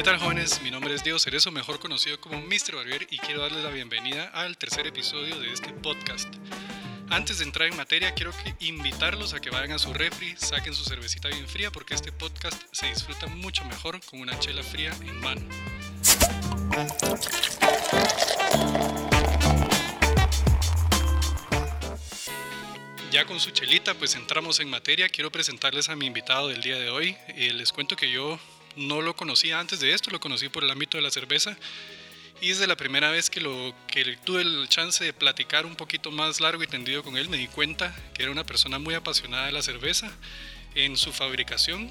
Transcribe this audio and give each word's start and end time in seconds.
¿Qué 0.00 0.04
tal 0.04 0.18
jóvenes? 0.18 0.62
Mi 0.62 0.70
nombre 0.70 0.94
es 0.94 1.04
Diego 1.04 1.18
Cerezo, 1.18 1.50
mejor 1.50 1.78
conocido 1.78 2.18
como 2.22 2.40
Mr. 2.40 2.74
Barbier 2.74 3.06
y 3.10 3.18
quiero 3.18 3.42
darles 3.42 3.62
la 3.62 3.68
bienvenida 3.68 4.30
al 4.32 4.56
tercer 4.56 4.86
episodio 4.86 5.38
de 5.38 5.52
este 5.52 5.74
podcast. 5.74 6.34
Antes 7.10 7.36
de 7.36 7.44
entrar 7.44 7.68
en 7.68 7.76
materia, 7.76 8.14
quiero 8.14 8.32
que 8.32 8.54
invitarlos 8.64 9.34
a 9.34 9.40
que 9.40 9.50
vayan 9.50 9.72
a 9.72 9.78
su 9.78 9.92
refri, 9.92 10.34
saquen 10.38 10.72
su 10.72 10.84
cervecita 10.84 11.28
bien 11.28 11.46
fría 11.46 11.70
porque 11.70 11.92
este 11.92 12.12
podcast 12.12 12.62
se 12.72 12.86
disfruta 12.86 13.26
mucho 13.26 13.62
mejor 13.66 14.00
con 14.06 14.20
una 14.20 14.38
chela 14.38 14.62
fría 14.62 14.90
en 15.02 15.20
mano. 15.20 15.42
Ya 23.12 23.26
con 23.26 23.38
su 23.38 23.50
chelita, 23.50 23.92
pues 23.92 24.14
entramos 24.14 24.60
en 24.60 24.70
materia. 24.70 25.10
Quiero 25.10 25.30
presentarles 25.30 25.90
a 25.90 25.96
mi 25.96 26.06
invitado 26.06 26.48
del 26.48 26.62
día 26.62 26.78
de 26.78 26.88
hoy. 26.88 27.18
Eh, 27.28 27.52
les 27.52 27.70
cuento 27.70 27.96
que 27.96 28.10
yo 28.10 28.40
no 28.76 29.02
lo 29.02 29.14
conocía 29.14 29.60
antes 29.60 29.80
de 29.80 29.92
esto, 29.92 30.10
lo 30.10 30.20
conocí 30.20 30.48
por 30.48 30.64
el 30.64 30.70
ámbito 30.70 30.96
de 30.96 31.02
la 31.02 31.10
cerveza. 31.10 31.56
Y 32.40 32.48
desde 32.48 32.66
la 32.66 32.76
primera 32.76 33.10
vez 33.10 33.28
que, 33.28 33.40
lo, 33.40 33.74
que 33.86 34.16
tuve 34.24 34.40
el 34.40 34.66
chance 34.68 35.04
de 35.04 35.12
platicar 35.12 35.66
un 35.66 35.76
poquito 35.76 36.10
más 36.10 36.40
largo 36.40 36.62
y 36.62 36.66
tendido 36.66 37.02
con 37.02 37.18
él, 37.18 37.28
me 37.28 37.36
di 37.36 37.48
cuenta 37.48 37.94
que 38.14 38.22
era 38.22 38.32
una 38.32 38.44
persona 38.44 38.78
muy 38.78 38.94
apasionada 38.94 39.46
de 39.46 39.52
la 39.52 39.62
cerveza, 39.62 40.10
en 40.74 40.96
su 40.96 41.12
fabricación 41.12 41.90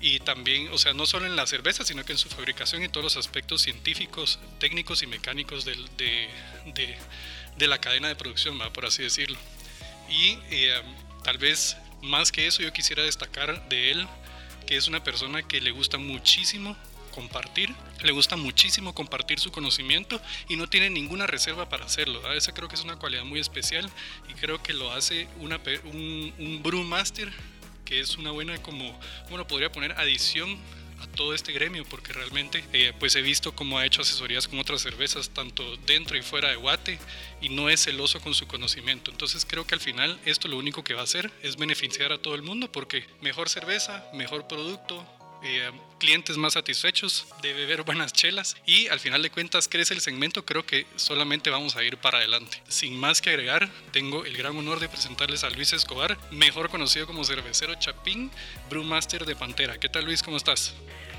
y 0.00 0.20
también, 0.20 0.68
o 0.72 0.78
sea, 0.78 0.92
no 0.92 1.06
solo 1.06 1.26
en 1.26 1.36
la 1.36 1.46
cerveza, 1.46 1.84
sino 1.84 2.04
que 2.04 2.12
en 2.12 2.18
su 2.18 2.28
fabricación 2.28 2.82
y 2.82 2.88
todos 2.88 3.04
los 3.04 3.16
aspectos 3.16 3.62
científicos, 3.62 4.38
técnicos 4.58 5.02
y 5.02 5.06
mecánicos 5.06 5.64
de, 5.64 5.76
de, 5.96 6.98
de, 7.56 7.68
la 7.68 7.78
cadena 7.78 8.08
de 8.08 8.16
producción, 8.16 8.58
por 8.72 8.86
así 8.86 9.02
decirlo. 9.02 9.38
Y 10.10 10.38
eh, 10.50 10.82
tal 11.22 11.38
vez 11.38 11.76
más 12.02 12.32
que 12.32 12.46
eso 12.46 12.62
yo 12.62 12.72
quisiera 12.72 13.02
destacar 13.02 13.68
de 13.68 13.92
él 13.92 14.06
que 14.66 14.76
es 14.76 14.88
una 14.88 15.02
persona 15.02 15.42
que 15.42 15.60
le 15.60 15.70
gusta 15.70 15.98
muchísimo 15.98 16.76
compartir, 17.14 17.72
le 18.02 18.12
gusta 18.12 18.36
muchísimo 18.36 18.92
compartir 18.92 19.38
su 19.38 19.52
conocimiento 19.52 20.20
y 20.48 20.56
no 20.56 20.68
tiene 20.68 20.90
ninguna 20.90 21.26
reserva 21.26 21.68
para 21.68 21.84
hacerlo. 21.84 22.32
Esa 22.32 22.52
creo 22.52 22.68
que 22.68 22.74
es 22.74 22.82
una 22.82 22.96
cualidad 22.96 23.24
muy 23.24 23.40
especial 23.40 23.88
y 24.28 24.34
creo 24.34 24.62
que 24.62 24.72
lo 24.72 24.92
hace 24.92 25.28
un, 25.38 26.34
un 26.38 26.62
brewmaster 26.62 27.32
que 27.84 28.00
es 28.00 28.16
una 28.16 28.30
buena 28.30 28.60
como, 28.62 28.98
bueno, 29.28 29.46
podría 29.46 29.70
poner 29.70 29.92
adición 29.92 30.58
todo 31.06 31.34
este 31.34 31.52
gremio 31.52 31.84
porque 31.84 32.12
realmente 32.12 32.64
eh, 32.72 32.92
pues 32.98 33.16
he 33.16 33.22
visto 33.22 33.54
cómo 33.54 33.78
ha 33.78 33.86
hecho 33.86 34.02
asesorías 34.02 34.48
con 34.48 34.58
otras 34.58 34.82
cervezas 34.82 35.30
tanto 35.30 35.76
dentro 35.78 36.16
y 36.16 36.22
fuera 36.22 36.50
de 36.50 36.56
Guate 36.56 36.98
y 37.40 37.48
no 37.48 37.68
es 37.68 37.84
celoso 37.84 38.20
con 38.20 38.34
su 38.34 38.46
conocimiento. 38.46 39.10
Entonces 39.10 39.46
creo 39.48 39.66
que 39.66 39.74
al 39.74 39.80
final 39.80 40.18
esto 40.24 40.48
lo 40.48 40.58
único 40.58 40.84
que 40.84 40.94
va 40.94 41.00
a 41.00 41.04
hacer 41.04 41.30
es 41.42 41.56
beneficiar 41.56 42.12
a 42.12 42.18
todo 42.18 42.34
el 42.34 42.42
mundo 42.42 42.70
porque 42.70 43.06
mejor 43.20 43.48
cerveza 43.48 44.04
mejor 44.12 44.46
producto 44.46 45.04
eh, 45.44 45.70
clientes 45.98 46.36
más 46.36 46.54
satisfechos 46.54 47.26
de 47.42 47.52
beber 47.52 47.82
buenas 47.82 48.12
chelas 48.12 48.56
y 48.66 48.88
al 48.88 48.98
final 48.98 49.22
de 49.22 49.30
cuentas 49.30 49.68
crece 49.68 49.94
el 49.94 50.00
segmento, 50.00 50.44
creo 50.44 50.64
que 50.64 50.86
solamente 50.96 51.50
vamos 51.50 51.76
a 51.76 51.84
ir 51.84 51.98
para 51.98 52.18
adelante. 52.18 52.62
Sin 52.68 52.98
más 52.98 53.20
que 53.20 53.30
agregar, 53.30 53.70
tengo 53.92 54.24
el 54.24 54.36
gran 54.36 54.56
honor 54.56 54.80
de 54.80 54.88
presentarles 54.88 55.44
a 55.44 55.50
Luis 55.50 55.72
Escobar, 55.72 56.18
mejor 56.30 56.70
conocido 56.70 57.06
como 57.06 57.24
cervecero 57.24 57.74
Chapín, 57.74 58.30
brewmaster 58.70 59.26
de 59.26 59.36
Pantera. 59.36 59.78
¿Qué 59.78 59.88
tal 59.88 60.04
Luis? 60.04 60.22
¿Cómo 60.22 60.36
estás? 60.36 60.74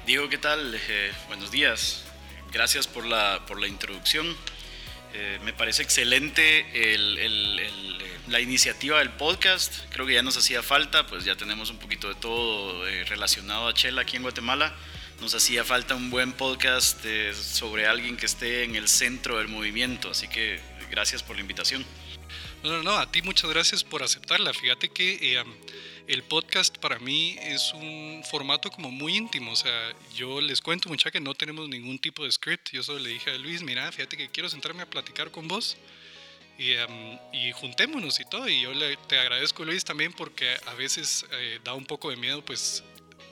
Diego, 0.06 0.28
¿qué 0.28 0.38
tal? 0.38 0.76
Eh, 0.76 1.12
buenos 1.28 1.52
días. 1.52 2.04
Gracias 2.52 2.88
por 2.88 3.06
la, 3.06 3.46
por 3.48 3.60
la 3.60 3.68
introducción. 3.68 4.36
Eh, 5.14 5.40
me 5.44 5.54
parece 5.54 5.82
excelente 5.82 6.94
el, 6.94 7.18
el, 7.18 7.95
la 8.28 8.40
iniciativa 8.40 9.00
del 9.00 9.12
podcast. 9.12 9.74
Creo 9.92 10.06
que 10.06 10.14
ya 10.14 10.24
nos 10.24 10.38
hacía 10.38 10.64
falta, 10.64 11.06
pues 11.06 11.26
ya 11.26 11.36
tenemos 11.36 11.70
un 11.70 11.78
poquito 11.78 12.08
de 12.08 12.16
todo 12.16 12.88
eh, 12.88 13.04
relacionado 13.06 13.68
a 13.68 13.74
Chela 13.74 14.02
aquí 14.02 14.18
en 14.18 14.24
Guatemala. 14.24 14.76
Nos 15.22 15.34
hacía 15.36 15.64
falta 15.64 15.96
un 15.96 16.10
buen 16.10 16.34
podcast 16.34 17.00
eh, 17.06 17.34
sobre 17.34 17.88
alguien 17.88 18.18
que 18.18 18.26
esté 18.26 18.64
en 18.64 18.76
el 18.76 18.88
centro 18.88 19.38
del 19.38 19.48
movimiento, 19.48 20.10
así 20.10 20.28
que 20.28 20.60
gracias 20.90 21.24
por 21.24 21.36
la 21.36 21.42
invitación. 21.42 21.86
No, 22.64 22.72
no, 22.72 22.84
no, 22.84 22.98
a 22.98 23.12
ti 23.12 23.22
muchas 23.22 23.50
gracias 23.50 23.84
por 23.84 24.02
aceptarla. 24.02 24.54
Fíjate 24.54 24.90
que 24.90 25.38
eh, 25.38 25.44
el 26.08 26.24
podcast 26.24 26.78
para 26.80 26.98
mí 26.98 27.38
es 27.42 27.74
un 27.74 28.24
formato 28.30 28.72
como 28.72 28.90
muy 28.90 29.16
íntimo. 29.16 29.52
O 29.52 29.56
sea, 29.56 29.94
yo 30.16 30.42
les 30.42 30.62
cuento 30.62 30.90
mucha 30.90 31.12
que 31.12 31.20
no 31.20 31.36
tenemos 31.36 31.70
ningún 31.70 32.00
tipo 32.00 32.24
de 32.24 32.32
script. 32.32 32.72
Yo 32.72 32.82
solo 32.82 33.00
le 33.00 33.10
dije 33.10 33.30
a 33.30 33.38
Luis, 33.38 33.62
mira, 33.62 33.92
fíjate 33.92 34.18
que 34.18 34.30
quiero 34.30 34.50
sentarme 34.50 34.82
a 34.82 34.90
platicar 34.90 35.30
con 35.30 35.48
vos 35.48 35.78
y, 36.58 36.74
em, 36.74 37.20
y, 37.34 37.52
juntémonos 37.52 38.20
y 38.20 38.26
todo. 38.26 38.48
Y 38.48 38.62
yo 38.62 38.74
le, 38.74 38.98
te 38.98 39.20
agradezco, 39.20 39.66
Luis, 39.66 39.84
también 39.84 40.14
porque 40.14 40.58
a 40.66 40.74
veces 40.74 41.26
eh, 41.32 41.60
da 41.64 41.74
un 41.74 41.86
poco 41.86 42.10
de 42.10 42.16
miedo, 42.16 42.44
pues, 42.44 42.84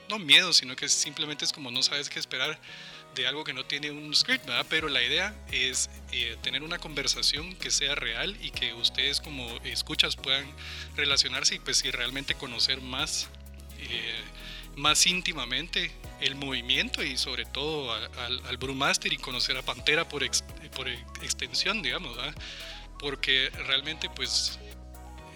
no 0.10 0.20
miedo, 0.20 0.54
sino 0.54 0.76
que 0.76 0.90
simplemente 0.90 1.46
es 1.46 1.54
como 1.54 1.72
no 1.72 1.82
sabes 1.82 2.10
qué 2.10 2.20
esperar 2.20 2.60
de 3.16 3.28
algo 3.28 3.44
que 3.44 3.54
no 3.54 3.64
tiene 3.66 3.92
un 3.92 4.14
script, 4.16 4.46
¿verdad? 4.46 4.66
Pero 4.70 4.90
la 4.90 5.02
idea 5.02 5.36
es 5.52 5.90
eh, 6.12 6.36
tener 6.42 6.64
una 6.64 6.80
conversación 6.80 7.56
que 7.56 7.72
sea 7.72 7.96
real 7.96 8.36
y 8.42 8.52
que 8.52 8.74
ustedes 8.74 9.22
como 9.22 9.48
escuchas 9.64 10.16
puedan 10.16 10.46
relacionarse 10.96 11.56
y 11.56 11.60
pues 11.60 11.84
y 11.86 11.92
realmente 11.92 12.36
conocer 12.36 12.82
más, 12.82 13.30
eh, 13.80 14.16
más 14.76 15.06
íntimamente 15.06 15.92
el 16.22 16.36
movimiento 16.36 17.04
y 17.04 17.18
sobre 17.18 17.46
todo 17.46 17.94
al, 17.94 18.46
al 18.46 18.58
Brewmaster 18.58 19.12
y 19.14 19.18
conocer 19.18 19.58
a 19.58 19.62
Pantera 19.62 20.08
por, 20.08 20.28
por 20.76 20.88
extensión, 21.22 21.82
digamos, 21.82 22.16
¿verdad? 22.16 22.34
Porque 23.00 23.50
realmente 23.68 24.10
pues 24.10 24.60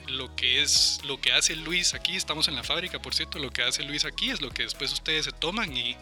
lo 0.07 0.35
que 0.35 0.61
es 0.61 0.99
lo 1.03 1.19
que 1.19 1.33
hace 1.33 1.55
Luis 1.55 1.93
aquí, 1.93 2.15
estamos 2.15 2.47
en 2.47 2.55
la 2.55 2.63
fábrica, 2.63 3.01
por 3.01 3.13
cierto, 3.13 3.39
lo 3.39 3.51
que 3.51 3.63
hace 3.63 3.83
Luis 3.83 4.05
aquí 4.05 4.29
es 4.29 4.41
lo 4.41 4.49
que 4.49 4.63
después 4.63 4.91
ustedes 4.93 5.25
se 5.25 5.31
toman 5.31 5.75
y, 5.75 5.97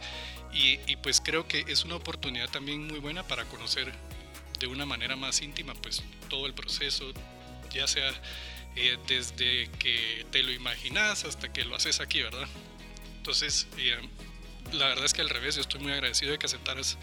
y, 0.53 0.95
pues 0.97 1.21
creo 1.21 1.47
que 1.47 1.65
es 1.67 1.83
una 1.83 1.95
oportunidad 1.95 2.49
también 2.49 2.87
muy 2.87 2.99
buena 2.99 3.23
para 3.23 3.45
conocer 3.45 3.91
de 4.59 4.67
una 4.67 4.85
manera 4.85 5.15
más 5.15 5.41
íntima 5.41 5.73
pues 5.73 6.03
todo 6.29 6.45
el 6.45 6.53
proceso, 6.53 7.11
ya 7.71 7.87
sea 7.87 8.09
eh, 8.75 8.97
desde 9.07 9.69
que 9.79 10.25
te 10.31 10.43
lo 10.43 10.51
imaginas 10.51 11.25
hasta 11.25 11.51
que 11.51 11.65
lo 11.65 11.75
haces 11.75 11.99
aquí, 11.99 12.21
¿verdad? 12.21 12.47
Entonces, 13.17 13.67
eh, 13.77 13.97
la 14.71 14.87
verdad 14.87 15.05
es 15.05 15.13
que 15.13 15.21
al 15.21 15.29
revés, 15.29 15.55
yo 15.55 15.61
estoy 15.61 15.81
muy 15.81 15.91
agradecido 15.91 16.31
de 16.31 16.37
que 16.37 16.45
aceptaras 16.45 16.97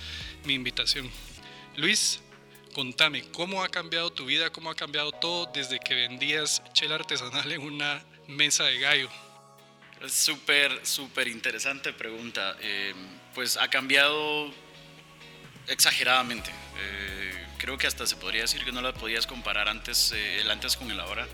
mi 0.44 0.54
invitación. 0.54 1.10
Luis, 1.76 2.20
Contame, 2.72 3.22
¿cómo 3.32 3.62
ha 3.62 3.68
cambiado 3.68 4.10
tu 4.10 4.24
vida? 4.24 4.48
¿Cómo 4.48 4.70
ha 4.70 4.74
cambiado 4.74 5.12
todo 5.12 5.50
desde 5.52 5.78
que 5.78 5.94
vendías 5.94 6.62
chela 6.72 6.94
artesanal 6.94 7.52
en 7.52 7.60
una 7.60 8.02
mesa 8.28 8.64
de 8.64 8.78
gallo? 8.78 9.10
Súper, 10.08 10.80
súper 10.86 11.28
interesante 11.28 11.92
pregunta. 11.92 12.56
Eh, 12.62 12.94
pues 13.34 13.58
ha 13.58 13.68
cambiado 13.68 14.50
exageradamente. 15.68 16.50
Eh, 16.50 17.46
creo 17.58 17.76
que 17.76 17.86
hasta 17.86 18.06
se 18.06 18.16
podría 18.16 18.42
decir 18.42 18.64
que 18.64 18.72
no 18.72 18.80
la 18.80 18.94
podías 18.94 19.26
comparar 19.26 19.68
antes, 19.68 20.12
eh, 20.12 20.40
el 20.40 20.50
antes 20.50 20.76
con 20.76 20.90
el 20.90 20.98
ahora. 20.98 21.28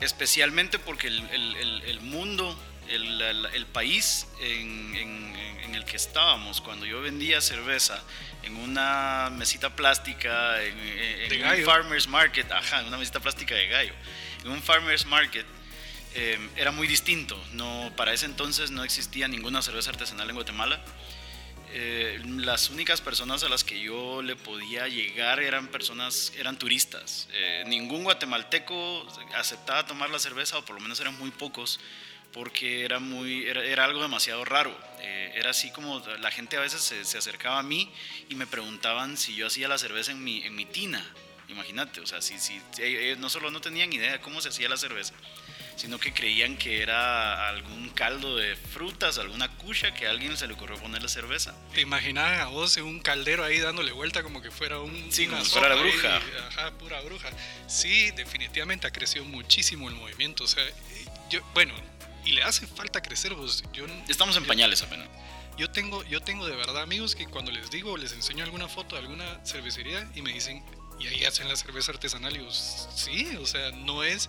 especialmente 0.00 0.80
porque 0.80 1.06
el, 1.06 2.00
mundo, 2.00 2.58
el, 2.92 3.66
país 3.72 4.26
en, 4.40 4.94
en, 4.94 5.74
el 5.74 5.84
que 5.84 5.96
estábamos, 5.96 6.60
cuando 6.60 6.84
yo 6.86 7.00
vendía 7.00 7.40
cerveza, 7.40 8.02
en 8.42 8.56
una 8.56 9.30
mesita 9.30 9.74
plástica, 9.74 10.62
en, 10.62 10.76
un 11.42 11.64
farmer's 11.64 12.08
market, 12.08 12.50
ajá, 12.52 12.80
en 12.80 12.86
una 12.86 12.98
mesita 12.98 13.20
plástica 13.20 13.54
de 13.54 13.68
gallo, 13.68 13.94
en 14.44 14.50
un 14.50 14.62
farmer's 14.62 15.06
market, 15.06 15.46
eh, 16.14 16.38
era 16.56 16.72
muy 16.72 16.86
distinto. 16.86 17.42
No, 17.52 17.92
para 17.96 18.12
ese 18.12 18.26
entonces 18.26 18.70
no 18.70 18.84
existía 18.84 19.28
ninguna 19.28 19.62
cerveza 19.62 19.90
artesanal 19.90 20.28
en 20.28 20.34
Guatemala. 20.34 20.80
Eh, 21.74 22.20
las 22.24 22.68
únicas 22.68 23.00
personas 23.00 23.42
a 23.44 23.48
las 23.48 23.64
que 23.64 23.80
yo 23.80 24.20
le 24.20 24.36
podía 24.36 24.88
llegar 24.88 25.40
eran 25.40 25.68
personas, 25.68 26.32
eran 26.36 26.58
turistas. 26.58 27.28
Eh, 27.32 27.64
ningún 27.66 28.04
guatemalteco 28.04 29.06
aceptaba 29.34 29.86
tomar 29.86 30.10
la 30.10 30.18
cerveza, 30.18 30.58
o 30.58 30.64
por 30.64 30.74
lo 30.74 30.82
menos 30.82 31.00
eran 31.00 31.18
muy 31.18 31.30
pocos 31.30 31.80
porque 32.32 32.84
era, 32.84 32.98
muy, 32.98 33.46
era, 33.46 33.84
algo 33.84 34.02
demasiado 34.02 34.44
raro. 34.44 34.76
Eh, 35.00 35.32
era 35.34 35.50
así 35.50 35.70
como 35.70 36.00
la 36.20 36.30
gente 36.30 36.56
a 36.56 36.60
veces 36.60 36.80
se, 36.80 37.18
acercaba 37.18 37.58
a 37.58 37.62
mí 37.62 37.90
y 38.28 38.34
me 38.34 38.46
preguntaban 38.46 39.16
si 39.16 39.34
yo 39.34 39.46
hacía 39.46 39.68
la 39.68 39.78
cerveza 39.78 40.12
en 40.12 40.22
mi, 40.22 40.42
en 40.42 40.54
mi 40.54 40.64
tina. 40.64 41.04
Imagínate, 41.48 42.00
o 42.00 42.06
sea, 42.06 42.22
si, 42.22 42.38
si, 42.38 42.60
no 43.18 43.28
solo 43.28 43.50
no 43.50 43.60
tenían 43.60 43.92
idea 43.92 44.12
de 44.12 44.20
cómo 44.20 44.40
se 44.40 44.48
hacía 44.48 44.70
la 44.70 44.78
cerveza, 44.78 45.12
sino 45.76 45.98
que 45.98 46.14
creían 46.14 46.56
que 46.56 46.80
era 46.80 47.48
algún 47.48 47.90
caldo 47.90 48.36
de 48.36 48.56
frutas, 48.56 49.18
alguna 49.18 49.48
cucha 49.58 49.92
que 49.92 50.06
a 50.06 50.10
alguien 50.10 50.36
se 50.38 50.46
le 50.46 50.54
ocurrió 50.54 50.78
poner 50.78 51.02
la 51.02 51.08
cerveza. 51.08 51.54
¿Te 51.74 51.82
imaginabas 51.82 52.40
a 52.40 52.46
vos 52.46 52.76
en 52.78 52.84
un 52.84 53.00
caldero 53.00 53.44
ahí 53.44 53.58
dándole 53.58 53.92
vuelta 53.92 54.22
como 54.22 54.40
que 54.40 54.50
fuera 54.50 54.78
un... 54.78 55.12
Sí, 55.12 55.26
como 55.26 55.44
fuera 55.44 55.68
la 55.68 55.74
bruja. 55.74 56.20
ajá, 56.48 56.70
pura 56.78 57.00
bruja. 57.02 57.28
Sí, 57.66 58.10
definitivamente 58.12 58.86
ha 58.86 58.90
crecido 58.90 59.26
muchísimo 59.26 59.90
el 59.90 59.94
movimiento. 59.94 60.44
O 60.44 60.48
sea, 60.48 60.64
yo, 61.28 61.40
bueno, 61.52 61.74
y 62.24 62.32
le 62.32 62.42
hace 62.42 62.66
falta 62.66 63.00
crecer. 63.02 63.34
Pues, 63.34 63.62
yo, 63.72 63.86
Estamos 64.08 64.36
en 64.36 64.44
pañales 64.44 64.82
apenas. 64.82 65.08
Yo 65.58 65.70
tengo, 65.70 66.02
yo 66.04 66.20
tengo 66.20 66.46
de 66.46 66.56
verdad 66.56 66.82
amigos 66.82 67.14
que 67.14 67.26
cuando 67.26 67.50
les 67.52 67.70
digo, 67.70 67.96
les 67.96 68.12
enseño 68.12 68.42
alguna 68.44 68.68
foto 68.68 68.96
de 68.96 69.02
alguna 69.02 69.44
cervecería 69.44 70.10
y 70.14 70.22
me 70.22 70.32
dicen, 70.32 70.64
y 70.98 71.06
ahí 71.08 71.24
hacen 71.24 71.48
la 71.48 71.56
cerveza 71.56 71.92
artesanal. 71.92 72.34
Y 72.36 72.40
yo, 72.40 72.50
sí, 72.50 73.36
o 73.40 73.46
sea, 73.46 73.70
no 73.72 74.02
es. 74.02 74.28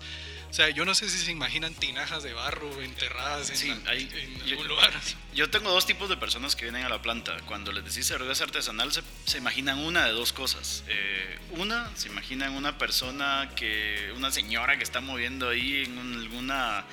O 0.50 0.54
sea, 0.54 0.69
yo 0.69 0.86
no 0.86 0.94
sé 0.94 1.10
si 1.10 1.18
se 1.18 1.31
imaginan 1.31 1.74
tinajas 1.74 2.22
de 2.22 2.34
barro 2.34 2.81
enterradas 2.81 3.63
en, 3.63 3.88
algún 3.88 4.68
lugar. 4.68 4.94
Yo 5.34 5.50
tengo 5.50 5.72
dos 5.72 5.88
tipos 5.88 6.10
de 6.10 6.18
personas 6.18 6.56
que 6.56 6.66
vienen 6.66 6.84
a 6.84 6.89
la 6.89 7.01
planta. 7.01 7.36
Cuando 7.48 7.72
les 7.72 7.84
decís 7.84 8.06
cerveza 8.06 8.44
artesanal, 8.44 8.92
se, 8.92 9.38
imaginan 9.38 9.80
una 9.80 10.06
de 10.06 10.12
dos 10.12 10.31
cosas. 10.31 10.84
Eh, 10.88 11.39
una, 11.51 11.89
se 11.96 12.10
imaginan 12.10 12.54
una 12.54 12.78
persona 12.78 13.50
que, 13.56 14.13
una 14.16 14.31
señora 14.31 14.78
que 14.78 14.84
está 14.84 15.01
moviendo 15.01 15.50
ahí 15.50 15.86
en 15.86 15.98
alguna 15.98 16.86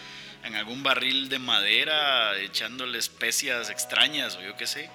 en 0.44 0.54
algún 0.56 0.82
barril 0.82 1.28
de 1.28 1.38
madera 1.38 2.38
echándole 2.38 2.98
especias 2.98 3.70
extrañas 3.70 4.36
o 4.36 4.42
yo 4.42 4.56
qué 4.56 4.66
sé 4.66 4.90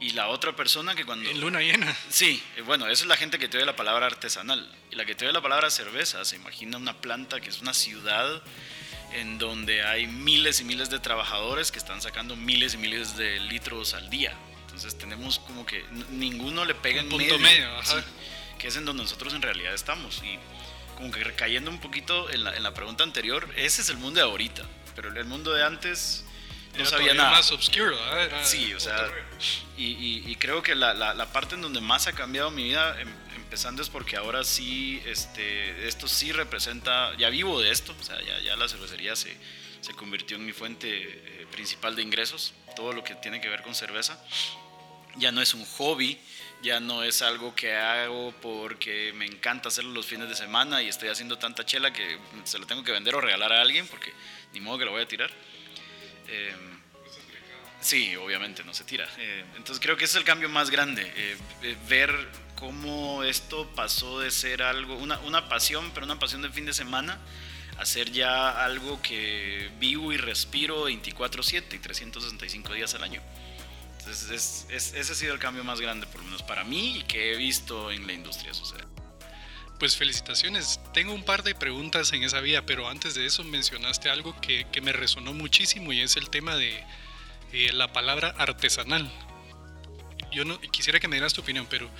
y 0.00 0.10
la 0.10 0.28
otra 0.28 0.54
persona 0.54 0.94
que 0.94 1.04
cuando... 1.04 1.28
En 1.28 1.40
luna 1.40 1.60
llena. 1.60 1.94
Sí, 2.08 2.42
eh, 2.56 2.62
bueno, 2.62 2.86
esa 2.86 3.04
es 3.04 3.08
la 3.08 3.16
gente 3.16 3.38
que 3.38 3.48
te 3.48 3.56
oye 3.56 3.66
la 3.66 3.76
palabra 3.76 4.06
artesanal. 4.06 4.70
Y 4.90 4.96
la 4.96 5.04
que 5.04 5.14
te 5.14 5.24
oye 5.24 5.32
la 5.32 5.42
palabra 5.42 5.70
cerveza, 5.70 6.24
se 6.24 6.36
imagina 6.36 6.76
una 6.76 6.94
planta 6.94 7.40
que 7.40 7.50
es 7.50 7.60
una 7.60 7.74
ciudad 7.74 8.42
en 9.12 9.38
donde 9.38 9.82
hay 9.82 10.06
miles 10.06 10.60
y 10.60 10.64
miles 10.64 10.90
de 10.90 10.98
trabajadores 10.98 11.72
que 11.72 11.78
están 11.78 12.00
sacando 12.00 12.36
miles 12.36 12.74
y 12.74 12.76
miles 12.78 13.16
de 13.16 13.40
litros 13.40 13.94
al 13.94 14.08
día. 14.10 14.36
Entonces 14.66 14.96
tenemos 14.96 15.40
como 15.40 15.66
que 15.66 15.84
ninguno 16.10 16.64
le 16.64 16.74
pega 16.74 17.00
en 17.00 17.08
punto 17.08 17.38
medio, 17.38 17.68
que 18.58 18.68
es 18.68 18.76
en 18.76 18.84
donde 18.84 19.02
nosotros 19.02 19.34
en 19.34 19.42
realidad 19.42 19.74
estamos. 19.74 20.22
Y 20.22 20.38
como 20.98 21.12
que 21.12 21.22
recayendo 21.22 21.70
un 21.70 21.78
poquito 21.78 22.28
en 22.30 22.42
la, 22.42 22.56
en 22.56 22.64
la 22.64 22.74
pregunta 22.74 23.04
anterior, 23.04 23.48
ese 23.54 23.82
es 23.82 23.88
el 23.88 23.98
mundo 23.98 24.18
de 24.18 24.26
ahorita. 24.26 24.64
Pero 24.96 25.16
el 25.16 25.24
mundo 25.26 25.52
de 25.52 25.64
antes 25.64 26.24
no 26.76 26.84
sabía 26.84 27.14
nada. 27.14 27.30
más 27.30 27.52
obscuro, 27.52 27.96
sí, 28.42 28.74
o 28.74 28.80
sea, 28.80 29.08
y, 29.76 30.34
creo 30.36 30.60
que 30.60 30.74
la, 30.74 30.94
la, 30.94 31.32
parte 31.32 31.54
en 31.54 31.62
donde 31.62 31.80
más 31.80 32.08
ha 32.08 32.12
cambiado 32.12 32.50
mi 32.50 32.64
vida, 32.64 33.00
em, 33.00 33.08
empezando 33.36 33.80
es 33.80 33.88
porque 33.88 34.16
ahora 34.16 34.42
sí, 34.42 35.00
este, 35.06 35.86
esto 35.86 36.08
sí 36.08 36.32
representa, 36.32 37.16
ya 37.16 37.30
vivo 37.30 37.60
de 37.60 37.70
esto, 37.70 37.94
o 37.98 38.02
sea, 38.02 38.20
ya, 38.20 38.40
ya 38.40 38.56
la 38.56 38.68
cervecería 38.68 39.14
se, 39.14 39.36
se 39.80 39.94
convirtió 39.94 40.36
en 40.36 40.46
mi 40.46 40.52
fuente 40.52 40.88
eh, 40.90 41.46
principal 41.52 41.94
de 41.94 42.02
ingresos, 42.02 42.54
todo 42.74 42.92
lo 42.92 43.04
que 43.04 43.14
tiene 43.14 43.40
que 43.40 43.48
ver 43.48 43.62
con 43.62 43.76
cerveza. 43.76 44.20
Ya 45.16 45.30
no 45.32 45.40
es 45.40 45.54
un 45.54 45.64
hobby, 45.64 46.18
ya 46.62 46.80
no 46.80 47.02
es 47.02 47.22
algo 47.22 47.54
que 47.54 47.74
hago 47.74 48.32
porque 48.42 49.12
me 49.14 49.26
encanta 49.26 49.68
hacerlo 49.68 49.92
los 49.92 50.06
fines 50.06 50.28
de 50.28 50.34
semana 50.34 50.82
y 50.82 50.88
estoy 50.88 51.08
haciendo 51.08 51.38
tanta 51.38 51.64
chela 51.64 51.92
que 51.92 52.18
se 52.44 52.58
lo 52.58 52.66
tengo 52.66 52.82
que 52.82 52.92
vender 52.92 53.14
o 53.14 53.20
regalar 53.20 53.52
a 53.52 53.60
alguien 53.60 53.86
porque 53.86 54.12
ni 54.52 54.60
modo 54.60 54.78
que 54.78 54.84
lo 54.84 54.90
voy 54.92 55.02
a 55.02 55.08
tirar. 55.08 55.30
Eh, 56.28 56.54
sí, 57.80 58.16
obviamente, 58.16 58.64
no 58.64 58.74
se 58.74 58.84
tira. 58.84 59.08
Eh, 59.18 59.44
entonces 59.56 59.80
creo 59.80 59.96
que 59.96 60.04
ese 60.04 60.12
es 60.12 60.16
el 60.18 60.24
cambio 60.24 60.48
más 60.48 60.70
grande, 60.70 61.10
eh, 61.16 61.76
ver 61.88 62.12
cómo 62.56 63.22
esto 63.22 63.68
pasó 63.76 64.20
de 64.20 64.30
ser 64.30 64.62
algo, 64.62 64.96
una, 64.96 65.18
una 65.20 65.48
pasión, 65.48 65.92
pero 65.94 66.06
una 66.06 66.18
pasión 66.18 66.42
del 66.42 66.52
fin 66.52 66.66
de 66.66 66.72
semana, 66.72 67.18
a 67.78 67.86
ser 67.86 68.10
ya 68.10 68.64
algo 68.64 69.00
que 69.00 69.70
vivo 69.78 70.12
y 70.12 70.16
respiro 70.16 70.88
24/7 70.88 71.76
y 71.76 71.78
365 71.78 72.74
días 72.74 72.94
al 72.94 73.04
año. 73.04 73.22
Entonces 74.08 74.66
ese 74.70 75.12
ha 75.12 75.14
sido 75.14 75.34
el 75.34 75.38
cambio 75.38 75.64
más 75.64 75.82
grande, 75.82 76.06
por 76.06 76.20
lo 76.20 76.24
menos 76.24 76.42
para 76.42 76.64
mí, 76.64 77.00
y 77.00 77.02
que 77.02 77.34
he 77.34 77.36
visto 77.36 77.90
en 77.90 78.06
la 78.06 78.14
industria 78.14 78.54
suceder. 78.54 78.86
Pues 79.78 79.96
felicitaciones. 79.96 80.80
Tengo 80.94 81.12
un 81.12 81.22
par 81.22 81.42
de 81.42 81.54
preguntas 81.54 82.12
en 82.14 82.22
esa 82.22 82.40
vía, 82.40 82.64
pero 82.64 82.88
antes 82.88 83.14
de 83.14 83.26
eso 83.26 83.44
mencionaste 83.44 84.08
algo 84.08 84.34
que, 84.40 84.66
que 84.72 84.80
me 84.80 84.92
resonó 84.92 85.34
muchísimo 85.34 85.92
y 85.92 86.00
es 86.00 86.16
el 86.16 86.30
tema 86.30 86.56
de 86.56 86.82
eh, 87.52 87.70
la 87.74 87.92
palabra 87.92 88.34
artesanal. 88.38 89.12
Yo 90.32 90.46
no 90.46 90.58
quisiera 90.58 91.00
que 91.00 91.06
me 91.06 91.16
dieras 91.16 91.34
tu 91.34 91.42
opinión, 91.42 91.66
pero 91.68 91.90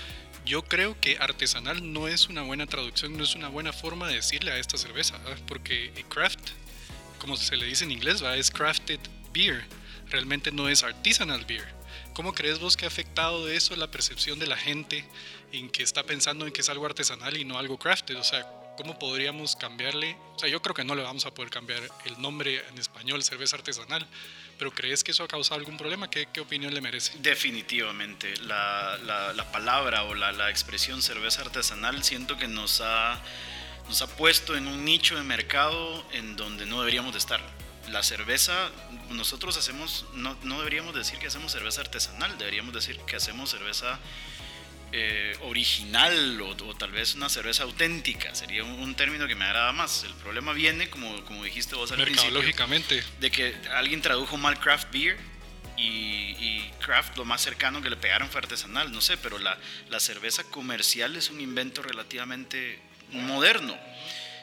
yo 0.46 0.62
creo 0.62 0.98
que 0.98 1.18
artesanal 1.18 1.92
no 1.92 2.08
es 2.08 2.28
una 2.28 2.40
buena 2.40 2.66
traducción, 2.66 3.18
no 3.18 3.24
es 3.24 3.34
una 3.34 3.48
buena 3.48 3.74
forma 3.74 4.08
de 4.08 4.14
decirle 4.14 4.50
a 4.50 4.56
esta 4.56 4.78
cerveza, 4.78 5.18
porque 5.46 5.92
craft, 6.08 6.40
como 7.18 7.36
se 7.36 7.56
le 7.58 7.66
dice 7.66 7.84
en 7.84 7.92
inglés, 7.92 8.24
¿va? 8.24 8.34
es 8.34 8.50
crafted 8.50 9.00
beer, 9.34 9.66
realmente 10.08 10.50
no 10.50 10.70
es 10.70 10.82
artisanal 10.82 11.44
beer. 11.44 11.77
¿Cómo 12.14 12.34
crees 12.34 12.58
vos 12.58 12.76
que 12.76 12.84
ha 12.84 12.88
afectado 12.88 13.48
eso 13.48 13.76
la 13.76 13.90
percepción 13.90 14.38
de 14.38 14.46
la 14.46 14.56
gente 14.56 15.04
en 15.52 15.70
que 15.70 15.82
está 15.82 16.02
pensando 16.02 16.46
en 16.46 16.52
que 16.52 16.60
es 16.60 16.68
algo 16.68 16.86
artesanal 16.86 17.36
y 17.36 17.44
no 17.44 17.58
algo 17.58 17.78
crafted? 17.78 18.18
O 18.18 18.24
sea, 18.24 18.46
¿cómo 18.78 18.98
podríamos 18.98 19.56
cambiarle? 19.56 20.16
O 20.36 20.38
sea, 20.38 20.48
yo 20.48 20.62
creo 20.62 20.74
que 20.74 20.84
no 20.84 20.94
le 20.94 21.02
vamos 21.02 21.26
a 21.26 21.34
poder 21.34 21.50
cambiar 21.50 21.82
el 22.04 22.20
nombre 22.20 22.64
en 22.68 22.78
español, 22.78 23.22
cerveza 23.24 23.56
artesanal, 23.56 24.06
pero 24.56 24.70
¿crees 24.70 25.02
que 25.02 25.10
eso 25.10 25.24
ha 25.24 25.28
causado 25.28 25.58
algún 25.58 25.76
problema? 25.76 26.08
¿Qué, 26.08 26.28
qué 26.32 26.40
opinión 26.40 26.72
le 26.72 26.80
merece? 26.80 27.12
Definitivamente. 27.18 28.36
La, 28.42 28.96
la, 29.04 29.32
la 29.32 29.52
palabra 29.52 30.04
o 30.04 30.14
la, 30.14 30.30
la, 30.30 30.48
expresión 30.50 31.02
cerveza 31.02 31.42
artesanal 31.42 32.04
siento 32.04 32.36
que 32.36 32.46
nos 32.46 32.80
ha, 32.80 33.20
nos 33.88 34.00
ha 34.02 34.06
puesto 34.16 34.56
en 34.56 34.68
un 34.68 34.84
nicho 34.84 35.16
de 35.16 35.24
mercado 35.24 36.04
en 36.12 36.36
donde 36.36 36.64
no 36.64 36.78
deberíamos 36.78 37.12
de 37.12 37.18
estar 37.18 37.40
la 37.90 38.02
cerveza, 38.02 38.70
nosotros 39.10 39.56
hacemos, 39.56 40.04
no, 40.14 40.36
no, 40.42 40.58
deberíamos 40.58 40.94
decir 40.94 41.18
que 41.18 41.26
hacemos 41.26 41.52
cerveza 41.52 41.80
artesanal, 41.80 42.36
deberíamos 42.38 42.74
decir 42.74 42.98
que 43.06 43.16
hacemos 43.16 43.50
cerveza 43.50 43.98
eh, 44.92 45.36
original 45.42 46.40
o, 46.40 46.74
tal 46.74 46.92
vez 46.92 47.14
una 47.14 47.28
cerveza 47.28 47.64
auténtica, 47.64 48.34
sería 48.34 48.64
un, 48.64 48.94
término 48.94 49.26
que 49.26 49.34
me 49.34 49.44
agrada 49.44 49.72
más. 49.72 50.04
El 50.04 50.14
problema 50.14 50.52
viene, 50.52 50.88
como, 50.90 51.24
como 51.24 51.44
dijiste 51.44 51.74
vos 51.74 51.92
al 51.92 52.02
principio, 52.02 52.40
de 53.20 53.30
que 53.30 53.54
alguien 53.74 54.00
tradujo 54.00 54.36
mal 54.36 54.58
craft 54.58 54.90
beer 54.92 55.18
y, 55.76 55.82
y, 55.82 56.72
craft 56.80 57.16
lo 57.16 57.24
más 57.24 57.42
cercano 57.42 57.82
que 57.82 57.90
le 57.90 57.96
pegaron 57.96 58.30
fue 58.30 58.40
artesanal, 58.40 58.90
no 58.90 59.00
sé, 59.00 59.16
pero 59.18 59.38
la, 59.38 59.58
la 59.90 60.00
cerveza 60.00 60.44
comercial 60.44 61.16
es 61.16 61.28
un 61.28 61.40
invento 61.40 61.82
relativamente 61.82 62.80
moderno 63.10 63.78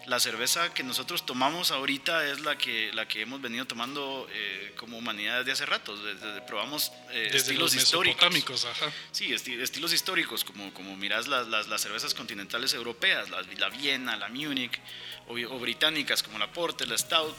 la 0.08 0.20
cerveza 0.20 0.74
que 0.74 0.84
nosotros 0.84 1.26
tomamos 1.26 1.72
ahorita 1.72 2.30
es 2.30 2.42
la 2.42 2.58
que, 2.58 2.92
la 2.94 3.08
que 3.08 3.22
hemos 3.22 3.42
venido 3.42 3.66
tomando 3.66 4.28
eh, 4.32 4.74
como 4.78 4.98
humanidad 4.98 5.40
desde 5.40 5.52
hace 5.54 5.66
rato. 5.66 5.98
Desde, 5.98 6.42
probamos 6.42 6.92
eh, 7.12 7.30
estilos 7.34 7.74
históricos. 7.76 8.66
Ajá. 8.66 8.92
Sí, 9.12 9.34
estilos 9.34 9.94
históricos, 9.94 10.44
como, 10.44 10.74
como 10.74 10.96
mirás 10.96 11.28
las, 11.28 11.48
las, 11.48 11.82
cervezas 11.82 12.14
continentales 12.14 12.74
europeas, 12.74 13.30
la, 13.30 13.42
la 13.58 13.70
Viena, 13.70 14.16
la 14.16 14.30
Munich, 14.30 14.80
o, 15.28 15.60
británicas 15.60 16.22
como 16.22 16.38
la 16.38 16.52
Porter, 16.52 16.88
la 16.88 16.98
Stout, 16.98 17.36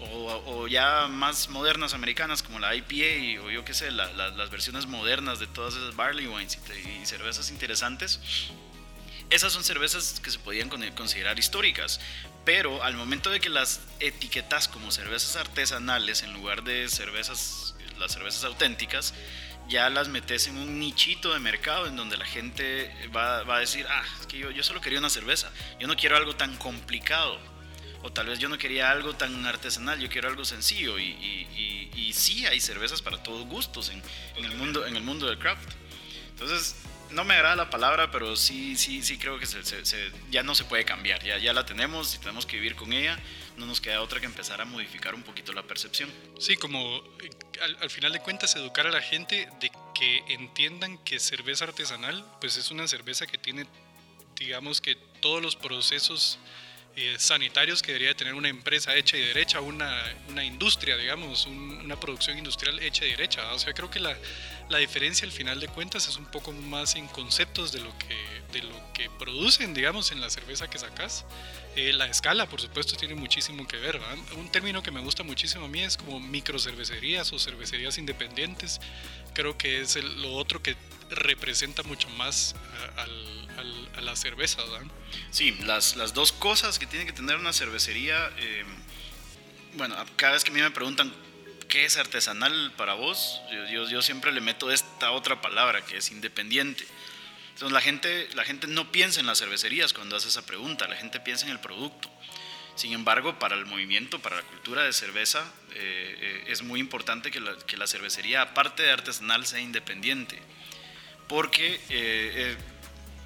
o, 0.00 0.66
ya 0.66 1.06
más 1.06 1.48
modernas 1.48 1.94
americanas 1.94 2.42
como 2.42 2.58
la 2.58 2.74
IPA, 2.74 3.42
o 3.42 3.50
yo 3.50 3.64
qué 3.64 3.72
sé, 3.72 3.90
las 3.92 4.50
versiones 4.50 4.86
modernas 4.86 5.38
de 5.38 5.46
todas 5.46 5.74
esas 5.74 5.94
barley 5.94 6.26
wines 6.26 6.58
y 7.02 7.06
cervezas 7.06 7.50
interesantes 7.50 8.20
esas 9.30 9.52
son 9.52 9.64
cervezas 9.64 10.20
que 10.20 10.30
se 10.30 10.38
podían 10.38 10.68
considerar 10.68 11.38
históricas, 11.38 12.00
pero 12.44 12.82
al 12.82 12.94
momento 12.94 13.30
de 13.30 13.40
que 13.40 13.48
las 13.48 13.80
etiquetas 14.00 14.68
como 14.68 14.90
cervezas 14.90 15.36
artesanales 15.36 16.22
en 16.22 16.32
lugar 16.32 16.62
de 16.62 16.88
cervezas, 16.88 17.74
las 17.98 18.12
cervezas 18.12 18.44
auténticas, 18.44 19.14
ya 19.68 19.88
las 19.88 20.08
metes 20.08 20.46
en 20.46 20.58
un 20.58 20.78
nichito 20.78 21.32
de 21.32 21.40
mercado 21.40 21.86
en 21.86 21.96
donde 21.96 22.16
la 22.16 22.26
gente 22.26 22.94
va, 23.16 23.38
a 23.38 23.58
decir, 23.58 23.86
ah, 23.88 24.04
es 24.20 24.26
que 24.26 24.38
yo, 24.38 24.50
yo 24.50 24.62
solo 24.62 24.80
quería 24.80 24.98
una 24.98 25.10
cerveza, 25.10 25.50
yo 25.80 25.86
no 25.86 25.96
quiero 25.96 26.16
algo 26.16 26.36
tan 26.36 26.56
complicado, 26.56 27.38
o 28.02 28.12
tal 28.12 28.26
vez 28.26 28.38
yo 28.38 28.50
no 28.50 28.58
quería 28.58 28.90
algo 28.90 29.14
tan 29.14 29.46
artesanal, 29.46 29.98
yo 29.98 30.10
quiero 30.10 30.28
algo 30.28 30.44
sencillo, 30.44 30.98
y, 30.98 31.04
y, 31.04 31.90
y, 31.96 32.12
sí 32.12 32.44
hay 32.46 32.60
cervezas 32.60 33.00
para 33.00 33.22
todos 33.22 33.46
gustos 33.46 33.88
en, 33.88 34.02
el 34.36 34.54
mundo, 34.56 34.86
en 34.86 34.96
el 34.96 35.02
mundo 35.02 35.26
del 35.26 35.38
craft. 35.38 35.70
Entonces, 36.28 36.76
no 37.10 37.24
me 37.24 37.34
agrada 37.34 37.56
la 37.56 37.70
palabra, 37.70 38.10
pero 38.10 38.36
sí, 38.36 38.76
sí, 38.76 39.02
sí 39.02 39.18
creo 39.18 39.38
que 39.38 39.46
ya 40.30 40.42
no 40.42 40.54
se 40.54 40.64
puede 40.64 40.84
cambiar. 40.84 41.22
Ya, 41.22 41.52
la 41.52 41.64
tenemos 41.64 42.14
y 42.14 42.18
tenemos 42.18 42.46
que 42.46 42.56
vivir 42.56 42.74
con 42.74 42.92
ella. 42.92 43.18
No 43.56 43.66
nos 43.66 43.80
queda 43.80 44.00
otra 44.00 44.20
que 44.20 44.26
empezar 44.26 44.60
a 44.60 44.64
modificar 44.64 45.14
un 45.14 45.22
poquito 45.22 45.52
la 45.52 45.62
percepción. 45.62 46.10
Sí, 46.38 46.56
como 46.56 46.96
eh, 47.22 47.30
al, 47.80 47.90
final 47.90 48.12
de 48.12 48.20
cuentas 48.20 48.56
educar 48.56 48.86
a 48.86 48.90
la 48.90 49.00
gente 49.00 49.48
de 49.60 49.70
que 49.94 50.24
entiendan 50.28 50.98
que 50.98 51.20
cerveza 51.20 51.64
artesanal, 51.64 52.24
pues 52.40 52.56
es 52.56 52.70
una 52.70 52.88
cerveza 52.88 53.26
que 53.26 53.38
tiene, 53.38 53.66
digamos 54.36 54.80
que 54.80 54.96
todos 55.20 55.40
los 55.40 55.54
procesos 55.54 56.38
eh, 56.96 57.16
sanitarios 57.18 57.82
que 57.82 57.92
debería 57.92 58.14
tener 58.14 58.34
una 58.34 58.48
empresa 58.48 58.94
hecha 58.94 59.16
y 59.16 59.20
derecha, 59.20 59.60
una, 59.60 60.00
una 60.28 60.44
industria, 60.44 60.96
digamos, 60.96 61.46
una 61.46 61.98
producción 61.98 62.38
industrial 62.38 62.78
hecha 62.80 63.04
y 63.04 63.10
derecha. 63.10 63.52
O 63.52 63.58
sea, 63.58 63.72
creo 63.72 63.90
que 63.90 63.98
la, 63.98 64.16
la, 64.68 64.78
diferencia 64.78 65.26
al 65.26 65.32
final 65.32 65.58
de 65.58 65.66
cuentas 65.66 66.06
es 66.06 66.16
un 66.16 66.26
poco 66.26 66.52
más 66.52 66.94
en 66.94 67.08
conceptos 67.08 67.72
de 67.72 67.80
lo 67.80 67.90
que, 67.98 68.16
de 68.52 68.62
lo 68.62 68.92
que 68.92 69.10
producen, 69.18 69.74
digamos, 69.74 70.12
en 70.12 70.20
la 70.20 70.30
cerveza 70.30 70.70
que 70.70 70.78
sacas. 70.78 71.24
Eh, 71.76 71.92
la 71.92 72.06
escala, 72.06 72.48
por 72.48 72.60
supuesto, 72.60 72.96
tiene 72.96 73.14
muchísimo 73.14 73.66
que 73.66 73.76
ver. 73.78 74.00
Un 74.36 74.48
término 74.50 74.82
que 74.82 74.90
me 74.90 75.00
gusta 75.00 75.22
muchísimo 75.22 75.64
a 75.64 75.68
mí 75.68 75.80
es 75.80 75.96
como 75.96 76.20
microcervecerías 76.20 77.32
o 77.32 77.38
cervecerías 77.38 77.98
independientes. 77.98 78.80
Creo 79.34 79.58
que 79.58 79.80
es 79.80 79.96
lo 79.96 80.32
otro 80.34 80.62
que 80.62 80.76
representa 81.10 81.82
mucho 81.82 82.08
más 82.10 82.54
a, 82.96 84.00
la 84.00 84.16
cerveza, 84.16 84.62
¿verdad? 84.64 84.86
Sí, 85.30 85.52
las, 85.62 85.96
las, 85.96 86.12
dos 86.12 86.32
cosas 86.32 86.78
que 86.78 86.86
tiene 86.86 87.06
que 87.06 87.12
tener 87.12 87.36
una 87.36 87.52
cervecería, 87.52 88.30
eh, 88.38 88.64
bueno, 89.74 89.96
cada 90.16 90.34
vez 90.34 90.44
que 90.44 90.50
a 90.50 90.54
mí 90.54 90.60
me 90.60 90.70
preguntan 90.70 91.12
qué 91.68 91.84
es 91.84 91.96
artesanal 91.96 92.72
para 92.76 92.94
vos, 92.94 93.40
yo, 93.72 93.88
yo, 93.88 94.02
siempre 94.02 94.30
le 94.32 94.40
meto 94.40 94.70
esta 94.70 95.10
otra 95.12 95.40
palabra 95.40 95.84
que 95.84 95.96
es 95.96 96.10
independiente. 96.10 96.84
Entonces 97.54 97.72
la 97.72 97.80
gente, 97.80 98.28
la 98.34 98.42
gente 98.42 98.66
no 98.66 98.90
piensa 98.90 99.20
en 99.20 99.26
las 99.26 99.38
cervecerías 99.38 99.92
cuando 99.92 100.16
hace 100.16 100.26
esa 100.26 100.44
pregunta, 100.44 100.88
la 100.88 100.96
gente 100.96 101.20
piensa 101.20 101.46
en 101.46 101.52
el 101.52 101.60
producto. 101.60 102.10
Sin 102.74 102.92
embargo, 102.92 103.38
para 103.38 103.54
el 103.54 103.64
movimiento, 103.64 104.18
para 104.18 104.34
la 104.34 104.42
cultura 104.42 104.82
de 104.82 104.92
cerveza, 104.92 105.44
eh, 105.74 106.16
eh, 106.20 106.44
es 106.48 106.62
muy 106.62 106.80
importante 106.80 107.30
que 107.30 107.38
la, 107.38 107.56
que 107.56 107.76
la, 107.76 107.86
cervecería, 107.86 108.42
aparte 108.42 108.82
de 108.82 108.90
artesanal, 108.90 109.46
sea 109.46 109.60
independiente. 109.60 110.36
Porque 111.28 111.80
eh, 111.90 112.56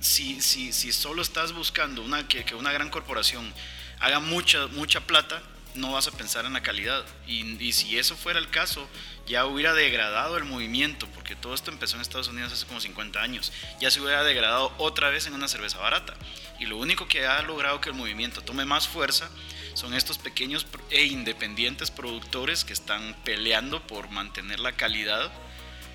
si, 0.00 0.42
si, 0.42 0.74
si, 0.74 0.92
solo 0.92 1.22
estás 1.22 1.52
buscando 1.52 2.02
una, 2.02 2.28
que, 2.28 2.44
que, 2.44 2.54
una 2.54 2.70
gran 2.70 2.90
corporación 2.90 3.50
haga 3.98 4.20
mucha, 4.20 4.66
mucha 4.66 5.00
plata, 5.00 5.42
no 5.74 5.92
vas 5.92 6.06
a 6.06 6.10
pensar 6.10 6.44
en 6.44 6.52
la 6.52 6.62
calidad. 6.62 7.02
Y, 7.26 7.64
y, 7.64 7.72
si 7.72 7.98
eso 7.98 8.14
fuera 8.14 8.38
el 8.38 8.50
caso, 8.50 8.86
ya 9.28 9.44
hubiera 9.44 9.74
degradado 9.74 10.38
el 10.38 10.44
movimiento, 10.44 11.06
porque 11.14 11.36
todo 11.36 11.54
esto 11.54 11.70
empezó 11.70 11.96
en 11.96 12.02
Estados 12.02 12.28
Unidos 12.28 12.52
hace 12.52 12.66
como 12.66 12.80
50 12.80 13.20
años. 13.20 13.52
Ya 13.78 13.90
se 13.90 14.00
hubiera 14.00 14.24
degradado 14.24 14.72
otra 14.78 15.10
vez 15.10 15.26
en 15.26 15.34
una 15.34 15.48
cerveza 15.48 15.78
barata. 15.78 16.14
Y 16.58 16.66
lo 16.66 16.78
único 16.78 17.06
que 17.06 17.26
ha 17.26 17.42
logrado 17.42 17.80
que 17.80 17.90
el 17.90 17.94
movimiento 17.94 18.40
tome 18.40 18.64
más 18.64 18.88
fuerza 18.88 19.30
son 19.74 19.94
estos 19.94 20.18
pequeños 20.18 20.66
e 20.90 21.04
independientes 21.04 21.90
productores 21.90 22.64
que 22.64 22.72
están 22.72 23.14
peleando 23.24 23.86
por 23.86 24.10
mantener 24.10 24.60
la 24.60 24.72
calidad 24.72 25.30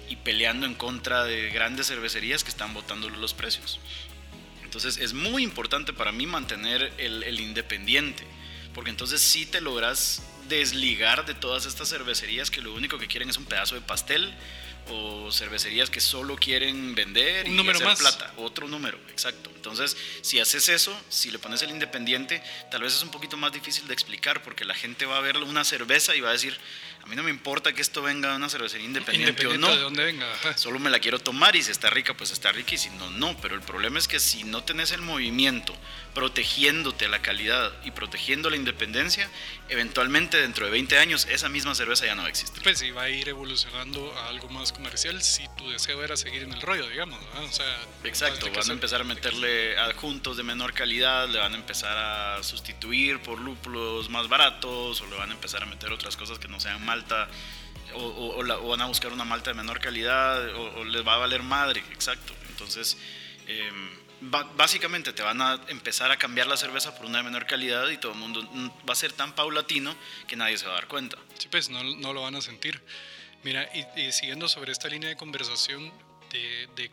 y 0.09 0.15
peleando 0.17 0.65
en 0.65 0.75
contra 0.75 1.23
de 1.23 1.49
grandes 1.49 1.87
cervecerías 1.87 2.43
que 2.43 2.51
están 2.51 2.73
botando 2.73 3.09
los 3.09 3.33
precios. 3.33 3.79
Entonces 4.63 4.97
es 4.97 5.13
muy 5.13 5.43
importante 5.43 5.91
para 5.91 6.11
mí 6.11 6.25
mantener 6.25 6.93
el, 6.97 7.23
el 7.23 7.39
independiente, 7.39 8.25
porque 8.73 8.89
entonces 8.89 9.21
sí 9.21 9.45
te 9.45 9.61
logras 9.61 10.21
desligar 10.47 11.25
de 11.25 11.33
todas 11.33 11.65
estas 11.65 11.89
cervecerías 11.89 12.51
que 12.51 12.61
lo 12.61 12.73
único 12.73 12.97
que 12.97 13.07
quieren 13.07 13.29
es 13.29 13.37
un 13.37 13.45
pedazo 13.45 13.75
de 13.75 13.81
pastel 13.81 14.33
o 14.89 15.31
cervecerías 15.31 15.89
que 15.89 16.01
solo 16.01 16.35
quieren 16.35 16.93
vender 16.93 17.45
un 17.45 17.53
y 17.53 17.55
número 17.55 17.79
más. 17.81 17.99
plata. 17.99 18.33
Otro 18.37 18.67
número, 18.67 18.97
exacto. 19.09 19.49
Entonces, 19.55 19.95
si 20.21 20.39
haces 20.39 20.67
eso, 20.67 20.93
si 21.07 21.31
le 21.31 21.39
pones 21.39 21.61
el 21.61 21.69
independiente, 21.69 22.43
tal 22.69 22.81
vez 22.81 22.93
es 22.93 23.01
un 23.01 23.09
poquito 23.09 23.37
más 23.37 23.53
difícil 23.53 23.87
de 23.87 23.93
explicar 23.93 24.43
porque 24.43 24.65
la 24.65 24.73
gente 24.73 25.05
va 25.05 25.17
a 25.17 25.21
ver 25.21 25.37
una 25.37 25.63
cerveza 25.63 26.15
y 26.15 26.19
va 26.19 26.29
a 26.29 26.33
decir, 26.33 26.57
a 27.03 27.05
mí 27.05 27.17
no 27.17 27.23
me 27.23 27.31
importa 27.31 27.73
que 27.73 27.81
esto 27.81 28.01
venga 28.01 28.29
de 28.29 28.37
una 28.37 28.47
cervecería 28.47 28.85
independiente, 28.85 29.45
o 29.45 29.57
no. 29.57 29.67
de 29.67 29.77
dónde 29.77 30.05
venga. 30.05 30.25
Solo 30.55 30.79
me 30.79 30.89
la 30.89 30.99
quiero 30.99 31.19
tomar 31.19 31.53
y 31.53 31.61
si 31.61 31.69
está 31.69 31.89
rica, 31.89 32.13
pues 32.13 32.31
está 32.31 32.53
rica 32.53 32.75
y 32.75 32.77
si 32.77 32.89
no, 32.91 33.09
no. 33.09 33.35
Pero 33.41 33.55
el 33.55 33.61
problema 33.61 33.99
es 33.99 34.07
que 34.07 34.21
si 34.21 34.45
no 34.45 34.63
tenés 34.63 34.91
el 34.91 35.01
movimiento 35.01 35.75
protegiéndote 36.13 37.09
la 37.09 37.21
calidad 37.21 37.73
y 37.83 37.91
protegiendo 37.91 38.49
la 38.49 38.55
independencia, 38.55 39.29
eventualmente 39.69 40.37
dentro 40.37 40.65
de 40.65 40.71
20 40.71 40.97
años 40.97 41.27
esa 41.29 41.49
misma 41.49 41.75
cerveza 41.75 42.05
ya 42.05 42.15
no 42.15 42.27
existe. 42.27 42.61
Pues 42.61 42.79
sí, 42.79 42.91
va 42.91 43.03
a 43.03 43.09
ir 43.09 43.29
evolucionando 43.29 44.13
a 44.17 44.27
algo 44.27 44.49
más 44.49 44.71
comercial 44.71 45.21
si 45.21 45.47
tu 45.57 45.69
deseo 45.69 46.03
era 46.03 46.17
seguir 46.17 46.43
en 46.43 46.53
el 46.53 46.61
rollo, 46.61 46.87
digamos. 46.89 47.19
O 47.37 47.51
sea, 47.51 47.79
Exacto, 48.03 48.49
van 48.51 48.69
a 48.69 48.73
empezar 48.73 49.01
a 49.01 49.03
meterle 49.03 49.77
adjuntos 49.77 50.37
de 50.37 50.43
menor 50.43 50.73
calidad, 50.73 51.27
le 51.29 51.39
van 51.39 51.53
a 51.53 51.57
empezar 51.57 51.97
a 51.97 52.43
sustituir 52.43 53.19
por 53.19 53.39
lúpulos 53.39 54.09
más 54.09 54.27
baratos 54.27 55.01
o 55.01 55.07
le 55.07 55.15
van 55.15 55.31
a 55.31 55.33
empezar 55.33 55.63
a 55.63 55.65
meter 55.65 55.91
otras 55.91 56.17
cosas 56.17 56.39
que 56.39 56.47
no 56.47 56.59
sean 56.59 56.83
malta. 56.85 57.27
O, 57.95 58.01
o, 58.01 58.37
o, 58.37 58.43
la, 58.43 58.57
o 58.57 58.69
van 58.69 58.81
a 58.81 58.85
buscar 58.85 59.13
una 59.13 59.23
malta 59.23 59.51
de 59.51 59.55
menor 59.55 59.79
calidad 59.79 60.55
o, 60.55 60.83
les 60.83 61.05
va 61.05 61.15
a 61.15 61.17
valer 61.17 61.43
madre, 61.43 61.83
exacto. 61.91 62.33
Entonces, 62.49 62.97
eh, 63.47 63.71
básicamente 64.29 65.13
te 65.13 65.21
van 65.21 65.41
a 65.41 65.59
empezar 65.67 66.11
a 66.11 66.17
cambiar 66.17 66.47
la 66.47 66.57
cerveza 66.57 66.95
por 66.95 67.05
una 67.05 67.19
de 67.19 67.23
menor 67.23 67.45
calidad 67.45 67.89
y 67.89 67.97
todo 67.97 68.13
el 68.13 68.17
mundo 68.17 68.41
va 68.87 68.93
a 68.93 68.95
ser 68.95 69.13
tan 69.13 69.33
paulatino 69.33 69.95
que 70.27 70.35
nadie 70.35 70.57
se 70.57 70.65
va 70.65 70.71
a 70.71 70.75
dar 70.75 70.87
cuenta. 70.87 71.17
Sí, 71.37 71.47
pues 71.49 71.69
no, 71.69 71.83
no 71.83 72.13
lo 72.13 72.21
van 72.21 72.35
a 72.35 72.41
sentir. 72.41 72.81
Mira, 73.43 73.69
y, 73.73 74.11
siguiendo 74.11 74.47
sobre 74.47 74.71
esta 74.71 74.87
línea 74.87 75.09
de 75.09 75.17
conversación 75.17 75.91
de, 76.31 76.69
de, 76.75 76.89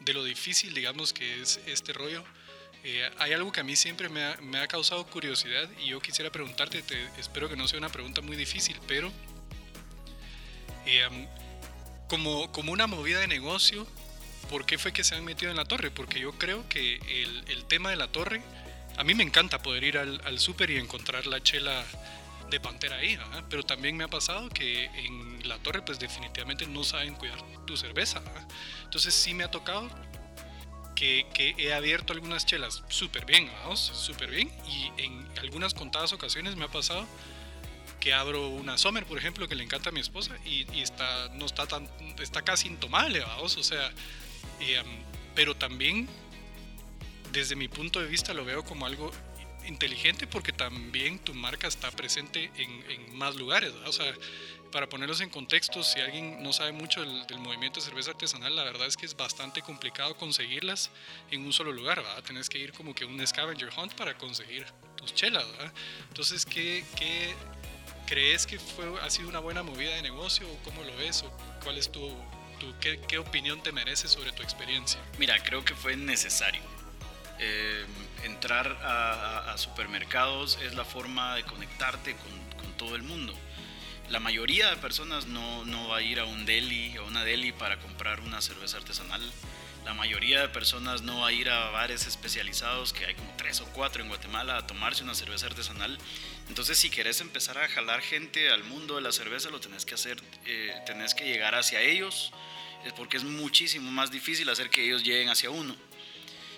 de, 0.00 0.12
lo 0.12 0.24
difícil, 0.24 0.74
digamos, 0.74 1.12
que 1.12 1.42
es 1.42 1.60
este 1.66 1.92
rollo, 1.92 2.24
eh, 2.84 3.10
hay 3.18 3.32
algo 3.32 3.52
que 3.52 3.60
a 3.60 3.64
mí 3.64 3.76
siempre 3.76 4.08
me 4.08 4.58
ha, 4.58 4.66
causado 4.68 5.06
curiosidad 5.06 5.68
y 5.78 5.88
yo 5.88 6.00
quisiera 6.00 6.30
preguntarte, 6.30 6.82
te, 6.82 7.08
espero 7.18 7.48
que 7.48 7.56
no 7.56 7.68
sea 7.68 7.78
una 7.78 7.90
pregunta 7.90 8.20
muy 8.20 8.36
difícil, 8.36 8.78
pero 8.86 9.12
eh, 10.86 11.08
como, 12.08 12.50
como 12.52 12.72
una 12.72 12.86
movida 12.86 13.20
de 13.20 13.28
negocio, 13.28 13.86
¿por 14.48 14.66
qué 14.66 14.78
fue 14.78 14.92
que 14.92 15.04
se 15.04 15.14
han 15.14 15.24
metido 15.24 15.50
en 15.50 15.56
la 15.56 15.64
torre? 15.64 15.90
Porque 15.90 16.20
yo 16.20 16.32
creo 16.32 16.68
que 16.68 16.96
el, 17.48 17.64
tema 17.64 17.90
de 17.90 17.96
la 17.96 18.08
torre, 18.08 18.40
a 18.96 19.04
mí 19.04 19.14
me 19.14 19.22
encanta 19.22 19.60
poder 19.60 19.84
ir 19.84 19.98
al, 19.98 20.20
al 20.24 20.38
súper 20.38 20.70
y 20.70 20.76
encontrar 20.76 21.26
la 21.26 21.42
chela 21.42 21.84
de 22.50 22.60
pantera 22.60 22.96
ahí, 22.96 23.16
¿verdad? 23.16 23.44
pero 23.50 23.62
también 23.62 23.96
me 23.96 24.04
ha 24.04 24.08
pasado 24.08 24.48
que 24.48 24.86
en 24.86 25.46
la 25.46 25.58
torre 25.58 25.82
pues 25.82 25.98
definitivamente 25.98 26.66
no 26.66 26.82
saben 26.82 27.14
cuidar 27.14 27.38
tu 27.66 27.76
cerveza. 27.76 28.20
¿verdad? 28.20 28.48
Entonces 28.84 29.14
sí 29.14 29.34
me 29.34 29.44
ha 29.44 29.50
tocado 29.50 29.90
que, 30.94 31.54
he 31.58 31.72
abierto 31.72 32.12
algunas 32.12 32.44
chelas 32.44 32.82
súper 32.88 33.24
bien, 33.24 33.48
vamos, 33.62 33.80
súper 33.80 34.30
bien, 34.30 34.50
y 34.66 34.90
en 35.00 35.28
algunas 35.38 35.72
contadas 35.72 36.12
ocasiones 36.12 36.56
me 36.56 36.64
ha 36.64 36.68
pasado 36.68 37.06
que 38.00 38.12
abro 38.12 38.48
una 38.48 38.78
Sommer, 38.78 39.04
por 39.04 39.18
ejemplo, 39.18 39.46
que 39.48 39.54
le 39.54 39.62
encanta 39.62 39.90
a 39.90 39.92
mi 39.92 40.00
esposa 40.00 40.36
y, 40.44 40.66
y 40.72 40.82
está, 40.82 41.28
no 41.34 41.46
está, 41.46 41.66
tan, 41.66 41.88
está 42.20 42.42
casi 42.42 42.66
intomable, 42.66 43.20
vamos, 43.20 43.56
o 43.56 43.62
sea, 43.62 43.92
y, 44.60 44.76
um, 44.76 44.86
pero 45.34 45.56
también 45.56 46.08
desde 47.32 47.56
mi 47.56 47.68
punto 47.68 48.00
de 48.00 48.06
vista 48.06 48.34
lo 48.34 48.44
veo 48.44 48.64
como 48.64 48.86
algo 48.86 49.10
inteligente 49.66 50.26
porque 50.26 50.52
también 50.52 51.18
tu 51.18 51.34
marca 51.34 51.68
está 51.68 51.90
presente 51.90 52.50
en, 52.56 52.90
en 52.90 53.16
más 53.16 53.36
lugares. 53.36 53.72
¿verdad? 53.72 53.88
O 53.88 53.92
sea, 53.92 54.14
para 54.72 54.88
ponerlos 54.88 55.20
en 55.20 55.30
contexto, 55.30 55.82
si 55.82 56.00
alguien 56.00 56.42
no 56.42 56.52
sabe 56.52 56.72
mucho 56.72 57.00
del, 57.00 57.26
del, 57.26 57.38
movimiento 57.38 57.80
de 57.80 57.86
cerveza 57.86 58.10
artesanal, 58.10 58.54
la 58.54 58.64
verdad 58.64 58.86
es 58.86 58.96
que 58.96 59.06
es 59.06 59.16
bastante 59.16 59.62
complicado 59.62 60.16
conseguirlas 60.16 60.90
en 61.30 61.44
un 61.44 61.52
solo 61.52 61.72
lugar. 61.72 62.02
¿verdad? 62.02 62.22
Tenés 62.22 62.48
que 62.48 62.58
ir 62.58 62.72
como 62.72 62.94
que 62.94 63.04
un 63.04 63.24
scavenger 63.26 63.70
hunt 63.76 63.94
para 63.94 64.16
conseguir 64.16 64.66
tus 64.96 65.14
chelas. 65.14 65.46
¿verdad? 65.52 65.72
Entonces, 66.08 66.44
¿qué, 66.44 66.84
qué 66.96 67.34
crees 68.06 68.46
que 68.46 68.58
fue, 68.58 68.86
ha 69.02 69.10
sido 69.10 69.28
una 69.28 69.40
buena 69.40 69.62
movida 69.62 69.94
de 69.94 70.02
negocio? 70.02 70.46
¿O 70.48 70.56
¿Cómo 70.64 70.82
lo 70.82 70.96
ves? 70.96 71.22
¿O 71.22 71.32
¿Cuál 71.62 71.78
es 71.78 71.90
tu, 71.90 72.10
tu 72.58 72.74
qué, 72.80 73.00
qué 73.08 73.18
opinión 73.18 73.62
te 73.62 73.72
merece 73.72 74.08
sobre 74.08 74.32
tu 74.32 74.42
experiencia? 74.42 75.00
Mira, 75.18 75.42
creo 75.42 75.64
que 75.64 75.74
fue 75.74 75.96
necesario. 75.96 76.62
Eh, 77.40 77.84
entrar 78.24 78.66
a, 78.82 79.52
a, 79.52 79.58
supermercados 79.58 80.58
es 80.62 80.74
la 80.74 80.84
forma 80.84 81.36
de 81.36 81.44
conectarte 81.44 82.16
con, 82.16 82.62
con, 82.64 82.76
todo 82.76 82.96
el 82.96 83.02
mundo. 83.02 83.32
La 84.10 84.18
mayoría 84.18 84.70
de 84.70 84.76
personas 84.76 85.26
no, 85.26 85.64
no, 85.64 85.88
va 85.88 85.98
a 85.98 86.02
ir 86.02 86.18
a 86.18 86.24
un 86.24 86.46
deli 86.46 86.96
o 86.98 87.06
una 87.06 87.24
deli 87.24 87.52
para 87.52 87.78
comprar 87.78 88.20
una 88.20 88.40
cerveza 88.40 88.78
artesanal. 88.78 89.22
La 89.88 89.94
mayoría 89.94 90.42
de 90.42 90.48
personas 90.50 91.00
no 91.00 91.20
va 91.20 91.28
a 91.28 91.32
ir 91.32 91.48
a 91.48 91.70
bares 91.70 92.06
especializados, 92.06 92.92
que 92.92 93.06
hay 93.06 93.14
como 93.14 93.32
tres 93.38 93.62
o 93.62 93.64
cuatro 93.72 94.02
en 94.02 94.08
Guatemala, 94.08 94.58
a 94.58 94.66
tomarse 94.66 95.02
una 95.02 95.14
cerveza 95.14 95.46
artesanal. 95.46 95.96
Entonces, 96.50 96.76
si 96.76 96.90
querés 96.90 97.22
empezar 97.22 97.56
a 97.56 97.66
jalar 97.68 98.02
gente 98.02 98.50
al 98.50 98.64
mundo 98.64 98.96
de 98.96 99.00
la 99.00 99.12
cerveza, 99.12 99.48
lo 99.48 99.60
tenés 99.60 99.86
que 99.86 99.94
hacer, 99.94 100.22
eh, 100.44 100.74
tenés 100.84 101.14
que 101.14 101.24
llegar 101.24 101.54
hacia 101.54 101.80
ellos, 101.80 102.34
es 102.84 102.92
porque 102.92 103.16
es 103.16 103.24
muchísimo 103.24 103.90
más 103.90 104.10
difícil 104.10 104.50
hacer 104.50 104.68
que 104.68 104.84
ellos 104.84 105.04
lleguen 105.04 105.30
hacia 105.30 105.48
uno. 105.48 105.74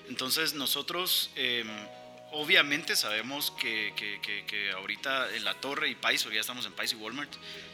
Entonces 0.09 0.55
nosotros 0.55 1.31
eh, 1.37 1.63
obviamente 2.33 2.97
sabemos 2.97 3.53
que, 3.53 3.93
que, 3.95 4.21
que, 4.21 4.45
que, 4.45 4.73
ahorita 4.73 5.37
en 5.37 5.45
la 5.45 5.55
Torre 5.55 5.89
y 5.89 5.95
Pais, 5.95 6.27
ya 6.35 6.41
estamos 6.41 6.67
en 6.67 6.73
Pais 6.73 6.95
y 6.95 6.97
Walmart, 6.97 7.33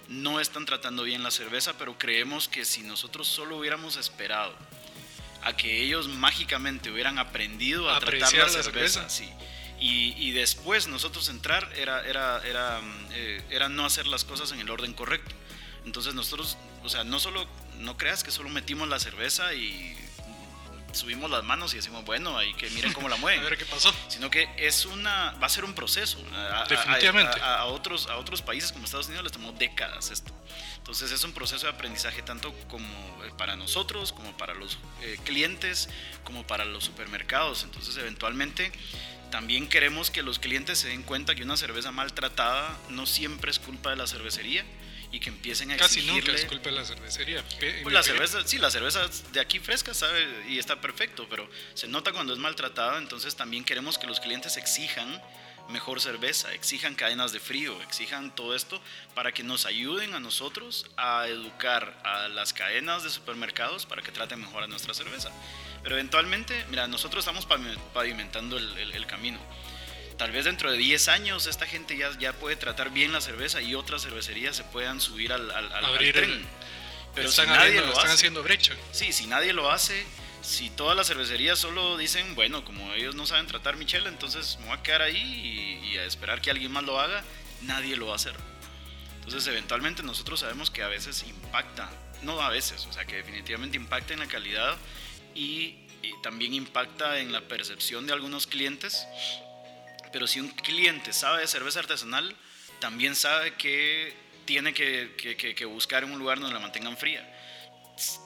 no 0.08 0.38
están 0.38 0.66
tratando 0.66 1.02
bien 1.02 1.22
la 1.22 1.30
cerveza, 1.30 1.78
pero 1.78 1.96
creemos 1.96 2.46
que 2.46 2.66
si 2.66 2.82
nosotros 2.82 3.26
solo 3.26 3.56
hubiéramos 3.56 3.96
esperado 3.96 4.54
a 5.46 5.56
que 5.56 5.80
ellos 5.80 6.08
mágicamente 6.08 6.90
hubieran 6.90 7.18
aprendido 7.18 7.88
a, 7.88 7.96
a 7.96 8.00
tratar 8.00 8.32
la, 8.32 8.44
la 8.44 8.48
cerveza, 8.48 8.62
cerveza, 8.62 9.08
sí. 9.08 9.28
Y, 9.78 10.14
y, 10.16 10.32
después 10.32 10.88
nosotros 10.88 11.28
entrar 11.28 11.70
era, 11.76 12.04
era, 12.06 12.40
era, 12.46 12.80
eh, 13.12 13.42
era 13.50 13.68
no 13.68 13.84
hacer 13.84 14.06
las 14.06 14.24
cosas 14.24 14.50
en 14.52 14.58
el 14.60 14.70
orden 14.70 14.92
correcto. 14.94 15.34
Entonces 15.84 16.14
nosotros, 16.14 16.56
o 16.82 16.88
sea, 16.88 17.04
no 17.04 17.20
solo, 17.20 17.46
no 17.78 17.96
creas 17.96 18.24
que 18.24 18.30
solo 18.30 18.48
metimos 18.48 18.88
la 18.88 18.98
cerveza 18.98 19.54
y 19.54 19.94
subimos 20.96 21.30
las 21.30 21.44
manos 21.44 21.72
y 21.74 21.76
decimos, 21.76 22.04
bueno, 22.04 22.36
ahí 22.36 22.52
que 22.54 22.68
miren 22.70 22.92
cómo 22.92 23.08
la 23.08 23.16
mueven. 23.16 23.40
a 23.44 23.44
ver 23.44 23.58
qué 23.58 23.64
pasó. 23.64 23.94
Sino 24.08 24.30
que 24.30 24.48
es 24.56 24.86
una, 24.86 25.32
va 25.42 25.46
a 25.46 25.50
ser 25.50 25.64
un 25.64 25.74
proceso. 25.74 26.18
A, 26.34 26.66
Definitivamente. 26.68 27.40
A, 27.40 27.60
a, 27.60 27.64
otros, 27.66 28.08
a 28.08 28.16
otros 28.16 28.42
países 28.42 28.72
como 28.72 28.84
Estados 28.84 29.06
Unidos 29.06 29.24
les 29.24 29.32
tomó 29.32 29.52
décadas 29.52 30.10
esto. 30.10 30.32
Entonces 30.78 31.10
es 31.10 31.24
un 31.24 31.32
proceso 31.32 31.66
de 31.66 31.72
aprendizaje 31.72 32.22
tanto 32.22 32.52
como 32.68 32.88
para 33.36 33.56
nosotros, 33.56 34.12
como 34.12 34.36
para 34.36 34.54
los 34.54 34.78
eh, 35.02 35.18
clientes, 35.24 35.88
como 36.24 36.46
para 36.46 36.64
los 36.64 36.84
supermercados. 36.84 37.64
Entonces 37.64 37.96
eventualmente 37.96 38.72
también 39.30 39.68
queremos 39.68 40.10
que 40.10 40.22
los 40.22 40.38
clientes 40.38 40.78
se 40.78 40.88
den 40.88 41.02
cuenta 41.02 41.34
que 41.34 41.42
una 41.42 41.56
cerveza 41.56 41.90
maltratada 41.90 42.76
no 42.90 43.06
siempre 43.06 43.50
es 43.50 43.58
culpa 43.58 43.90
de 43.90 43.96
la 43.96 44.06
cervecería 44.06 44.64
y 45.12 45.20
que 45.20 45.28
empiecen 45.28 45.70
a 45.70 45.76
Casi 45.76 46.00
exigirle... 46.00 46.20
nunca 46.20 46.32
es 46.32 46.44
culpa 46.46 46.70
de 46.70 46.76
la 46.76 46.84
cervecería. 46.84 47.44
Pues 47.82 47.92
la 47.92 48.02
cerveza, 48.02 48.46
sí, 48.46 48.58
la 48.58 48.70
cerveza 48.70 49.08
de 49.32 49.40
aquí 49.40 49.58
fresca 49.58 49.94
sabe 49.94 50.26
y 50.48 50.58
está 50.58 50.80
perfecto, 50.80 51.26
pero 51.28 51.48
se 51.74 51.88
nota 51.88 52.12
cuando 52.12 52.32
es 52.32 52.38
maltratada, 52.38 52.98
entonces 52.98 53.36
también 53.36 53.64
queremos 53.64 53.98
que 53.98 54.06
los 54.06 54.20
clientes 54.20 54.56
exijan 54.56 55.20
mejor 55.68 56.00
cerveza, 56.00 56.52
exijan 56.54 56.94
cadenas 56.94 57.32
de 57.32 57.40
frío, 57.40 57.80
exijan 57.82 58.34
todo 58.34 58.54
esto 58.54 58.80
para 59.14 59.32
que 59.32 59.42
nos 59.42 59.66
ayuden 59.66 60.14
a 60.14 60.20
nosotros 60.20 60.86
a 60.96 61.26
educar 61.26 61.98
a 62.04 62.28
las 62.28 62.52
cadenas 62.52 63.02
de 63.02 63.10
supermercados 63.10 63.86
para 63.86 64.02
que 64.02 64.12
traten 64.12 64.40
mejor 64.40 64.62
a 64.62 64.66
nuestra 64.66 64.94
cerveza. 64.94 65.30
Pero 65.82 65.96
eventualmente, 65.96 66.64
mira, 66.68 66.86
nosotros 66.88 67.22
estamos 67.22 67.46
pavimentando 67.92 68.58
el, 68.58 69.06
camino. 69.06 69.38
Tal 70.18 70.32
vez 70.32 70.44
dentro 70.44 70.70
de 70.70 70.78
10 70.78 71.08
años 71.08 71.46
esta 71.46 71.66
gente 71.66 71.96
ya, 71.96 72.10
ya 72.18 72.32
puede 72.32 72.56
tratar 72.56 72.90
bien 72.90 73.12
la 73.12 73.20
cerveza 73.20 73.60
y 73.60 73.74
otras 73.74 74.02
cervecerías 74.02 74.56
se 74.56 74.64
puedan 74.64 75.00
subir 75.00 75.32
al, 75.32 75.50
al, 75.50 75.72
al 75.72 75.98
tren. 76.12 76.46
Pero 77.14 77.28
están, 77.28 77.46
si 77.46 77.52
nadie 77.52 77.80
lo 77.80 77.92
están 77.92 78.10
haciendo 78.10 78.42
brecha. 78.42 78.74
Sí, 78.92 79.12
si 79.12 79.26
nadie 79.26 79.52
lo 79.52 79.70
hace, 79.70 80.04
si 80.42 80.70
todas 80.70 80.96
las 80.96 81.06
cervecerías 81.08 81.58
solo 81.58 81.96
dicen, 81.96 82.34
bueno, 82.34 82.64
como 82.64 82.92
ellos 82.92 83.14
no 83.14 83.26
saben 83.26 83.46
tratar 83.46 83.76
michela, 83.76 84.08
entonces 84.08 84.58
me 84.60 84.66
voy 84.66 84.78
a 84.78 84.82
quedar 84.82 85.02
ahí 85.02 85.16
y, 85.16 85.92
y 85.92 85.98
a 85.98 86.04
esperar 86.04 86.40
que 86.40 86.50
alguien 86.50 86.72
más 86.72 86.84
lo 86.84 87.00
haga, 87.00 87.22
nadie 87.62 87.96
lo 87.96 88.06
va 88.06 88.12
a 88.12 88.16
hacer. 88.16 88.34
Entonces, 89.26 89.48
eventualmente 89.48 90.04
nosotros 90.04 90.38
sabemos 90.38 90.70
que 90.70 90.84
a 90.84 90.88
veces 90.88 91.24
impacta, 91.26 91.90
no 92.22 92.40
a 92.40 92.48
veces, 92.48 92.86
o 92.86 92.92
sea, 92.92 93.04
que 93.06 93.16
definitivamente 93.16 93.76
impacta 93.76 94.14
en 94.14 94.20
la 94.20 94.28
calidad 94.28 94.76
y, 95.34 95.76
también 96.22 96.54
impacta 96.54 97.18
en 97.18 97.32
la 97.32 97.40
percepción 97.40 98.06
de 98.06 98.12
algunos 98.12 98.46
clientes. 98.46 99.04
Pero 100.12 100.26
si 100.26 100.40
un 100.40 100.48
cliente 100.48 101.12
sabe 101.12 101.40
de 101.40 101.46
cerveza 101.46 101.80
artesanal, 101.80 102.34
también 102.80 103.14
sabe 103.14 103.54
que 103.54 104.14
tiene 104.44 104.72
que, 104.72 105.16
que, 105.16 105.64
buscar 105.64 106.04
un 106.04 106.18
lugar 106.18 106.38
donde 106.38 106.54
la 106.54 106.60
mantengan 106.60 106.96
fría 106.96 107.32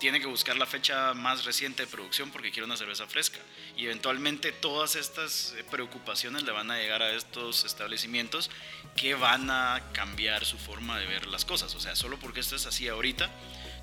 tiene 0.00 0.20
que 0.20 0.26
buscar 0.26 0.56
la 0.56 0.66
fecha 0.66 1.14
más 1.14 1.44
reciente 1.44 1.84
de 1.84 1.88
producción 1.88 2.30
porque 2.30 2.50
quiere 2.50 2.64
una 2.64 2.76
cerveza 2.76 3.06
fresca. 3.06 3.38
Y 3.76 3.84
eventualmente 3.84 4.50
todas 4.50 4.96
estas 4.96 5.54
preocupaciones 5.70 6.42
le 6.42 6.50
van 6.50 6.70
a 6.70 6.78
llegar 6.78 7.02
a 7.02 7.12
estos 7.12 7.64
establecimientos 7.64 8.50
que 8.96 9.14
van 9.14 9.48
a 9.48 9.80
cambiar 9.92 10.44
su 10.44 10.58
forma 10.58 10.98
de 10.98 11.06
ver 11.06 11.26
las 11.26 11.44
cosas. 11.44 11.74
O 11.76 11.80
sea, 11.80 11.94
solo 11.94 12.18
porque 12.18 12.40
esto 12.40 12.56
es 12.56 12.66
así 12.66 12.88
ahorita, 12.88 13.30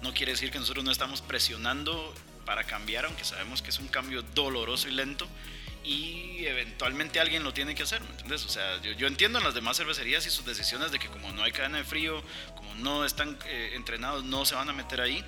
no 0.02 0.14
quiere 0.14 0.34
decir 0.34 0.52
que 0.52 0.60
nosotros 0.60 0.84
no 0.84 0.92
estamos 0.92 1.22
presionando 1.22 2.14
para 2.46 2.66
cambiar, 2.66 3.06
aunque 3.06 3.24
sabemos 3.24 3.62
que 3.62 3.70
es 3.70 3.80
un 3.80 3.88
cambio 3.88 4.22
doloroso 4.22 4.90
y 4.90 4.92
lento 4.92 5.28
y 5.84 6.46
eventualmente 6.46 7.20
alguien 7.20 7.44
lo 7.44 7.54
tiene 7.54 7.76
que 7.76 7.84
hacer, 7.84 8.02
¿me 8.02 8.10
entiendes? 8.10 8.46
O 8.46 8.50
sea, 8.50 8.82
yo, 8.82 8.92
yo, 8.92 9.08
entiendo 9.08 9.40
en 9.40 9.46
las 9.46 9.54
demás 9.54 9.78
cervecerías 9.78 10.26
y 10.26 10.30
sus 10.30 10.46
decisiones 10.46 10.92
de 10.92 11.00
que 11.00 11.08
como 11.08 11.32
no 11.32 11.44
hay 11.44 11.52
cadena 11.52 11.78
de 11.78 11.84
frío, 11.84 12.22
como 12.56 12.76
no 12.76 13.06
están 13.06 13.38
eh, 13.46 13.72
entrenados, 13.74 14.24
no 14.24 14.46
se 14.46 14.56
van 14.56 14.70
a 14.70 14.74
meter 14.74 15.02
ahí, 15.02 15.24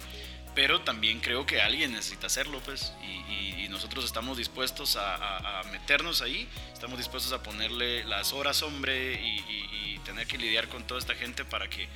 pero 0.56 0.82
también 0.82 1.20
creo 1.20 1.46
que 1.46 1.62
alguien 1.62 1.94
necesita 1.94 2.28
hacerlo, 2.28 2.62
pues, 2.66 2.94
y, 3.02 3.30
nosotros 3.70 4.04
estamos 4.04 4.38
dispuestos 4.38 4.98
a, 5.00 5.62
meternos 5.72 6.22
ahí, 6.24 6.50
estamos 6.74 6.98
dispuestos 6.98 7.32
a 7.32 7.44
ponerle 7.44 8.04
las 8.04 8.34
horas, 8.34 8.62
hombre, 8.64 9.14
y, 9.14 10.00
tener 10.04 10.26
que 10.26 10.40
lidiar 10.40 10.68
con 10.70 10.88
toda 10.88 11.00
esta 11.00 11.14
gente 11.14 11.46
para 11.46 11.70
que 11.70 11.88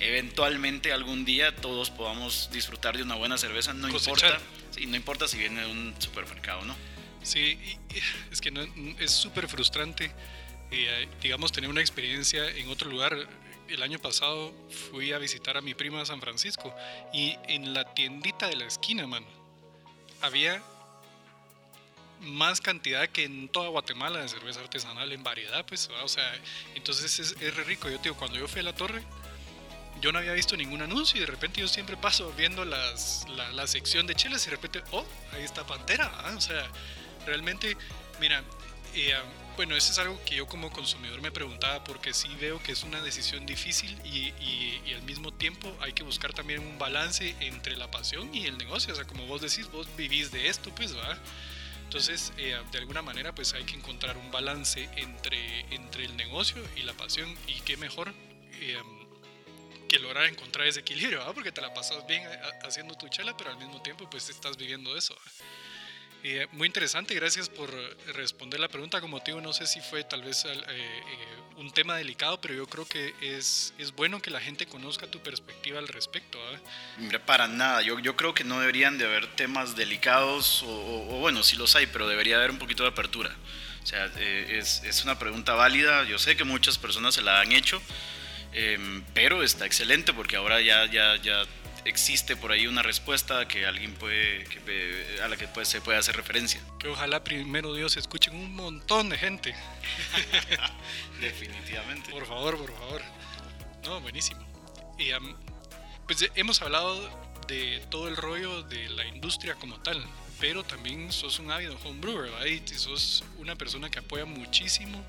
eventualmente 0.00 0.92
algún 0.92 1.26
día 1.26 1.54
todos 1.54 1.90
podamos 1.90 2.48
disfrutar 2.50 2.96
de 2.96 3.02
una 3.02 3.16
buena 3.16 3.36
cerveza, 3.36 3.74
no 3.74 3.88
importa, 3.88 4.40
sí, 4.70 4.86
no 4.86 4.96
importa 4.96 5.28
si 5.28 5.36
viene 5.38 5.60
de 5.60 5.70
un 5.70 5.94
supermercado, 5.98 6.64
¿no? 6.64 6.74
Sí, 7.22 7.58
es 8.30 8.40
que 8.40 8.50
no, 8.50 8.62
es 8.98 9.10
súper 9.10 9.48
frustrante, 9.48 10.10
eh, 10.70 11.08
digamos, 11.20 11.52
tener 11.52 11.68
una 11.68 11.80
experiencia 11.80 12.48
en 12.48 12.68
otro 12.68 12.90
lugar. 12.90 13.16
El 13.68 13.82
año 13.82 13.98
pasado 13.98 14.52
fui 14.90 15.12
a 15.12 15.18
visitar 15.18 15.56
a 15.56 15.60
mi 15.60 15.74
prima 15.74 16.00
a 16.00 16.06
San 16.06 16.20
Francisco 16.20 16.74
y 17.12 17.36
en 17.46 17.72
la 17.72 17.94
tiendita 17.94 18.48
de 18.48 18.56
la 18.56 18.64
esquina, 18.64 19.06
mano, 19.06 19.26
había 20.20 20.62
más 22.20 22.60
cantidad 22.60 23.08
que 23.08 23.24
en 23.24 23.48
toda 23.48 23.68
Guatemala 23.68 24.20
de 24.20 24.28
cerveza 24.28 24.60
artesanal 24.60 25.10
en 25.12 25.22
variedad, 25.22 25.64
pues, 25.64 25.88
o 26.02 26.08
sea, 26.08 26.30
entonces 26.74 27.18
es, 27.18 27.36
es 27.40 27.66
rico. 27.66 27.88
Yo 27.88 27.98
digo, 27.98 28.16
cuando 28.16 28.38
yo 28.38 28.48
fui 28.48 28.60
a 28.60 28.64
la 28.64 28.74
torre, 28.74 29.02
yo 30.00 30.12
no 30.12 30.18
había 30.18 30.32
visto 30.32 30.56
ningún 30.56 30.82
anuncio 30.82 31.18
y 31.18 31.20
de 31.20 31.26
repente 31.26 31.60
yo 31.60 31.68
siempre 31.68 31.96
paso 31.96 32.32
viendo 32.36 32.64
las, 32.64 33.26
la, 33.28 33.66
sección 33.66 34.06
de 34.06 34.14
chelas 34.14 34.42
y 34.46 34.50
de 34.50 34.56
repente, 34.56 34.82
oh, 34.92 35.04
ahí 35.32 35.42
está 35.42 35.66
Pantera, 35.66 36.10
o 36.36 36.40
sea, 36.40 36.66
realmente, 37.26 37.76
mira, 38.20 38.42
eh, 38.94 39.14
bueno, 39.56 39.76
eso 39.76 39.92
es 39.92 39.98
algo 39.98 40.18
que 40.24 40.36
yo 40.36 40.46
como 40.46 40.70
consumidor 40.70 41.20
me 41.20 41.30
preguntaba 41.30 41.84
porque 41.84 42.14
sí 42.14 42.28
veo 42.40 42.62
que 42.62 42.72
es 42.72 42.82
una 42.82 43.00
decisión 43.02 43.46
difícil 43.46 43.94
y, 44.04 44.32
y, 44.42 44.94
al 44.94 45.02
mismo 45.02 45.32
tiempo 45.32 45.76
hay 45.80 45.92
que 45.92 46.02
buscar 46.02 46.32
también 46.32 46.60
un 46.60 46.78
balance 46.78 47.36
entre 47.40 47.76
la 47.76 47.90
pasión 47.90 48.34
y 48.34 48.46
el 48.46 48.58
negocio. 48.58 48.92
O 48.92 48.96
sea, 48.96 49.04
como 49.04 49.26
vos 49.26 49.40
decís, 49.40 49.70
vos 49.70 49.86
vivís 49.96 50.30
de 50.32 50.48
esto, 50.48 50.74
pues, 50.74 50.96
¿va? 50.96 51.18
Entonces, 51.84 52.32
eh, 52.38 52.56
de 52.70 52.78
alguna 52.78 53.02
manera, 53.02 53.34
pues 53.34 53.52
hay 53.52 53.64
que 53.64 53.74
encontrar 53.74 54.16
un 54.16 54.30
balance 54.30 54.88
entre, 54.96 55.60
entre 55.74 56.04
el 56.04 56.16
negocio 56.16 56.62
y 56.76 56.82
la 56.82 56.92
pasión 56.94 57.36
y 57.48 57.60
qué 57.62 57.76
mejor 57.76 58.14
eh, 58.60 58.78
que 59.88 59.98
lograr 59.98 60.26
encontrar 60.26 60.68
ese 60.68 60.80
equilibrio, 60.80 61.18
¿va? 61.18 61.34
Porque 61.34 61.50
te 61.50 61.60
la 61.60 61.74
pasas 61.74 62.06
bien 62.06 62.22
eh, 62.22 62.40
haciendo 62.62 62.94
tu 62.94 63.08
chela, 63.08 63.36
pero 63.36 63.50
al 63.50 63.58
mismo 63.58 63.82
tiempo, 63.82 64.08
pues 64.08 64.30
estás 64.30 64.56
viviendo 64.56 64.96
eso. 64.96 65.16
Eh, 66.22 66.46
muy 66.52 66.66
interesante, 66.66 67.14
gracias 67.14 67.48
por 67.48 67.70
responder 68.14 68.60
la 68.60 68.68
pregunta. 68.68 69.00
Como 69.00 69.20
te 69.20 69.30
digo, 69.30 69.40
no 69.40 69.52
sé 69.52 69.66
si 69.66 69.80
fue 69.80 70.04
tal 70.04 70.22
vez 70.22 70.44
eh, 70.44 70.52
eh, 70.68 71.02
un 71.56 71.72
tema 71.72 71.96
delicado, 71.96 72.40
pero 72.40 72.52
yo 72.52 72.66
creo 72.66 72.86
que 72.86 73.14
es, 73.22 73.72
es 73.78 73.92
bueno 73.92 74.20
que 74.20 74.30
la 74.30 74.40
gente 74.40 74.66
conozca 74.66 75.06
tu 75.06 75.18
perspectiva 75.20 75.78
al 75.78 75.88
respecto. 75.88 76.38
Mira, 76.98 77.24
para 77.24 77.48
nada, 77.48 77.80
yo, 77.80 77.98
yo 78.00 78.16
creo 78.16 78.34
que 78.34 78.44
no 78.44 78.60
deberían 78.60 78.98
de 78.98 79.06
haber 79.06 79.28
temas 79.34 79.76
delicados, 79.76 80.62
o, 80.66 81.18
bueno, 81.20 81.42
sí 81.42 81.56
los 81.56 81.74
hay, 81.74 81.86
pero 81.86 82.06
debería 82.06 82.36
haber 82.36 82.50
un 82.50 82.58
poquito 82.58 82.82
de 82.82 82.90
apertura. 82.90 83.34
O 83.82 83.86
sea, 83.86 84.04
es, 84.16 84.82
es, 84.84 85.04
una 85.04 85.18
pregunta 85.18 85.54
válida, 85.54 86.04
yo 86.04 86.18
sé 86.18 86.36
que 86.36 86.44
muchas 86.44 86.76
personas 86.76 87.14
se 87.14 87.22
la 87.22 87.40
han 87.40 87.50
hecho, 87.50 87.80
em, 88.52 89.02
pero 89.14 89.42
está 89.42 89.64
excelente 89.64 90.12
porque 90.12 90.36
ahora 90.36 90.60
ya, 90.60 90.84
ya, 90.84 91.16
ya 91.16 91.46
existe 91.84 92.36
por 92.36 92.52
ahí 92.52 92.66
una 92.66 92.82
respuesta 92.82 93.46
que 93.46 93.66
alguien 93.66 93.94
puede, 93.94 94.44
a 95.22 95.28
la 95.28 95.36
que 95.36 95.48
se 95.64 95.80
puede 95.80 95.98
hacer 95.98 96.16
referencia. 96.16 96.60
Que 96.78 96.88
ojalá 96.88 97.22
primero 97.24 97.74
Dios 97.74 97.96
escuchen 97.96 98.34
un 98.34 98.54
montón 98.54 99.08
de 99.08 99.18
gente. 99.18 99.54
Definitivamente. 101.20 102.10
Por 102.10 102.26
favor, 102.26 102.58
por 102.58 102.72
favor. 102.72 103.02
No, 103.84 104.00
buenísimo. 104.00 104.40
Y, 104.98 105.10
pues 106.06 106.30
hemos 106.34 106.60
hablado 106.62 106.98
de 107.46 107.82
todo 107.90 108.08
el 108.08 108.16
rollo 108.16 108.62
de 108.62 108.88
la 108.90 109.06
industria 109.06 109.54
como 109.54 109.80
tal, 109.80 110.04
pero 110.38 110.62
también 110.64 111.12
sos 111.12 111.38
un 111.38 111.50
ávido 111.50 111.78
homebrewer, 111.84 112.30
¿verdad? 112.30 112.46
Y 112.46 112.66
sos 112.74 113.24
una 113.38 113.56
persona 113.56 113.90
que 113.90 113.98
apoya 113.98 114.24
muchísimo 114.24 115.04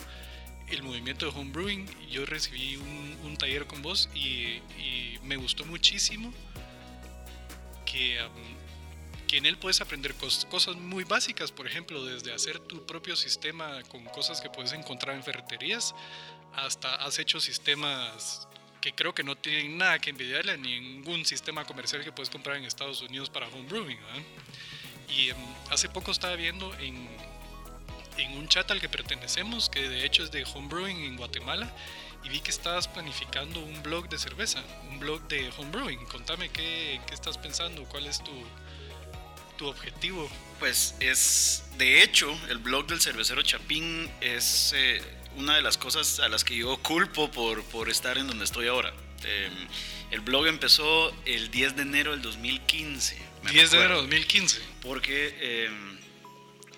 el 0.75 0.84
movimiento 0.84 1.25
de 1.25 1.38
homebrewing. 1.38 1.88
Yo 2.10 2.25
recibí 2.25 2.75
un, 2.75 3.17
un 3.23 3.38
taller 3.38 3.65
con 3.67 3.81
vos 3.81 4.10
y, 4.13 4.62
y, 4.79 5.19
me 5.23 5.36
gustó 5.36 5.65
muchísimo 5.65 6.34
que, 7.86 8.19
que 9.27 9.38
en 9.38 9.45
él 9.45 9.57
puedes 9.57 9.81
aprender 9.81 10.15
cosas 10.15 10.75
muy 10.75 11.03
básicas, 11.03 11.51
por 11.51 11.67
ejemplo, 11.67 12.03
desde 12.03 12.34
hacer 12.34 12.60
tu 12.60 12.86
propio 12.86 13.15
sistema 13.15 13.81
con 13.84 14.03
cosas 14.05 14.41
que 14.41 14.49
puedes 14.49 14.73
encontrar 14.73 15.15
en 15.15 15.23
ferreterías, 15.23 15.93
hasta 16.53 16.95
has 16.95 17.19
hecho 17.19 17.39
sistemas 17.39 18.47
que 18.81 18.93
creo 18.93 19.13
que 19.13 19.23
no 19.23 19.38
tienen 19.38 19.77
nada 19.77 19.99
que 19.99 20.10
envidiarle 20.10 20.53
a 20.53 20.57
ningún 20.57 21.23
sistema 21.23 21.63
comercial 21.65 22.03
que 22.03 22.12
puedes 22.12 22.29
comprar 22.29 22.57
en 22.57 22.65
Estados 22.65 23.01
Unidos 23.01 23.29
para 23.29 23.47
homebrewing. 23.47 23.99
Y 25.07 25.29
em, 25.29 25.38
hace 25.69 25.88
poco 25.88 26.12
estaba 26.12 26.36
viendo 26.36 26.73
en, 26.79 27.07
en 28.17 28.38
un 28.38 28.47
chat 28.47 28.69
al 28.71 28.82
que 28.82 28.89
pertenecemos, 28.89 29.69
que 29.69 29.88
de 29.88 30.06
hecho 30.06 30.24
es 30.24 30.32
de 30.32 30.43
homebrewing 30.43 31.04
en 31.04 31.17
Guatemala, 31.17 31.74
y 32.24 32.30
vi 32.30 32.39
que 32.41 32.52
estabas 32.52 32.88
planificando 32.88 33.60
un 33.60 33.82
blog 33.82 34.10
de 34.10 34.17
cerveza, 34.17 34.63
un 34.89 35.00
blog 35.00 35.28
de 35.28 35.52
homebrewing. 35.58 36.06
Contame 36.06 36.50
qué, 36.50 37.02
qué 37.08 37.13
estás 37.13 37.38
pensando, 37.38 37.84
cuál 37.86 38.06
es 38.06 38.24
tu, 38.24 38.32
tu 39.58 39.67
objetivo. 39.67 40.30
Pues 40.60 40.95
es, 41.00 41.63
de 41.78 42.04
hecho, 42.04 42.38
el 42.50 42.60
blog 42.60 42.88
del 42.88 43.02
cervecero 43.02 43.41
Chapín 43.41 44.10
es 44.21 44.74
eh, 44.76 45.02
una 45.38 45.56
de 45.56 45.62
las 45.62 45.78
cosas 45.78 46.19
a 46.19 46.30
las 46.30 46.43
que 46.43 46.56
yo 46.56 46.78
culpo 46.78 47.32
por, 47.32 47.63
por 47.65 47.89
estar 47.89 48.17
en 48.17 48.28
donde 48.28 48.45
estoy 48.45 48.67
ahora. 48.67 48.93
Em, 49.24 49.67
el 50.12 50.19
blog 50.19 50.47
empezó 50.47 51.12
el 51.26 51.50
10 51.50 51.76
de 51.76 51.82
enero 51.84 52.12
del 52.12 52.21
2015. 52.21 53.17
10 53.52 53.71
de 53.71 53.78
enero 53.78 53.95
del 53.95 54.10
2015. 54.10 54.62
Porque... 54.82 55.38
Eh, 55.39 55.90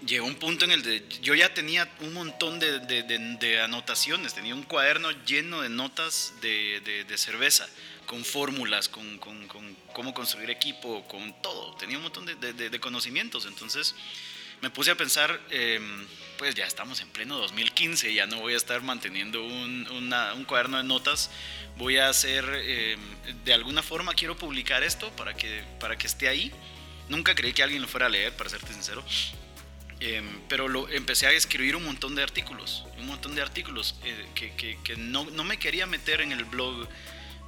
llegó 0.06 0.26
un 0.26 0.36
punto 0.36 0.66
en 0.66 0.72
el 0.72 0.84
de 0.84 1.04
yo 1.22 1.36
ya 1.36 1.54
tenía 1.54 1.90
un 2.02 2.14
montón 2.14 2.60
de, 2.60 2.80
de, 2.80 3.04
de, 3.04 3.62
anotaciones, 3.62 4.34
tenía 4.34 4.56
un 4.56 4.64
cuaderno 4.64 5.12
lleno 5.26 5.62
de 5.62 5.70
notas 5.70 6.34
de, 6.42 7.06
cerveza, 7.16 7.68
con 8.06 8.24
fórmulas, 8.26 8.90
con, 8.90 9.18
con, 9.18 9.48
con, 9.48 9.76
cómo 9.94 10.14
construir 10.14 10.50
equipo, 10.50 11.08
con 11.08 11.42
todo, 11.42 11.76
tenía 11.76 11.98
un 11.98 12.04
montón 12.04 12.26
de, 12.26 12.80
conocimientos, 12.80 13.46
entonces 13.46 13.96
me 14.62 14.70
puse 14.70 14.92
a 14.92 14.96
pensar, 14.96 15.42
em, 15.50 16.08
pues 16.38 16.56
ya 16.56 16.66
estamos 16.66 17.02
en 17.02 17.10
pleno 17.10 17.38
2015, 17.38 18.14
ya 18.14 18.26
no 18.26 18.40
voy 18.40 18.54
a 18.54 18.58
estar 18.58 18.82
manteniendo 18.82 19.44
un, 19.44 19.88
un 19.90 20.46
cuaderno 20.46 20.78
de 20.78 20.84
notas, 20.84 21.30
voy 21.78 21.98
a 21.98 22.08
hacer, 22.08 22.46
em, 22.66 23.00
de 23.44 23.54
alguna 23.54 23.84
forma 23.84 24.14
quiero 24.14 24.38
publicar 24.38 24.84
esto 24.84 25.10
para 25.18 25.34
que, 25.34 25.64
para 25.80 25.98
que 25.98 26.08
esté 26.08 26.28
ahí. 26.28 26.52
Nunca 27.10 27.36
creí 27.36 27.52
que 27.52 27.62
alguien 27.62 27.82
lo 27.82 27.88
fuera 27.90 28.06
a 28.06 28.10
leer, 28.10 28.34
para 28.38 28.50
serte 28.50 28.72
sincero. 28.74 29.04
Em, 30.06 30.26
pero 30.50 30.68
lo, 30.68 30.90
empecé 30.90 31.28
a 31.28 31.32
escribir 31.32 31.78
un 31.78 31.86
montón 31.86 32.14
de 32.14 32.22
artículos, 32.22 32.84
un 32.98 33.08
montón 33.08 33.36
de 33.36 33.42
artículos 33.42 33.96
eh, 34.04 34.28
que, 34.36 34.78
que, 34.84 34.98
no, 34.98 35.24
no, 35.32 35.46
me 35.46 35.58
quería 35.58 35.86
meter 35.86 36.20
en 36.20 36.34
el 36.34 36.44
blog 36.44 36.90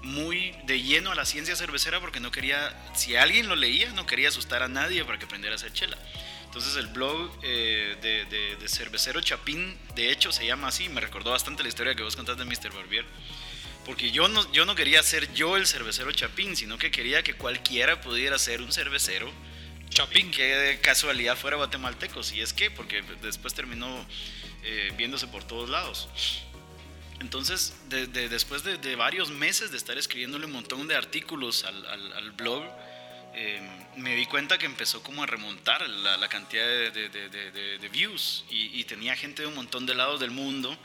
muy 0.04 0.56
de 0.64 0.82
lleno 0.82 1.12
a 1.12 1.16
la 1.16 1.26
ciencia 1.26 1.58
cervecera 1.58 2.00
porque 2.00 2.22
no 2.22 2.32
quería, 2.32 2.74
si 2.96 3.18
alguien 3.18 3.50
lo 3.50 3.58
leía, 3.58 3.92
no 3.92 4.06
quería 4.06 4.30
asustar 4.30 4.64
a 4.64 4.70
nadie 4.70 5.04
para 5.04 5.20
que 5.20 5.26
aprendiera 5.26 5.54
a 5.54 5.58
hacer 5.58 5.74
chela. 5.74 5.98
Entonces 6.46 6.78
el 6.78 6.88
blog 6.88 7.30
eh, 7.44 7.98
de, 8.02 8.70
Cervecero 8.70 9.20
Chapín, 9.20 9.78
de 9.94 10.10
hecho, 10.10 10.32
se 10.32 10.46
llama 10.46 10.70
así, 10.70 10.88
me 10.88 11.02
recordó 11.02 11.32
bastante 11.32 11.62
la 11.62 11.68
historia 11.68 11.94
que 11.94 12.04
vos 12.04 12.16
contaste 12.16 12.46
de 12.46 12.50
Mr. 12.50 12.74
Barbier. 12.74 13.04
Porque 13.86 14.12
yo 14.12 14.30
no, 14.30 14.50
yo 14.54 14.64
no 14.64 14.76
quería 14.76 15.04
ser 15.04 15.34
yo 15.34 15.58
el 15.58 15.68
cervecero 15.68 16.10
Chapín, 16.14 16.56
sino 16.56 16.78
que 16.78 16.90
quería 16.90 17.22
que 17.22 17.34
cualquiera 17.34 18.00
pudiera 18.00 18.40
ser 18.40 18.62
un 18.62 18.72
cervecero 18.72 19.30
Chapín. 19.90 20.32
Que 20.32 20.44
de 20.44 20.80
casualidad 20.80 21.38
fuera 21.38 21.58
guatemalteco, 21.58 22.24
si 22.24 22.42
es 22.42 22.54
que, 22.54 22.72
porque 22.72 23.02
después 23.22 23.54
terminó 23.54 24.06
eh, 24.64 24.92
viéndose 24.98 25.28
por 25.28 25.44
todos 25.44 25.70
lados. 25.70 26.10
Entonces, 27.20 27.74
después 27.88 28.64
de, 28.64 28.96
varios 28.96 29.30
meses 29.30 29.72
de 29.72 29.78
estar 29.78 29.98
escribiéndole 29.98 30.46
un 30.46 30.52
montón 30.52 30.88
de 30.88 30.96
artículos 30.96 31.64
al, 31.64 32.32
blog, 32.32 32.64
eh, 33.34 33.62
me 33.96 34.16
di 34.16 34.26
cuenta 34.26 34.58
que 34.58 34.66
empezó 34.66 35.02
como 35.02 35.24
a 35.24 35.26
remontar 35.26 35.88
la, 35.90 36.28
cantidad 36.28 36.66
de, 36.66 37.90
views 37.92 38.44
y, 38.50 38.84
tenía 38.84 39.16
gente 39.16 39.44
de 39.44 39.48
un 39.48 39.56
montón 39.56 39.86
de 39.86 39.96
lados 39.96 40.20
del 40.20 40.32
mundo 40.32 40.78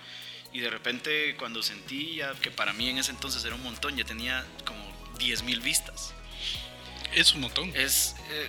y 0.53 0.61
de 0.61 0.71
repente 0.71 1.37
cuando 1.37 1.63
sentí 1.63 2.21
que 2.41 2.51
para 2.51 2.73
mí 2.73 2.89
en 2.89 2.99
ese 2.99 3.11
entonces 3.11 3.45
era 3.45 3.55
un 3.55 3.63
montón, 3.63 3.97
ya 3.97 4.05
tenía 4.05 4.47
como 4.65 4.81
10.000 5.19 5.63
vistas. 5.63 6.15
Es 7.13 7.35
un 7.35 7.41
montón. 7.41 7.75
Es, 7.75 8.15
eh, 8.31 8.49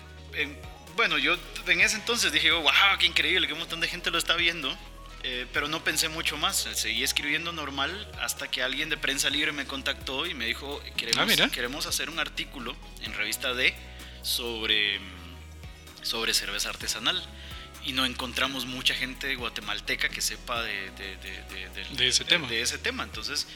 bueno, 0.96 1.18
yo 1.18 1.38
en 1.68 1.82
ese 1.82 1.96
entonces 1.96 2.32
dije, 2.32 2.52
wow, 2.52 2.72
qué 3.00 3.06
increíble, 3.06 3.48
que 3.48 3.54
un 3.54 3.60
montón 3.60 3.80
de 3.80 3.88
gente 3.88 4.12
lo 4.12 4.18
está 4.18 4.36
viendo. 4.36 4.76
Eh, 5.24 5.46
pero 5.54 5.68
no 5.68 5.84
pensé 5.84 6.10
mucho 6.10 6.36
más, 6.36 6.68
seguí 6.74 7.04
escribiendo 7.04 7.52
normal 7.52 8.10
hasta 8.20 8.50
que 8.50 8.64
alguien 8.64 8.90
de 8.90 8.98
prensa 8.98 9.30
libre 9.30 9.52
me 9.52 9.66
contactó 9.66 10.26
y 10.26 10.34
me 10.34 10.48
dijo, 10.48 10.82
queremos, 10.98 11.40
ah, 11.40 11.50
queremos 11.50 11.86
hacer 11.86 12.10
un 12.10 12.18
artículo 12.18 12.76
en 13.04 13.14
revista 13.14 13.54
D 13.54 13.76
sobre, 14.24 15.00
sobre 16.02 16.34
cerveza 16.34 16.70
artesanal. 16.70 17.24
Y 17.84 17.94
no 17.94 18.06
encontramos 18.06 18.66
mucha 18.66 18.94
gente 18.94 19.36
guatemalteca 19.36 20.10
que 20.10 20.22
sepa 20.22 20.62
de, 20.64 20.92
de, 20.92 22.08
ese 22.08 22.26
tema. 22.26 22.48
De 22.48 22.62
ese 22.62 22.78
tema. 22.78 23.04
Entonces, 23.04 23.48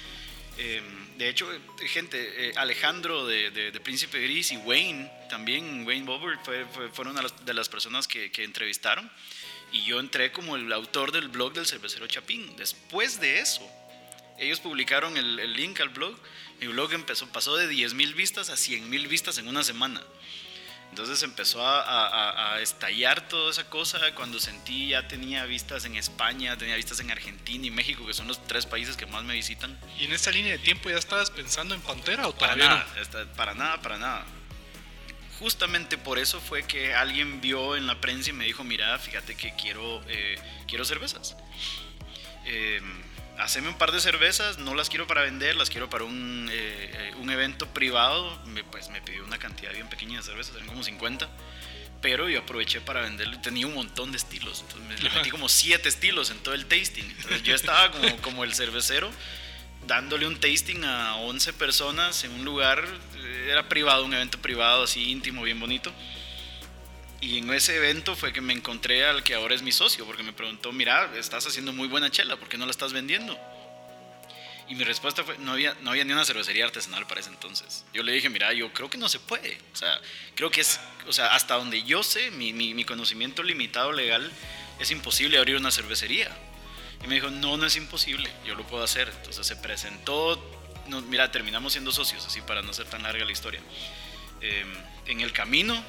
em, 0.57 1.04
de 1.17 1.29
hecho, 1.29 1.47
gente, 1.87 2.49
eh, 2.49 2.53
Alejandro 2.57 3.25
de, 3.25 3.79
Príncipe 3.83 4.19
Gris 4.19 4.51
y 4.51 4.57
Wayne, 4.57 5.11
también 5.29 5.85
Wayne 5.85 6.05
Bobber, 6.05 6.37
fueron 6.93 7.17
una 7.17 7.27
de 7.45 7.53
las 7.53 7.69
personas 7.69 8.07
que, 8.07 8.31
que 8.31 8.43
entrevistaron 8.43 9.09
y 9.71 9.83
yo 9.83 9.99
entré 9.99 10.31
como 10.31 10.55
el 10.55 10.71
autor 10.71 11.11
del 11.11 11.27
blog 11.27 11.53
del 11.53 11.65
cervecero 11.65 12.07
Chapín. 12.07 12.55
Después 12.55 13.19
de 13.19 13.39
eso, 13.39 13.69
ellos 14.37 14.59
publicaron 14.59 15.17
el, 15.17 15.53
link 15.53 15.79
al 15.81 15.89
blog. 15.89 16.15
Mi 16.59 16.67
blog 16.67 16.93
empezó, 16.93 17.27
pasó 17.27 17.55
de 17.57 17.69
10.000 17.69 18.13
vistas 18.15 18.49
a 18.49 18.53
100.000 18.53 19.07
vistas 19.07 19.37
en 19.37 19.47
una 19.47 19.63
semana. 19.63 20.01
Entonces 20.95 21.23
empezó 21.23 21.59
a, 21.61 22.57
estallar 22.61 23.27
toda 23.27 23.51
esa 23.51 23.69
cosa 23.69 23.99
cuando 24.15 24.39
sentí 24.39 24.87
ya 24.87 25.05
tenía 25.09 25.43
vistas 25.43 25.83
en 25.83 25.97
España, 25.97 26.57
tenía 26.57 26.77
vistas 26.77 27.01
en 27.01 27.11
Argentina 27.11 27.65
y 27.65 27.69
México, 27.69 28.07
que 28.07 28.13
son 28.13 28.29
los 28.29 28.41
tres 28.47 28.65
países 28.65 28.95
que 28.95 29.05
más 29.05 29.21
me 29.25 29.33
visitan. 29.33 29.77
¿Y 29.99 30.05
en 30.05 30.13
esta 30.13 30.31
línea 30.31 30.53
de 30.53 30.57
tiempo 30.57 30.89
ya 30.89 30.95
estabas 30.95 31.31
pensando 31.31 31.75
en 31.75 31.81
Pantera 31.81 32.29
o 32.29 32.33
para 32.33 32.55
nada? 32.55 32.87
Para 33.35 33.53
nada, 33.53 33.81
para 33.81 33.97
nada 33.97 34.25
justamente 35.37 35.97
por 35.97 36.17
eso 36.17 36.39
fue 36.39 36.63
que 36.63 36.93
alguien 36.93 37.41
vio 37.41 37.75
en 37.75 37.87
la 37.87 37.99
prensa 37.99 38.29
y 38.29 38.33
me 38.33 38.45
dijo, 38.45 38.63
mira, 38.63 38.97
fíjate 38.97 39.35
que 39.35 39.53
quiero, 39.53 40.01
eh, 40.07 40.39
quiero 40.65 40.85
cervezas. 40.85 41.35
Eh, 42.45 42.79
haceme 43.39 43.69
un 43.69 43.77
par 43.77 43.91
de 43.91 43.99
cervezas, 43.99 44.57
no 44.57 44.75
las 44.75 44.89
quiero 44.89 45.07
para 45.07 45.21
vender, 45.21 45.55
las 45.55 45.69
quiero 45.69 45.89
para 45.89 46.03
un, 46.03 46.49
eh, 46.51 47.13
un 47.19 47.29
evento 47.29 47.67
privado. 47.67 48.39
Me, 48.45 48.63
pues 48.63 48.89
me 48.89 49.01
pidió 49.01 49.23
una 49.23 49.37
cantidad 49.37 49.71
bien 49.73 49.89
pequeña 49.89 50.17
de 50.17 50.23
cervezas, 50.23 50.55
eran 50.55 50.67
como 50.67 50.83
50. 50.83 51.29
Pero 52.01 52.29
yo 52.29 52.39
aproveché 52.39 52.81
para 52.81 53.01
venderlo 53.01 53.39
tenía 53.41 53.65
un 53.67 53.73
montón 53.73 54.11
de 54.11 54.17
estilos. 54.17 54.63
Entonces 54.67 55.03
me 55.03 55.09
metí 55.09 55.29
como 55.31 55.49
siete 55.49 55.89
estilos 55.89 56.29
en 56.29 56.37
todo 56.39 56.53
el 56.53 56.65
tasting. 56.65 57.03
Entonces 57.03 57.43
yo 57.43 57.55
estaba 57.55 57.91
como, 57.91 58.17
como 58.21 58.43
el 58.43 58.53
cervecero 58.53 59.09
dándole 59.87 60.25
un 60.27 60.39
tasting 60.39 60.83
a 60.83 61.15
11 61.17 61.53
personas 61.53 62.23
en 62.23 62.31
un 62.31 62.45
lugar, 62.45 62.83
eh, 63.17 63.49
era 63.51 63.69
privado, 63.69 64.05
un 64.05 64.13
evento 64.13 64.39
privado 64.39 64.83
así 64.83 65.11
íntimo, 65.11 65.43
bien 65.43 65.59
bonito. 65.59 65.91
Y 67.21 67.39
en 67.39 67.51
ese 67.53 67.75
evento 67.75 68.15
fue 68.15 68.33
que 68.33 68.41
me 68.41 68.53
encontré 68.53 69.05
al 69.05 69.23
que 69.23 69.33
ahora 69.33 69.55
es 69.55 69.61
mi 69.61 69.71
socio, 69.71 70.05
porque 70.05 70.23
me 70.23 70.33
preguntó, 70.33 70.71
mira, 70.71 71.11
estás 71.17 71.47
haciendo 71.47 71.73
muy 71.73 71.87
buena 71.87 72.11
chela, 72.11 72.35
¿por 72.37 72.49
qué 72.49 72.57
no 72.57 72.65
la 72.65 72.71
estás 72.71 72.93
vendiendo? 72.93 73.37
Y 74.67 74.75
mi 74.75 74.83
respuesta 74.83 75.23
fue, 75.23 75.37
no 75.37 75.51
había, 75.51 75.75
no 75.81 75.91
había 75.91 76.03
ni 76.03 76.13
una 76.13 76.25
cervecería 76.25 76.65
artesanal 76.65 77.05
para 77.05 77.21
ese 77.21 77.29
entonces. 77.29 77.85
Yo 77.93 78.01
le 78.01 78.11
dije, 78.11 78.29
mira, 78.29 78.51
yo 78.53 78.73
creo 78.73 78.89
que 78.89 78.97
no 78.97 79.07
se 79.09 79.19
puede. 79.19 79.59
O 79.73 79.75
sea, 79.75 79.99
creo 80.33 80.49
que 80.49 80.61
es, 80.61 80.79
o 81.07 81.13
sea, 81.13 81.35
hasta 81.35 81.55
donde 81.55 81.83
yo 81.83 82.01
sé, 82.01 82.31
mi, 82.31 82.51
mi, 82.51 82.73
mi 82.73 82.83
conocimiento 82.83 83.43
limitado 83.43 83.91
legal, 83.91 84.31
es 84.79 84.89
imposible 84.89 85.37
abrir 85.37 85.55
una 85.55 85.69
cervecería. 85.71 86.35
Y 87.03 87.07
me 87.07 87.15
dijo, 87.15 87.29
no, 87.29 87.57
no 87.57 87.67
es 87.67 87.75
imposible, 87.75 88.29
yo 88.45 88.55
lo 88.55 88.65
puedo 88.65 88.83
hacer. 88.83 89.11
Entonces 89.17 89.45
se 89.45 89.55
presentó, 89.55 90.43
mira, 91.07 91.31
terminamos 91.31 91.73
siendo 91.73 91.91
socios, 91.91 92.25
así 92.25 92.41
para 92.41 92.63
no 92.63 92.73
ser 92.73 92.87
tan 92.87 93.03
larga 93.03 93.23
la 93.23 93.31
historia. 93.31 93.61
Em, 94.41 94.73
en 95.05 95.21
el 95.21 95.31
camino, 95.31 95.81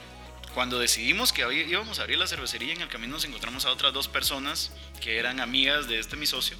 cuando 0.57 0.79
decidimos 0.79 1.35
que 1.35 1.42
íbamos 1.69 1.99
a 1.99 2.03
abrir 2.05 2.19
la 2.19 2.27
cervecería, 2.27 2.73
en 2.73 2.81
el 2.81 2.88
camino 2.88 3.12
nos 3.12 3.27
encontramos 3.27 3.66
a 3.66 3.71
otras 3.71 3.92
dos 3.92 4.09
personas 4.09 4.73
que 5.03 5.19
eran 5.19 5.38
amigas 5.38 5.87
de 5.87 5.99
este 5.99 6.16
mi 6.16 6.25
socio. 6.25 6.57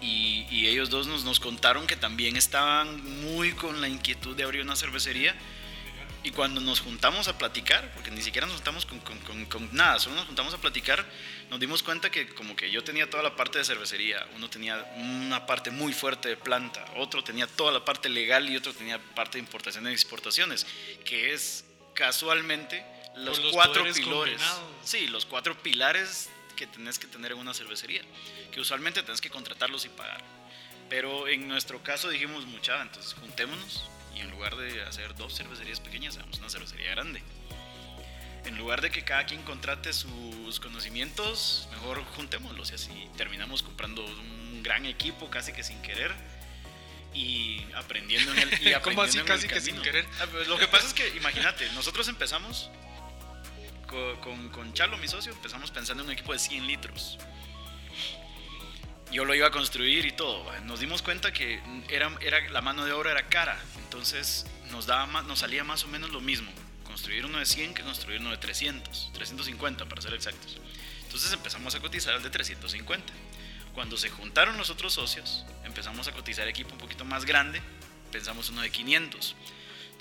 Y, 0.00 0.46
y 0.50 0.68
ellos 0.68 0.88
dos 0.88 1.06
nos, 1.06 1.22
nos 1.22 1.38
contaron 1.38 1.86
que 1.86 1.96
también 1.96 2.34
estaban 2.34 3.04
muy 3.26 3.52
con 3.52 3.82
la 3.82 3.88
inquietud 3.88 4.34
de 4.34 4.44
abrir 4.44 4.62
una 4.62 4.74
cervecería 4.74 5.34
y 6.22 6.30
cuando 6.30 6.62
nos 6.62 6.80
juntamos 6.80 7.28
a 7.28 7.36
platicar, 7.36 7.92
porque 7.92 8.10
ni 8.10 8.22
siquiera 8.22 8.46
nos 8.46 8.56
juntamos 8.56 8.86
con, 8.86 8.98
con, 9.00 9.44
con, 9.44 9.68
nada, 9.76 9.98
solo 9.98 10.16
nos 10.16 10.24
juntamos 10.24 10.54
a 10.54 10.58
platicar, 10.58 11.04
nos 11.50 11.60
dimos 11.60 11.82
cuenta 11.82 12.10
que 12.10 12.28
como 12.28 12.56
que 12.56 12.70
yo 12.70 12.82
tenía 12.84 13.10
toda 13.10 13.22
la 13.22 13.36
parte 13.36 13.58
de 13.58 13.66
cervecería, 13.66 14.26
uno 14.34 14.48
tenía 14.48 14.82
una 14.96 15.44
parte 15.44 15.70
muy 15.70 15.92
fuerte 15.92 16.30
de 16.30 16.38
planta, 16.38 16.82
otro 16.96 17.22
tenía 17.22 17.46
toda 17.46 17.70
la 17.70 17.84
parte 17.84 18.08
legal 18.08 18.48
y 18.48 18.56
otro 18.56 18.72
tenía 18.72 18.98
parte 19.14 19.36
de 19.36 19.40
importaciones 19.40 19.90
y 19.90 19.92
exportaciones, 19.92 20.66
que 21.04 21.34
es 21.34 21.66
casualmente 21.92 22.93
los, 23.16 23.40
cuatro 23.52 23.84
pilares. 23.92 24.42
Sí, 24.82 25.06
los 25.08 25.26
cuatro 25.26 25.56
pilares 25.62 26.30
que 26.56 26.66
tenés 26.66 26.98
que 26.98 27.06
tener 27.06 27.32
en 27.32 27.38
una 27.38 27.54
cervecería, 27.54 28.02
que 28.52 28.60
usualmente 28.60 29.02
tenés 29.02 29.20
que 29.20 29.30
contratarlos 29.30 29.84
y 29.84 29.88
pagar. 29.88 30.22
Pero 30.88 31.28
en 31.28 31.48
nuestro 31.48 31.82
caso 31.82 32.08
dijimos, 32.08 32.46
mucha, 32.46 32.80
entonces 32.82 33.14
juntémonos, 33.14 33.84
y 34.14 34.20
en 34.20 34.30
lugar 34.30 34.56
de 34.56 34.82
hacer 34.82 35.14
dos 35.16 35.34
cervecerías 35.36 35.80
pequeñas, 35.80 36.16
hagamos 36.16 36.38
una 36.38 36.50
cervecería 36.50 36.90
grande. 36.90 37.22
En 38.44 38.58
lugar 38.58 38.82
de 38.82 38.90
que 38.90 39.02
cada 39.02 39.24
quien 39.24 39.42
contrate 39.42 39.92
sus 39.92 40.60
conocimientos, 40.60 41.66
mejor 41.72 42.04
juntémoslos 42.16 42.70
y 42.72 42.74
así 42.74 43.08
terminamos 43.16 43.62
comprando 43.62 44.04
un 44.04 44.62
gran 44.62 44.84
equipo 44.84 45.30
casi 45.30 45.52
que 45.52 45.62
sin 45.62 45.80
querer 45.80 46.12
y 47.14 47.64
aprendiendo 47.74 48.32
en 48.32 48.38
el 48.40 48.68
y 48.68 48.74
¿Cómo 48.82 49.02
así 49.02 49.18
casi 49.20 49.48
que 49.48 49.60
sin 49.60 49.80
querer? 49.80 50.04
Ah, 50.20 50.26
pues, 50.30 50.46
lo 50.48 50.58
que 50.58 50.68
pasa 50.68 50.86
es 50.86 50.92
que, 50.92 51.08
imagínate, 51.16 51.70
nosotros 51.72 52.06
empezamos 52.08 52.70
con, 54.20 54.48
con, 54.50 54.72
Chalo, 54.72 54.96
mi 54.98 55.08
socio, 55.08 55.32
empezamos 55.32 55.70
pensando 55.70 56.02
en 56.02 56.08
un 56.08 56.12
equipo 56.12 56.32
de 56.32 56.38
100 56.38 56.66
litros 56.66 57.18
yo 59.14 59.24
lo 59.24 59.32
iba 59.32 59.46
a 59.46 59.50
construir 59.52 60.04
y 60.06 60.10
todo. 60.10 60.44
Nos 60.62 60.80
dimos 60.80 61.00
cuenta 61.00 61.32
que 61.32 61.62
era, 61.88 62.10
la 62.50 62.60
mano 62.60 62.84
de 62.84 62.92
obra 62.92 63.12
era 63.12 63.28
cara, 63.28 63.56
entonces 63.84 64.44
nos, 64.72 64.86
daba 64.86 65.22
nos 65.22 65.38
salía 65.38 65.62
más 65.62 65.84
o 65.84 65.88
menos 65.88 66.10
lo 66.10 66.20
mismo 66.20 66.50
construir 66.82 67.24
uno 67.24 67.38
de 67.38 67.46
100 67.46 67.74
que 67.74 67.82
construir 67.82 68.20
uno 68.20 68.30
de 68.30 68.36
300, 68.36 69.10
350 69.14 69.86
para 69.86 70.02
ser 70.02 70.14
exactos. 70.14 70.58
Entonces 71.02 71.32
empezamos 71.32 71.74
a 71.74 71.80
cotizar 71.80 72.14
al 72.14 72.22
de 72.22 72.30
350. 72.30 73.12
Cuando 73.72 73.96
se 73.96 74.10
juntaron 74.10 74.56
los 74.56 74.70
otros 74.70 74.94
socios, 74.94 75.44
empezamos 75.64 76.08
a 76.08 76.12
cotizar 76.12 76.46
equipo 76.48 76.72
un 76.72 76.78
poquito 76.78 77.04
más 77.04 77.24
grande, 77.24 77.62
pensamos 78.10 78.50
uno 78.50 78.62
de 78.62 78.70
500. 78.70 79.36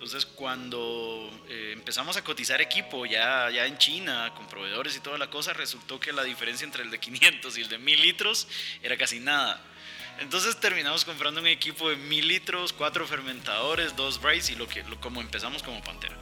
Entonces, 0.04 0.26
cuando 0.26 1.32
eh, 1.48 1.72
empezamos 1.72 2.18
a 2.18 2.24
cotizar 2.26 2.60
equipo 2.60 3.06
ya, 3.06 3.50
ya 3.50 3.66
en 3.66 3.78
China, 3.78 4.34
con 4.36 4.50
proveedores 4.50 4.98
y 4.98 5.00
toda 5.00 5.18
la 5.18 5.30
cosa, 5.30 5.54
resultó 5.54 5.98
que 5.98 6.12
la 6.12 6.26
diferencia 6.26 6.66
entre 6.66 6.84
el 6.84 6.92
de 6.92 7.00
500 7.00 7.58
y 7.58 7.62
el 7.62 7.70
de 7.70 7.78
1000 7.78 8.02
litros 8.02 8.50
era 8.82 8.98
casi 8.98 9.22
nada. 9.22 9.62
Entonces 10.20 10.60
terminamos 10.60 11.06
comprando 11.06 11.40
un 11.40 11.48
equipo 11.48 11.90
de 11.90 11.96
1000 11.96 12.28
litros, 12.28 12.74
cuatro 12.74 13.08
fermentadores, 13.08 13.96
dos 13.96 14.22
braces 14.22 14.50
y 14.50 14.56
lo 14.56 14.68
que, 14.68 14.84
como 15.00 15.22
empezamos 15.22 15.64
como 15.64 15.82
Pantera. 15.82 16.18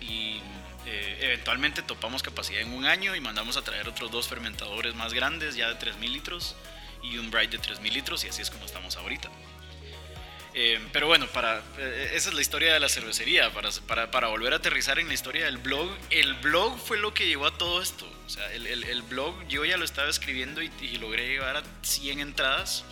Y 0.00 0.40
eh, 0.86 1.18
eventualmente 1.20 1.82
topamos 1.82 2.22
capacidad 2.22 2.60
en 2.60 2.72
un 2.74 2.84
año 2.84 3.16
y 3.16 3.20
mandamos 3.20 3.56
a 3.56 3.62
traer 3.62 3.88
otros 3.88 4.12
dos 4.12 4.28
fermentadores 4.28 4.94
más 4.94 5.12
grandes, 5.12 5.56
ya 5.56 5.68
de 5.68 5.74
3000 5.74 6.12
litros, 6.12 6.54
y 7.02 7.18
un 7.18 7.28
brace 7.28 7.48
de 7.48 7.58
3000 7.58 7.92
litros, 7.92 8.22
y 8.24 8.28
así 8.28 8.40
es 8.40 8.50
como 8.52 8.66
estamos 8.66 8.96
ahorita. 8.96 9.28
Eh, 10.54 10.78
pero 10.92 11.06
bueno, 11.06 11.26
para, 11.28 11.62
eh, 11.78 12.12
esa 12.14 12.28
es 12.28 12.34
la 12.34 12.40
historia 12.40 12.74
de 12.74 12.80
la 12.80 12.88
cervecería. 12.88 13.50
Para, 13.52 13.70
para, 13.86 14.10
para, 14.10 14.28
volver 14.28 14.52
a 14.52 14.56
aterrizar 14.56 14.98
en 14.98 15.08
la 15.08 15.14
historia 15.14 15.46
del 15.46 15.58
blog, 15.58 15.90
el 16.10 16.34
blog 16.34 16.78
fue 16.78 16.98
lo 16.98 17.14
que 17.14 17.26
llevó 17.26 17.46
a 17.46 17.56
todo 17.56 17.80
esto. 17.80 18.06
O 18.26 18.28
sea, 18.28 18.52
el, 18.52 18.66
el, 18.66 19.02
blog 19.02 19.34
yo 19.48 19.64
ya 19.64 19.76
lo 19.76 19.84
estaba 19.84 20.08
escribiendo 20.08 20.62
y, 20.62 20.70
logré 20.98 21.28
llevar 21.28 21.56
a 21.56 21.62
100 21.82 22.20
entradas. 22.20 22.84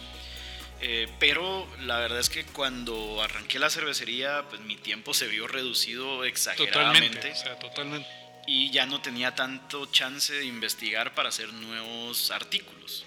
Eh, 0.82 1.08
pero 1.18 1.68
la 1.80 1.98
verdad 1.98 2.20
es 2.20 2.30
que 2.30 2.44
cuando 2.46 3.22
arranqué 3.22 3.58
la 3.58 3.68
cervecería, 3.68 4.46
pues 4.48 4.62
mi 4.62 4.76
tiempo 4.76 5.12
se 5.12 5.26
vio 5.26 5.46
reducido 5.46 6.24
exageradamente. 6.24 7.16
Totalmente, 7.16 7.32
o 7.32 7.36
sea, 7.36 7.58
totalmente. 7.58 8.08
Y 8.46 8.70
ya 8.70 8.86
no 8.86 9.02
tenía 9.02 9.34
tanto 9.34 9.86
chance 9.86 10.32
de 10.32 10.46
investigar 10.46 11.14
para 11.14 11.28
hacer 11.28 11.52
nuevos 11.52 12.30
artículos. 12.30 13.04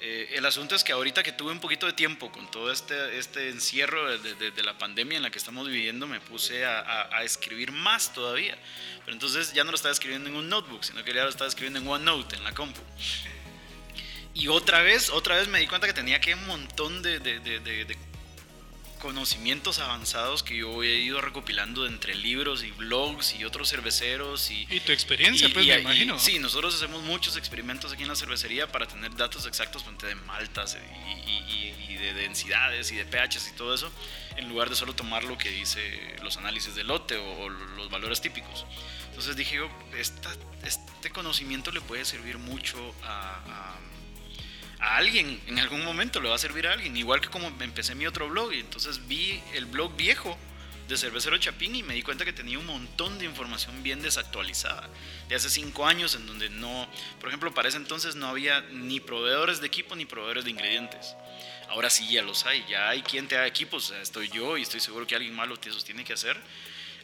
Eh, 0.00 0.34
el 0.34 0.46
asunto 0.46 0.76
es 0.76 0.84
que 0.84 0.92
ahorita 0.92 1.24
que 1.24 1.32
tuve 1.32 1.50
un 1.50 1.58
poquito 1.58 1.86
de 1.86 1.92
tiempo 1.92 2.30
con 2.30 2.48
todo 2.50 2.70
este, 2.70 3.18
este 3.18 3.48
encierro 3.48 4.16
de, 4.18 4.62
la 4.62 4.78
pandemia 4.78 5.16
en 5.16 5.24
la 5.24 5.30
que 5.30 5.38
estamos 5.38 5.66
viviendo, 5.66 6.06
me 6.06 6.20
puse 6.20 6.64
a, 6.64 7.22
escribir 7.24 7.72
más 7.72 8.12
todavía. 8.12 8.56
Pero 9.00 9.12
entonces 9.12 9.52
ya 9.54 9.64
no 9.64 9.72
lo 9.72 9.76
estaba 9.76 9.92
escribiendo 9.92 10.28
en 10.28 10.36
un 10.36 10.48
notebook, 10.48 10.84
sino 10.84 11.02
que 11.02 11.12
ya 11.12 11.24
lo 11.24 11.30
estaba 11.30 11.48
escribiendo 11.48 11.80
en 11.80 11.88
OneNote, 11.88 12.36
en 12.36 12.44
la 12.44 12.54
compu. 12.54 12.80
Y 14.34 14.46
otra 14.46 14.82
vez, 14.82 15.10
otra 15.10 15.36
vez 15.36 15.48
me 15.48 15.58
di 15.58 15.66
cuenta 15.66 15.88
que 15.88 15.92
tenía 15.92 16.20
que 16.20 16.34
un 16.34 16.46
montón 16.46 17.02
de, 17.02 17.18
de, 17.18 17.98
conocimientos 18.98 19.78
avanzados 19.78 20.42
que 20.42 20.56
yo 20.56 20.82
he 20.82 20.96
ido 20.96 21.20
recopilando 21.20 21.86
entre 21.86 22.14
libros 22.14 22.62
y 22.64 22.70
blogs 22.72 23.34
y 23.34 23.44
otros 23.44 23.70
cerveceros. 23.70 24.50
Y, 24.50 24.66
y 24.70 24.80
tu 24.80 24.92
experiencia, 24.92 25.48
pues 25.52 25.66
me 25.66 25.80
imagino. 25.80 26.18
sí, 26.18 26.38
nosotros 26.38 26.74
hacemos 26.74 27.02
muchos 27.02 27.36
experimentos 27.36 27.92
aquí 27.92 28.02
en 28.02 28.08
la 28.08 28.16
cervecería 28.16 28.70
para 28.70 28.86
tener 28.86 29.14
datos 29.16 29.46
exactos 29.46 29.84
de 30.02 30.14
maltas 30.14 30.76
y, 31.26 31.96
de 31.98 32.14
densidades 32.14 32.92
y 32.92 32.96
de 32.96 33.04
pHs 33.04 33.48
y 33.48 33.56
todo 33.56 33.74
eso, 33.74 33.90
en 34.36 34.48
lugar 34.48 34.70
de 34.70 34.76
solo 34.76 34.94
tomar 34.94 35.24
lo 35.24 35.36
que 35.36 35.50
dice 35.50 36.16
los 36.22 36.36
análisis 36.36 36.76
de 36.76 36.84
lote 36.84 37.16
o, 37.16 37.48
los 37.48 37.90
valores 37.90 38.20
típicos. 38.20 38.66
Entonces 39.08 39.34
dije 39.34 39.56
yo, 39.56 39.68
este 39.96 41.10
conocimiento 41.10 41.72
le 41.72 41.80
puede 41.80 42.04
servir 42.04 42.38
mucho 42.38 42.78
a 43.02 43.40
a 43.48 43.74
alguien, 44.80 45.40
en 45.46 45.58
algún 45.58 45.84
momento 45.84 46.20
le 46.20 46.28
va 46.28 46.36
a 46.36 46.38
servir 46.38 46.66
a 46.66 46.72
alguien, 46.72 46.96
igual 46.96 47.20
que 47.20 47.28
como 47.28 47.48
empecé 47.60 47.94
mi 47.94 48.06
otro 48.06 48.28
blog 48.28 48.52
y 48.52 48.60
entonces 48.60 49.06
vi 49.08 49.40
el 49.54 49.66
blog 49.66 49.96
viejo 49.96 50.38
de 50.88 50.96
Cervecero 50.96 51.36
Chapín 51.36 51.74
y 51.74 51.82
me 51.82 51.94
di 51.94 52.02
cuenta 52.02 52.24
que 52.24 52.32
tenía 52.32 52.58
un 52.58 52.64
montón 52.64 53.18
de 53.18 53.26
información 53.26 53.82
bien 53.82 54.00
desactualizada, 54.00 54.88
de 55.28 55.34
hace 55.34 55.50
cinco 55.50 55.86
años 55.86 56.14
en 56.14 56.26
donde 56.26 56.48
no, 56.48 56.88
por 57.20 57.28
ejemplo, 57.28 57.52
para 57.52 57.68
ese 57.68 57.76
entonces 57.76 58.14
no 58.14 58.28
había 58.28 58.62
ni 58.72 58.98
proveedores 58.98 59.60
de 59.60 59.66
equipo 59.66 59.94
ni 59.96 60.06
proveedores 60.06 60.44
de 60.44 60.50
ingredientes. 60.50 61.14
Ahora 61.68 61.90
sí 61.90 62.08
ya 62.08 62.22
los 62.22 62.46
hay, 62.46 62.64
ya 62.68 62.88
hay 62.88 63.02
quien 63.02 63.28
te 63.28 63.34
da 63.34 63.46
equipos, 63.46 63.90
estoy 63.90 64.30
yo 64.30 64.56
y 64.56 64.62
estoy 64.62 64.80
seguro 64.80 65.06
que 65.06 65.14
alguien 65.14 65.34
malo 65.34 65.58
te 65.58 65.70
tiene 65.70 66.04
que 66.04 66.14
hacer. 66.14 66.36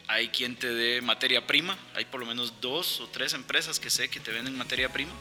Hay 0.07 0.29
quien 0.29 0.57
te 0.57 0.69
dé 0.69 1.03
materia 1.03 1.47
prima, 1.47 1.77
hay 1.95 2.07
por 2.07 2.21
lo 2.21 2.27
menos 2.27 2.61
dos 2.61 3.01
o 3.01 3.09
tres 3.09 3.35
empresas 3.35 3.79
que 3.79 3.91
sé 3.91 4.09
que 4.09 4.21
te 4.21 4.33
venden 4.33 4.57
materia 4.57 4.91
prima 4.91 5.13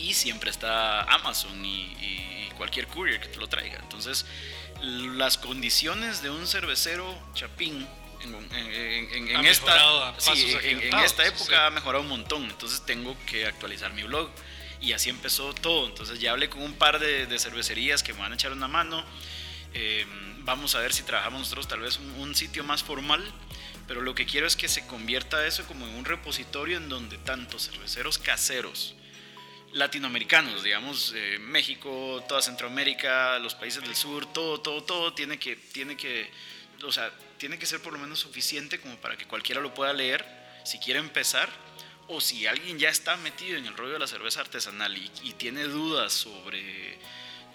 y 0.00 0.14
siempre 0.14 0.50
está 0.50 1.02
Amazon 1.02 1.64
y, 1.64 2.48
cualquier 2.56 2.86
courier 2.88 3.18
que 3.20 3.28
te 3.28 3.38
lo 3.38 3.48
traiga. 3.48 3.78
Entonces, 3.80 4.26
las 4.82 5.38
condiciones 5.38 6.20
de 6.20 6.28
un 6.28 6.46
cervecero 6.46 7.18
chapín 7.32 7.88
en, 8.22 9.46
esta, 9.46 10.14
en, 10.62 10.94
esta 10.98 11.26
época 11.26 11.66
ha 11.66 11.70
mejorado 11.70 12.02
un 12.02 12.10
montón. 12.10 12.44
Entonces, 12.44 12.84
tengo 12.84 13.16
que 13.24 13.46
actualizar 13.46 13.94
mi 13.94 14.02
blog. 14.02 14.28
Y 14.82 14.92
así 14.92 15.08
empezó 15.08 15.54
todo. 15.54 15.86
Entonces, 15.86 16.20
ya 16.20 16.32
hablé 16.32 16.50
con 16.50 16.60
un 16.60 16.74
par 16.74 16.98
de, 16.98 17.38
cervecerías 17.38 18.02
que 18.02 18.12
me 18.12 18.20
van 18.20 18.32
a 18.32 18.34
echar 18.34 18.52
una 18.52 18.68
mano. 18.68 19.02
Eh, 19.72 20.04
vamos 20.40 20.74
a 20.74 20.80
ver 20.80 20.92
si 20.92 21.02
trabajamos 21.02 21.40
nosotros 21.40 21.66
tal 21.66 21.80
vez 21.80 21.96
un, 21.96 22.10
un 22.20 22.34
sitio 22.34 22.62
más 22.62 22.82
formal 22.82 23.22
pero 23.86 24.02
lo 24.02 24.14
que 24.14 24.24
quiero 24.24 24.46
es 24.46 24.54
que 24.54 24.68
se 24.68 24.86
convierta 24.86 25.44
eso 25.46 25.64
como 25.64 25.86
en 25.86 25.94
un 25.94 26.04
repositorio 26.04 26.76
en 26.76 26.88
donde 26.88 27.18
tanto 27.18 27.58
cerveceros 27.58 28.18
caseros 28.18 28.94
latinoamericanos, 29.72 30.62
digamos, 30.62 31.12
eh, 31.16 31.38
México, 31.38 32.24
toda 32.28 32.42
Centroamérica, 32.42 33.38
los 33.38 33.54
países 33.54 33.82
del 33.82 33.94
sur, 33.94 34.26
todo, 34.32 34.60
todo, 34.60 34.82
todo 34.82 35.12
tiene 35.14 35.38
que, 35.38 35.56
tiene 35.56 35.96
que, 35.96 36.30
o 36.82 36.92
sea, 36.92 37.12
tiene 37.38 37.58
que 37.58 37.66
ser 37.66 37.80
por 37.80 37.92
lo 37.92 37.98
menos 37.98 38.18
suficiente 38.18 38.80
como 38.80 38.96
para 38.96 39.16
que 39.16 39.26
cualquiera 39.26 39.60
lo 39.60 39.72
pueda 39.72 39.92
leer 39.92 40.24
si 40.64 40.78
quiere 40.78 41.00
empezar 41.00 41.48
o 42.08 42.20
si 42.20 42.46
alguien 42.46 42.78
ya 42.78 42.88
está 42.88 43.16
metido 43.16 43.56
en 43.56 43.66
el 43.66 43.76
rollo 43.76 43.92
de 43.92 43.98
la 44.00 44.06
cerveza 44.06 44.40
artesanal 44.40 44.96
y, 44.96 45.08
tiene 45.34 45.64
dudas 45.64 46.12
sobre 46.12 46.98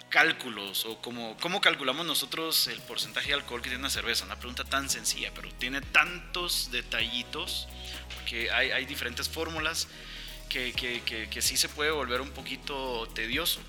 cálculos 0.08 0.86
o 0.86 1.00
cómo, 1.02 1.36
cómo 1.40 1.60
calculamos 1.60 2.06
nosotros 2.06 2.66
el 2.68 2.80
porcentaje 2.80 3.28
de 3.28 3.34
alcohol 3.34 3.60
que 3.60 3.68
tiene 3.68 3.80
una 3.80 3.90
cerveza, 3.90 4.24
una 4.24 4.38
pregunta 4.38 4.64
tan 4.64 4.88
sencilla, 4.88 5.30
pero 5.34 5.52
tiene 5.52 5.82
tantos 5.82 6.70
detallitos, 6.72 7.68
porque 8.14 8.50
hay, 8.50 8.70
hay 8.70 8.86
diferentes 8.86 9.28
fórmulas 9.28 9.88
que, 10.48 10.72
que, 10.72 11.28
que, 11.28 11.42
sí 11.42 11.56
se 11.56 11.68
puede 11.68 11.90
volver 11.90 12.20
un 12.20 12.30
poquito 12.30 13.08
tedioso. 13.14 13.60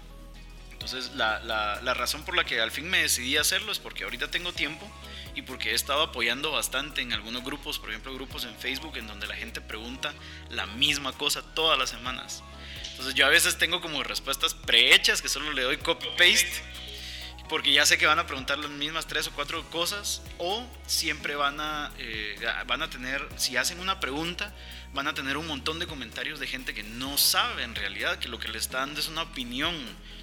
Entonces 0.72 1.16
la, 1.16 1.40
la, 1.40 1.82
la, 1.82 1.94
razón 1.94 2.24
por 2.24 2.36
la 2.36 2.44
que 2.44 2.62
al 2.62 2.72
fin 2.72 2.90
me 2.90 3.02
decidí 3.02 3.36
hacerlo 3.38 3.72
es 3.72 3.80
porque 3.80 4.04
ahorita 4.04 4.30
tengo 4.30 4.54
tiempo 4.54 4.90
y 5.36 5.42
porque 5.42 5.72
he 5.72 5.74
estado 5.74 6.02
apoyando 6.02 6.52
bastante 6.52 7.02
en 7.02 7.14
algunos 7.14 7.44
grupos, 7.44 7.80
por 7.80 7.90
ejemplo 7.90 8.14
grupos 8.14 8.46
en 8.46 8.56
Facebook 8.56 8.98
en 8.98 9.08
donde 9.08 9.28
la 9.28 9.36
gente 9.36 9.60
pregunta 9.60 10.14
la 10.50 10.66
misma 10.66 11.14
cosa 11.14 11.42
todas 11.56 11.78
las 11.78 11.90
semanas. 11.90 12.44
Entonces 12.92 13.16
yo 13.16 13.26
a 13.26 13.30
veces 13.30 13.58
tengo 13.58 13.82
como 13.82 14.04
respuestas 14.04 14.54
prehechas 14.54 15.22
que 15.22 15.30
solo 15.30 15.52
le 15.54 15.64
doy 15.64 15.78
copy-paste 15.78 16.64
porque 17.50 17.72
ya 17.72 17.86
sé 17.86 17.98
que 17.98 18.06
van 18.06 18.20
a 18.20 18.28
preguntar 18.28 18.58
las 18.58 18.70
mismas 18.70 19.08
tres 19.08 19.28
o 19.28 19.32
cuatro 19.32 19.64
cosas 19.70 20.22
o 20.38 20.66
siempre 20.86 21.36
van 21.36 21.60
a, 21.60 21.92
eh, 21.98 22.36
van 22.66 22.82
a 22.82 22.90
tener, 22.90 23.28
si 23.38 23.56
hacen 23.58 23.80
una 23.80 24.00
pregunta, 24.00 24.54
van 24.94 25.08
a 25.08 25.14
tener 25.14 25.38
un 25.38 25.48
montón 25.48 25.80
de 25.80 25.88
comentarios 25.88 26.40
de 26.40 26.48
gente 26.48 26.74
que 26.74 26.84
no 26.84 27.18
sabe 27.18 27.64
en 27.64 27.76
realidad 27.76 28.20
que 28.20 28.28
lo 28.28 28.40
que 28.40 28.48
le 28.48 28.58
están 28.58 28.88
dando 28.88 29.00
es 29.00 29.08
una 29.08 29.24
opinión, 29.24 29.76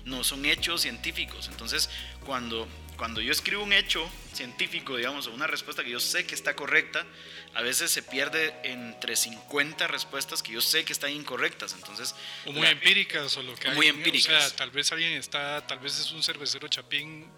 no 0.04 0.24
son 0.24 0.44
hechos 0.46 0.82
científicos. 0.82 1.48
Entonces, 1.48 1.90
cuando, 2.24 2.68
cuando 2.96 3.20
yo 3.20 3.32
escribo 3.32 3.62
un 3.62 3.72
hecho 3.72 4.08
científico, 4.32 4.96
digamos, 4.96 5.26
o 5.26 5.32
una 5.32 5.46
respuesta 5.46 5.84
que 5.84 5.90
yo 5.90 6.00
sé 6.00 6.26
que 6.26 6.34
está 6.34 6.56
correcta, 6.56 7.06
a 7.54 7.62
veces 7.62 7.90
se 7.90 8.02
pierde 8.02 8.54
entre 8.64 9.16
50 9.16 9.86
respuestas 9.86 10.42
que 10.42 10.52
yo 10.52 10.60
sé 10.60 10.84
que 10.84 10.92
están 10.92 11.10
incorrectas. 11.10 11.74
Entonces, 11.74 12.14
o 12.46 12.52
muy 12.52 12.66
empíricas 12.66 13.36
o 13.36 13.42
lo 13.42 13.54
que 13.54 13.70
muy 13.70 13.86
empíricas. 13.86 14.44
O 14.44 14.48
sea, 14.48 14.56
tal 14.56 14.70
vez 14.70 14.90
alguien 14.92 15.12
está, 15.12 15.66
tal 15.66 15.78
vez 15.78 15.98
es 15.98 16.10
un 16.12 16.22
cervecero 16.22 16.66
chapín 16.68 17.28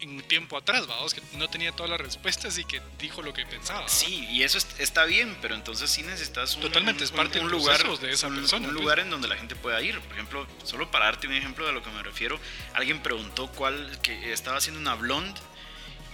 en 0.00 0.10
un 0.10 0.22
tiempo 0.22 0.56
atrás, 0.56 0.86
vamos, 0.86 1.14
que 1.14 1.22
no 1.36 1.48
tenía 1.48 1.72
todas 1.72 1.90
las 1.90 2.00
respuestas 2.00 2.58
y 2.58 2.64
que 2.64 2.80
dijo 2.98 3.22
lo 3.22 3.32
que 3.32 3.46
pensaba. 3.46 3.88
Sí, 3.88 4.26
y 4.30 4.42
eso 4.42 4.58
está 4.78 5.04
bien, 5.04 5.36
pero 5.40 5.54
entonces 5.54 5.90
sí 5.90 6.02
necesitas 6.02 6.54
un, 6.56 6.62
Totalmente, 6.62 7.04
es 7.04 7.10
parte 7.10 7.40
un, 7.40 7.50
lugar 7.50 7.82
de 7.98 8.10
esa 8.10 8.28
persona. 8.28 8.66
Un 8.66 8.74
pues. 8.74 8.82
lugar 8.82 8.98
en 9.00 9.10
donde 9.10 9.28
la 9.28 9.36
gente 9.36 9.56
pueda 9.56 9.80
ir. 9.82 9.98
Por 10.00 10.12
ejemplo, 10.12 10.46
solo 10.64 10.90
para 10.90 11.06
darte 11.06 11.26
un 11.26 11.34
ejemplo 11.34 11.66
de 11.66 11.72
lo 11.72 11.82
que 11.82 11.90
me 11.90 12.02
refiero, 12.02 12.38
alguien 12.74 13.02
preguntó 13.02 13.50
cuál, 13.52 13.98
que 14.02 14.32
estaba 14.32 14.58
haciendo 14.58 14.80
una 14.80 14.94
blonde 14.94 15.40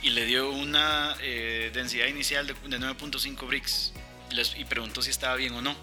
y 0.03 0.11
le 0.11 0.27
dio 0.27 0.51
una 0.51 1.17
eh, 1.21 1.71
densidad 1.73 2.07
inicial 2.07 2.47
de, 2.47 2.55
9.5 2.55 3.47
bricks 3.47 3.93
y 4.57 4.65
preguntó 4.65 5.03
si 5.03 5.11
estaba 5.11 5.37
bien 5.37 5.55
o 5.55 5.63
no. 5.63 5.77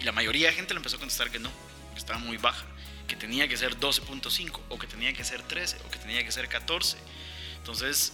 Y 0.00 0.04
la 0.04 0.12
mayoría 0.12 0.48
de 0.48 0.54
gente 0.54 0.74
le 0.74 0.78
empezó 0.78 0.96
a 0.96 0.98
contestar 0.98 1.30
que 1.30 1.38
no, 1.38 1.50
que 1.92 1.98
estaba 1.98 2.18
muy 2.18 2.36
baja, 2.36 2.64
que 3.06 3.16
tenía 3.16 3.48
que 3.48 3.56
ser 3.56 3.78
12.5 3.78 4.60
o 4.68 4.78
que 4.78 4.86
tenía 4.86 5.12
que 5.12 5.24
ser 5.24 5.42
13 5.42 5.78
o 5.86 5.90
que 5.90 5.98
tenía 5.98 6.24
que 6.24 6.32
ser 6.32 6.48
14. 6.48 6.96
Entonces, 7.66 8.12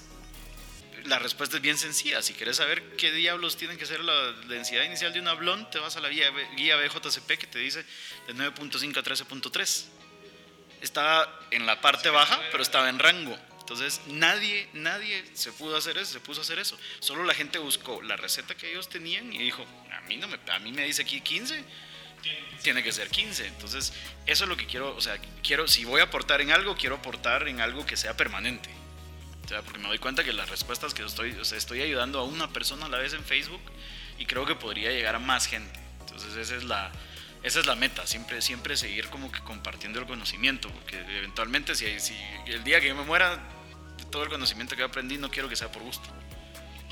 la 1.05 1.19
respuesta 1.19 1.57
es 1.57 1.63
bien 1.63 1.77
sencilla. 1.77 2.23
Si 2.23 2.33
quieres 2.33 2.57
saber 2.57 2.97
qué 2.97 3.13
diablos 3.13 3.59
tienen 3.59 3.77
que 3.77 3.85
ser 3.85 4.01
la 4.01 4.33
densidad 4.49 4.83
inicial 4.83 5.13
de 5.13 5.21
una 5.21 5.35
blonde, 5.35 5.69
te 5.71 5.79
vas 5.79 5.95
a 5.99 6.01
la 6.01 6.09
guía, 6.09 6.31
guía 6.57 6.77
BJCP 6.77 7.27
que 7.39 7.47
te 7.47 7.59
dice 7.59 7.85
de 8.29 8.35
9.5 8.35 8.97
a 8.97 9.03
13.3. 9.03 9.85
Estaba 10.81 11.41
en 11.51 11.67
la 11.67 11.83
parte 11.83 12.09
baja, 12.09 12.41
pero 12.51 12.63
estaba 12.63 12.89
en 12.89 12.99
rango. 12.99 13.39
Entonces 13.61 14.01
nadie, 14.07 14.71
nadie 14.73 15.23
se 15.35 15.53
pudo 15.53 15.77
hacer 15.77 15.99
eso, 15.99 16.15
se 16.15 16.21
puso 16.21 16.41
a 16.41 16.45
hacer 16.45 16.59
eso. 16.59 16.79
Solo 17.01 17.23
la 17.25 17.35
gente 17.35 17.59
buscó 17.59 18.01
la 18.01 18.17
receta 18.17 18.55
que 18.55 18.71
ellos 18.71 18.89
tenían 18.89 19.31
y 19.35 19.39
dijo, 19.39 19.67
a 19.93 20.01
mí, 20.09 20.17
no 20.17 20.29
me, 20.29 20.39
a 20.51 20.59
mí 20.61 20.73
me 20.73 20.87
dice 20.87 21.03
aquí 21.03 21.21
15, 21.21 21.63
tiene 22.63 22.83
que 22.83 22.91
ser 22.91 23.11
15. 23.11 23.49
Entonces 23.49 23.93
eso 24.25 24.45
es 24.45 24.49
lo 24.49 24.57
que 24.57 24.65
quiero, 24.65 24.97
o 24.97 25.01
sea, 25.03 25.19
quiero, 25.43 25.69
si 25.69 25.85
voy 25.85 26.01
a 26.01 26.05
aportar 26.05 26.41
en 26.41 26.53
algo, 26.53 26.75
quiero 26.75 26.95
aportar 26.95 27.49
en 27.49 27.61
algo 27.61 27.85
que 27.85 27.99
sea 27.99 28.17
permanente. 28.17 28.81
Porque 29.61 29.79
me 29.79 29.89
doy 29.89 29.99
cuenta 29.99 30.25
que 30.25 30.33
las 30.33 30.49
respuestas 30.49 30.95
que 30.95 31.05
estoy, 31.05 31.33
o 31.33 31.45
sea, 31.45 31.59
estoy 31.59 31.83
ayudando 31.83 32.21
a 32.21 32.25
una 32.25 32.49
persona 32.49 32.87
a 32.87 32.89
la 32.89 32.99
vez 32.99 33.13
en 33.13 33.23
Facebook 33.25 33.61
y 34.19 34.25
creo 34.25 34.47
que 34.47 34.55
podría 34.55 34.91
llegar 34.91 35.15
a 35.15 35.19
más 35.19 35.47
gente. 35.47 35.79
Entonces 36.01 36.35
esa 36.37 36.57
es 36.57 36.65
la, 36.65 36.91
esa 37.43 37.61
es 37.61 37.67
la 37.67 37.75
meta, 37.75 38.07
siempre, 38.07 38.41
siempre 38.41 38.77
seguir 38.77 39.09
como 39.09 39.31
que 39.31 39.41
compartiendo 39.41 39.99
el 39.99 40.07
conocimiento, 40.07 40.71
porque 40.71 40.99
eventualmente 41.19 41.75
si, 41.75 42.01
si 42.01 42.17
el 42.47 42.65
día 42.65 42.81
que 42.81 42.89
yo 42.89 42.95
me 42.95 43.03
muera, 43.03 43.43
todo 44.11 44.23
el 44.23 44.29
conocimiento 44.29 44.77
que 44.77 44.83
aprendí 44.83 45.19
no 45.19 45.31
quiero 45.31 45.49
que 45.49 45.57
sea 45.57 45.71
por 45.71 45.83
gusto. 45.83 46.09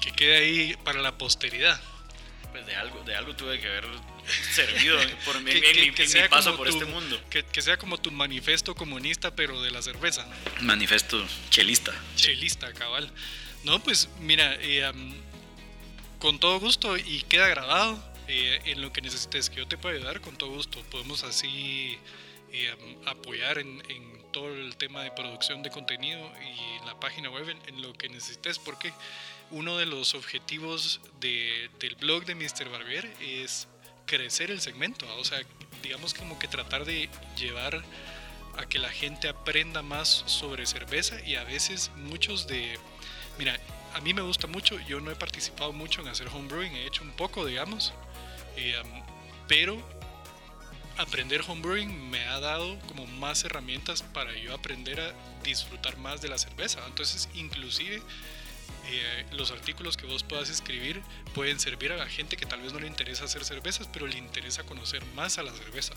Que 0.01 0.13
quede 0.13 0.39
ahí 0.39 0.77
para 0.85 1.01
la 1.01 1.17
posteridad. 1.17 1.81
Pues 2.53 2.67
de 2.67 2.75
algo, 2.75 3.03
de 3.05 3.15
algo 3.15 3.35
tuve 3.37 3.61
que 3.61 3.67
haber 3.67 3.87
servido 4.53 4.99
por 5.25 5.41
mi, 5.41 5.53
que, 5.53 6.07
mi, 6.07 6.29
paso 6.29 6.57
por 6.57 6.69
este 6.69 6.85
mundo. 6.85 7.21
Que, 7.31 7.63
sea 7.63 7.77
como 7.77 7.99
tu 7.99 8.11
manifiesto 8.11 8.75
comunista, 8.75 9.35
pero 9.35 9.61
de 9.63 9.71
la 9.71 9.83
cerveza. 9.83 10.27
Manifiesto 10.61 11.25
chelista. 11.51 11.93
Chelista, 12.17 12.73
cabal. 12.73 13.11
No, 13.65 13.83
pues 13.83 14.09
mira, 14.21 14.57
eh, 14.61 14.91
con 16.19 16.39
todo 16.41 16.59
gusto 16.61 16.97
y 16.97 17.23
queda 17.23 17.49
grabado. 17.49 18.11
Eh, 18.33 18.61
en 18.67 18.81
lo 18.81 18.93
que 18.93 19.01
necesites 19.01 19.51
que 19.51 19.57
yo 19.57 19.67
te 19.67 19.77
pueda 19.77 19.97
ayudar, 19.97 20.21
con 20.21 20.37
todo 20.37 20.51
gusto. 20.51 20.81
Podemos 20.85 21.25
así 21.25 21.99
apoyar 23.07 23.59
en, 23.59 23.83
todo 24.33 24.49
el 24.55 24.77
tema 24.77 25.03
de 25.03 25.11
producción 25.11 25.61
de 25.65 25.71
contenido 25.71 26.21
y 26.41 26.87
la 26.87 26.99
página 27.01 27.31
web 27.31 27.49
en, 27.67 27.83
lo 27.83 27.93
que 27.95 28.09
necesites, 28.09 28.61
porque 28.61 28.93
uno 29.51 29.77
de 29.77 29.87
los 29.87 30.15
objetivos 30.15 31.01
del 31.19 31.97
blog 31.99 32.25
de 32.27 32.37
Mr. 32.37 32.69
Barbier 32.71 33.13
es 33.21 33.67
crecer 34.07 34.53
el 34.53 34.61
segmento, 34.61 35.05
o 35.19 35.25
sea, 35.25 35.41
digamos 35.83 36.15
como 36.15 36.39
que 36.39 36.47
tratar 36.47 36.85
de 36.85 37.09
llevar 37.37 37.83
a 38.57 38.67
que 38.67 38.79
la 38.79 38.91
gente 38.91 39.29
aprenda 39.29 39.83
más 39.83 40.23
sobre 40.27 40.67
cerveza 40.67 41.21
y 41.27 41.35
a 41.35 41.43
veces 41.43 41.91
muchos 41.97 42.47
de, 42.47 42.79
mira, 43.37 43.59
a 43.95 44.01
mí 44.01 44.15
me 44.15 44.23
gusta 44.23 44.47
mucho, 44.47 44.79
yo 44.87 45.01
no 45.01 45.11
he 45.11 45.17
participado 45.17 45.73
mucho 45.73 46.03
en 46.03 46.09
hacer 46.09 46.29
homebrewing, 46.29 46.75
he 46.77 46.87
hecho 46.87 47.03
un 47.03 47.13
poco, 47.13 47.45
digamos, 47.45 47.93
eh, 48.57 48.81
pero 49.49 49.83
aprender 50.97 51.43
homebrewing 51.47 52.11
me 52.11 52.21
ha 52.27 52.41
dado 52.41 52.79
como 52.89 53.07
más 53.07 53.45
herramientas 53.45 54.03
para 54.03 54.37
yo 54.37 54.55
aprender 54.55 55.01
a 55.01 55.15
disfrutar 55.43 55.97
más 55.99 56.21
de 56.21 56.29
la 56.29 56.39
cerveza. 56.39 56.85
Entonces, 56.87 57.29
inclusive 57.35 58.03
eh, 58.87 59.27
los 59.33 59.51
artículos 59.51 59.97
que 59.97 60.07
vos 60.07 60.23
puedas 60.23 60.51
escribir 60.51 61.03
pueden 61.35 61.61
servir 61.61 61.93
a 61.93 61.97
la 61.97 62.07
gente 62.07 62.37
que 62.37 62.47
tal 62.47 62.61
vez 62.61 62.73
no 62.73 62.81
le 62.81 62.87
interesa 62.87 63.25
hacer 63.25 63.45
cervezas, 63.45 63.89
pero 63.93 64.07
le 64.07 64.19
interesa 64.19 64.65
conocer 64.65 65.05
más 65.15 65.39
a 65.39 65.43
la 65.43 65.53
cerveza. 65.53 65.95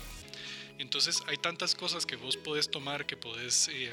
Entonces, 0.80 1.24
hay 1.28 1.38
tantas 1.38 1.76
cosas 1.76 2.06
que 2.06 2.16
vos 2.16 2.38
podés 2.38 2.70
tomar, 2.70 3.06
que 3.06 3.16
podés 3.16 3.70
eh, 3.70 3.92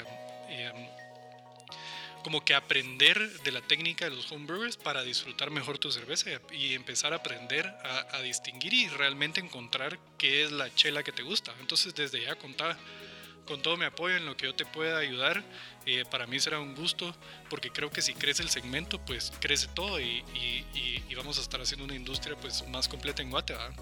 como 2.21 2.43
que 2.43 2.53
aprender 2.53 3.41
de 3.41 3.51
la 3.51 3.61
técnica 3.61 4.05
de 4.05 4.15
los 4.15 4.31
homebrewers 4.31 4.77
para 4.77 5.03
disfrutar 5.03 5.51
mejor 5.51 5.77
tu 5.77 5.91
cerveza 5.91 6.29
y 6.51 6.73
empezar 6.73 7.13
a 7.13 7.17
aprender 7.17 7.65
a, 7.67 8.21
distinguir 8.21 8.73
y 8.73 8.87
realmente 8.87 9.39
encontrar 9.39 9.99
qué 10.17 10.43
es 10.43 10.51
la 10.51 10.73
chela 10.73 11.03
que 11.03 11.11
te 11.11 11.23
gusta. 11.23 11.53
Entonces 11.59 11.95
desde 11.95 12.21
ya 12.21 12.35
contá 12.35 12.77
con 13.45 13.61
todo 13.61 13.75
mi 13.75 13.85
apoyo 13.85 14.15
en 14.15 14.25
lo 14.25 14.37
que 14.37 14.45
yo 14.45 14.55
te 14.55 14.65
pueda 14.65 14.99
ayudar. 14.99 15.43
Eh, 15.85 16.05
para 16.09 16.27
mí 16.27 16.39
será 16.39 16.59
un 16.59 16.75
gusto 16.75 17.15
porque 17.49 17.71
creo 17.71 17.89
que 17.89 18.01
si 18.01 18.13
crece 18.13 18.43
el 18.43 18.49
segmento, 18.49 19.03
pues 19.03 19.31
crece 19.39 19.67
todo 19.73 19.99
y, 19.99 20.23
vamos 21.15 21.37
a 21.37 21.41
estar 21.41 21.61
haciendo 21.61 21.85
una 21.85 21.95
industria 21.95 22.35
pues 22.35 22.67
más 22.67 22.87
completa 22.87 23.21
en 23.21 23.29
Guatemala. 23.29 23.75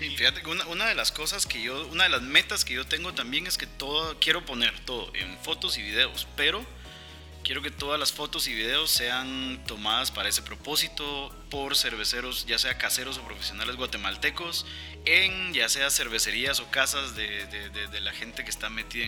Y 0.00 0.10
fíjate 0.10 0.42
que 0.42 0.50
una, 0.50 0.64
una, 0.66 0.86
de 0.86 0.94
las 0.94 1.10
cosas 1.10 1.44
que 1.44 1.60
yo, 1.60 1.88
una 1.88 2.04
de 2.04 2.10
las 2.10 2.22
metas 2.22 2.64
que 2.64 2.74
yo 2.74 2.86
tengo 2.86 3.14
también 3.14 3.48
es 3.48 3.58
que 3.58 3.66
todo, 3.66 4.16
quiero 4.20 4.44
poner 4.44 4.78
todo 4.84 5.10
en 5.14 5.36
fotos 5.38 5.76
y 5.76 5.82
videos, 5.82 6.28
pero 6.36 6.64
Quiero 7.48 7.62
que 7.62 7.70
todas 7.70 7.98
las 7.98 8.12
fotos 8.12 8.46
y 8.46 8.52
videos 8.52 8.90
sean 8.90 9.64
tomadas 9.66 10.10
para 10.10 10.28
ese 10.28 10.42
propósito 10.42 11.34
por 11.48 11.76
cerveceros, 11.76 12.44
ya 12.44 12.58
sea 12.58 12.76
caseros 12.76 13.16
o 13.16 13.22
profesionales 13.22 13.76
guatemaltecos, 13.76 14.66
en 15.06 15.54
ya 15.54 15.70
sea 15.70 15.88
cervecerías 15.88 16.60
o 16.60 16.70
casas 16.70 17.16
de, 17.16 17.46
de, 17.46 18.00
la 18.02 18.12
gente 18.12 18.44
que 18.44 18.50
está 18.50 18.68
metida 18.68 19.06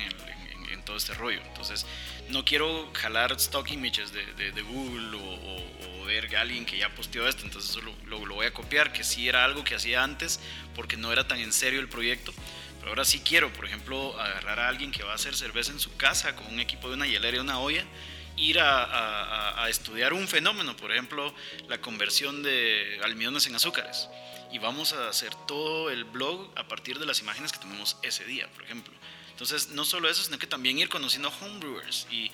en, 0.71 0.83
todo 0.87 0.97
este 0.97 1.13
rollo. 1.13 1.39
Entonces, 1.49 1.85
no 2.31 2.47
quiero 2.47 2.91
jalar 2.95 3.33
stock 3.33 3.71
images 3.73 4.11
de, 4.15 4.63
Google 4.63 5.19
o, 5.19 6.05
ver 6.07 6.35
a 6.35 6.41
alguien 6.41 6.65
que 6.65 6.79
ya 6.79 6.89
posteó 6.95 7.29
esto, 7.29 7.45
entonces 7.45 7.73
eso 7.73 7.83
lo, 7.83 8.25
lo, 8.25 8.35
voy 8.35 8.47
a 8.47 8.55
copiar, 8.55 8.91
que 8.91 9.05
sí 9.05 9.29
era 9.29 9.45
algo 9.45 9.65
que 9.65 9.75
hacía 9.75 10.03
antes 10.03 10.41
porque 10.75 10.97
no 10.97 11.13
era 11.13 11.29
tan 11.29 11.41
en 11.41 11.53
serio 11.53 11.79
el 11.79 11.91
proyecto. 11.91 12.33
Pero 12.79 12.89
ahora 12.89 13.05
sí 13.05 13.21
quiero, 13.21 13.53
por 13.53 13.67
ejemplo, 13.67 14.19
agarrar 14.19 14.61
a 14.61 14.69
alguien 14.69 14.93
que 14.93 15.03
va 15.03 15.13
a 15.13 15.17
hacer 15.17 15.37
cerveza 15.37 15.73
en 15.73 15.79
su 15.79 15.95
casa 15.99 16.35
con 16.35 16.47
un 16.47 16.59
equipo 16.59 16.89
de 16.89 16.95
una 16.95 17.07
hielera 17.07 17.37
y 17.37 17.41
una 17.41 17.61
olla 17.61 17.85
ir 18.41 18.59
a, 18.59 19.67
estudiar 19.69 20.13
un 20.15 20.27
fenómeno, 20.27 20.77
por 20.77 20.91
ejemplo, 20.91 21.33
la 21.69 21.81
conversión 21.81 22.43
de 22.43 22.99
almidones 23.05 23.47
en 23.47 23.55
azúcares. 23.55 24.09
Y 24.51 24.59
vamos 24.59 24.93
a 24.93 25.09
hacer 25.09 25.33
todo 25.47 25.91
el 25.91 26.05
blog 26.05 26.51
a 26.57 26.67
partir 26.67 26.99
de 26.99 27.07
las 27.07 27.21
imágenes 27.21 27.53
que 27.53 27.59
tomemos 27.59 27.99
ese 28.03 28.25
día, 28.25 28.49
por 28.49 28.65
ejemplo. 28.65 28.93
Entonces, 29.31 29.69
no 29.69 29.85
solo 29.85 30.09
eso, 30.09 30.25
sino 30.25 30.39
que 30.39 30.49
también 30.49 30.79
ir 30.79 30.89
conociendo 30.89 31.33
homebrewers 31.41 32.09
y, 32.11 32.33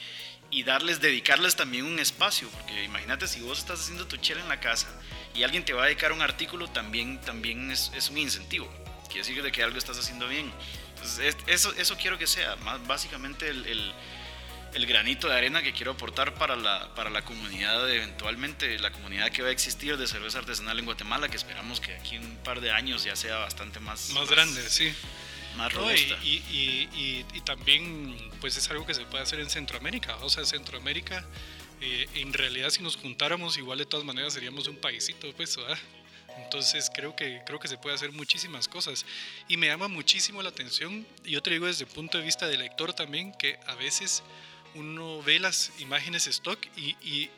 y 0.50 0.62
darles, 0.62 1.00
dedicarles 1.00 1.56
también 1.56 1.84
un 1.84 1.98
espacio, 1.98 2.48
porque 2.48 2.84
imagínate 2.84 3.28
si 3.28 3.40
vos 3.40 3.58
estás 3.58 3.80
haciendo 3.80 4.06
tu 4.06 4.16
chela 4.16 4.40
en 4.40 4.48
la 4.48 4.60
casa 4.60 4.88
y 5.34 5.42
alguien 5.42 5.64
te 5.64 5.74
va 5.74 5.82
a 5.82 5.86
dedicar 5.86 6.12
un 6.12 6.22
artículo, 6.22 6.68
también, 6.68 7.20
también 7.20 7.70
es, 7.70 7.92
es 7.94 8.08
un 8.08 8.18
incentivo. 8.18 8.72
Quiere 9.08 9.28
decir 9.28 9.42
de 9.42 9.52
que 9.52 9.62
algo 9.62 9.76
estás 9.76 9.98
haciendo 9.98 10.26
bien. 10.26 10.50
Entonces, 10.94 11.36
eso, 11.46 11.72
eso 11.76 11.96
quiero 11.96 12.16
que 12.16 12.26
sea, 12.26 12.56
más 12.56 12.84
básicamente 12.86 13.48
el 13.48 13.66
el 13.66 13.92
granito 14.84 15.28
de 15.28 15.34
arena 15.34 15.62
que 15.62 15.72
quiero 15.72 15.92
aportar 15.92 16.34
para 16.34 16.54
la, 16.54 16.94
para 16.94 17.08
la 17.08 17.22
comunidad, 17.24 17.90
eventualmente 17.90 18.78
la 18.78 18.90
comunidad 18.90 19.30
que 19.30 19.40
va 19.40 19.48
a 19.48 19.52
existir 19.52 19.96
de 19.96 20.06
cerveza 20.06 20.40
artesanal 20.40 20.78
en 20.78 20.84
Guatemala, 20.84 21.28
que 21.30 21.36
esperamos 21.36 21.80
que 21.80 21.94
aquí 21.94 22.16
en 22.16 22.26
un 22.26 22.36
par 22.38 22.60
de 22.60 22.70
años 22.70 23.04
ya 23.04 23.16
sea 23.16 23.38
bastante 23.38 23.80
más... 23.80 24.10
Más, 24.10 24.28
grande, 24.28 24.68
sí. 24.68 24.92
Más 25.56 25.72
robusta. 25.72 26.18
y, 26.22 26.42
y, 26.50 27.24
y, 27.32 27.40
también 27.40 28.14
pues 28.42 28.58
es 28.58 28.68
algo 28.70 28.84
que 28.84 28.92
se 28.92 29.06
puede 29.06 29.22
hacer 29.22 29.40
en 29.40 29.48
Centroamérica. 29.48 30.16
O 30.16 30.28
sea, 30.28 30.44
Centroamérica, 30.44 31.24
eh, 31.80 32.06
en 32.16 32.34
realidad 32.34 32.68
si 32.68 32.82
nos 32.82 32.96
juntáramos 32.96 33.56
igual 33.56 33.78
de 33.78 33.86
todas 33.86 34.04
maneras 34.04 34.34
seríamos 34.34 34.68
un 34.68 34.76
paísito, 34.76 35.32
pues, 35.34 35.56
¿verdad? 35.56 35.78
Entonces 36.38 36.90
creo 36.94 37.16
que, 37.16 37.40
creo 37.46 37.58
que 37.58 37.68
se 37.68 37.78
puede 37.78 37.94
hacer 37.94 38.12
muchísimas 38.12 38.68
cosas. 38.68 39.06
Y 39.48 39.56
me 39.56 39.66
llama 39.66 39.88
muchísimo 39.88 40.42
la 40.42 40.50
atención, 40.50 41.06
y 41.24 41.32
yo 41.32 41.42
te 41.42 41.50
digo 41.50 41.66
desde 41.66 41.84
el 41.84 41.90
punto 41.90 42.18
de 42.18 42.24
vista 42.24 42.46
del 42.46 42.60
lector 42.60 42.92
también, 42.92 43.32
que 43.32 43.58
a 43.66 43.74
veces 43.74 44.22
uno 44.76 45.22
ve 45.22 45.38
las 45.38 45.72
imágenes 45.78 46.26
stock 46.26 46.58
y, 46.76 47.30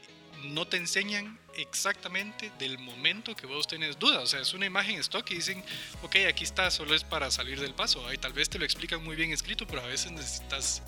no 0.44 0.68
te 0.68 0.77
enseñan 0.77 1.37
exactamente 1.57 2.53
del 2.61 2.79
momento 2.79 3.35
que 3.35 3.44
vos 3.44 3.66
tenés 3.66 3.98
dudas. 3.98 4.22
O 4.22 4.27
sea, 4.29 4.40
es 4.40 4.55
una 4.55 4.66
imagen 4.66 5.01
stock 5.01 5.29
y 5.33 5.35
dicen, 5.35 5.64
ok, 6.03 6.14
aquí 6.29 6.44
está, 6.44 6.70
solo 6.70 6.94
es 6.94 7.03
para 7.03 7.29
salir 7.33 7.59
del 7.59 7.74
paso. 7.74 8.07
Ahí 8.07 8.18
tal 8.18 8.33
vez 8.33 8.48
te 8.48 8.57
lo 8.57 8.64
explican 8.64 9.03
muy 9.03 9.16
bien 9.16 9.33
escrito, 9.33 9.66
pero 9.66 9.83
a 9.83 9.87
veces 9.87 10.12
necesitas 10.12 10.81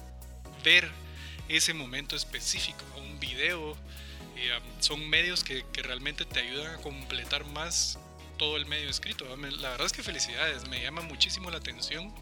ver 0.63 0.89
ese 1.49 1.75
momento 1.75 2.15
específico. 2.15 2.85
Un 2.97 3.19
video, 3.19 3.77
eh, 4.37 4.57
son 4.79 5.09
medios 5.09 5.43
que, 5.43 5.65
realmente 5.83 6.25
te 6.25 6.39
ayudan 6.39 6.77
a 6.77 6.77
completar 6.77 7.45
más 7.47 7.99
todo 8.39 8.57
el 8.57 8.67
medio 8.67 8.89
escrito. 8.89 9.25
La 9.37 9.71
verdad 9.71 9.87
es 9.87 9.93
que 9.93 10.05
felicidades, 10.05 10.69
me 10.69 10.81
llama 10.81 11.01
muchísimo 11.01 11.51
la 11.51 11.57
atención 11.57 12.15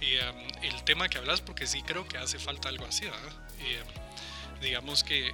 el 0.00 0.84
tema 0.84 1.08
que 1.08 1.18
hablas, 1.18 1.40
porque 1.40 1.66
sí 1.66 1.82
creo 1.82 2.06
que 2.06 2.18
hace 2.18 2.38
falta 2.38 2.68
algo 2.68 2.86
así, 2.86 3.06
digamos 4.60 5.04
que, 5.04 5.32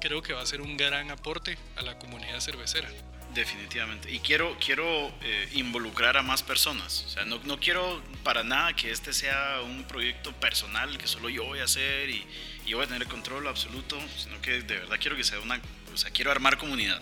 creo 0.00 0.22
que 0.22 0.32
va 0.32 0.42
a 0.42 0.46
ser 0.46 0.60
un 0.60 0.76
gran 0.76 1.10
aporte 1.10 1.58
a 1.76 1.82
la 1.82 1.98
comunidad 1.98 2.40
cervecera. 2.40 2.88
Definitivamente. 3.34 4.10
Y 4.10 4.18
quiero, 4.18 4.56
quiero 4.58 5.12
eh, 5.22 5.48
involucrar 5.52 6.16
a 6.16 6.22
más 6.22 6.42
personas. 6.42 7.04
O 7.06 7.10
sea, 7.10 7.24
no, 7.24 7.38
no, 7.44 7.60
quiero 7.60 8.02
para 8.24 8.42
nada 8.42 8.74
que 8.74 8.90
este 8.90 9.12
sea 9.12 9.60
un 9.64 9.84
proyecto 9.84 10.32
personal 10.32 10.98
que 10.98 11.06
solo 11.06 11.28
yo 11.28 11.44
voy 11.44 11.60
a 11.60 11.64
hacer 11.64 12.10
y, 12.10 12.26
y 12.66 12.74
voy 12.74 12.84
a 12.84 12.86
tener 12.88 13.02
el 13.02 13.08
control 13.08 13.46
absoluto, 13.46 13.96
sino 14.16 14.40
que 14.40 14.62
de 14.62 14.78
verdad 14.78 14.96
quiero 15.00 15.16
que 15.16 15.22
sea 15.22 15.38
una... 15.38 15.60
O 15.94 15.96
sea, 15.96 16.10
quiero 16.10 16.32
armar 16.32 16.58
comunidad. 16.58 17.00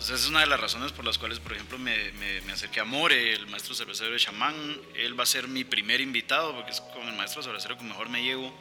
Entonces 0.00 0.20
es 0.20 0.28
una 0.28 0.40
de 0.40 0.46
las 0.46 0.60
razones 0.60 0.92
por 0.92 1.04
las 1.04 1.18
cuales, 1.18 1.40
por 1.40 1.54
ejemplo, 1.54 1.76
me, 1.76 2.12
me, 2.12 2.52
acerqué 2.52 2.78
a 2.78 2.84
More, 2.84 3.32
el 3.32 3.48
maestro 3.48 3.74
cervecero 3.74 4.12
de 4.12 4.18
chamán. 4.18 4.54
Él 4.94 5.18
va 5.18 5.24
a 5.24 5.26
ser 5.26 5.48
mi 5.48 5.64
primer 5.64 6.00
invitado 6.00 6.54
porque 6.54 6.70
es 6.70 6.80
con 6.80 7.08
el 7.08 7.14
maestro 7.16 7.42
cervecero 7.42 7.76
que 7.76 7.82
mejor 7.82 8.08
me 8.08 8.22
llevo. 8.22 8.54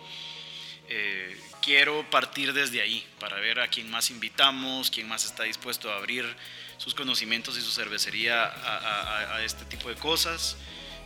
Eh, 0.89 1.39
quiero 1.61 2.09
partir 2.09 2.53
desde 2.53 2.81
ahí 2.81 3.05
para 3.19 3.39
ver 3.39 3.59
a 3.59 3.67
quién 3.67 3.87
más 3.91 4.09
invitamos, 4.09 4.89
quién 4.89 5.07
más 5.07 5.25
está 5.25 5.43
dispuesto 5.43 5.91
a 5.91 5.97
abrir 5.97 6.25
sus 6.77 6.95
conocimientos 6.95 7.55
y 7.55 7.61
su 7.61 7.69
cervecería 7.69 8.43
a, 8.43 9.43
este 9.43 9.63
tipo 9.65 9.89
de 9.89 9.95
cosas. 9.95 10.57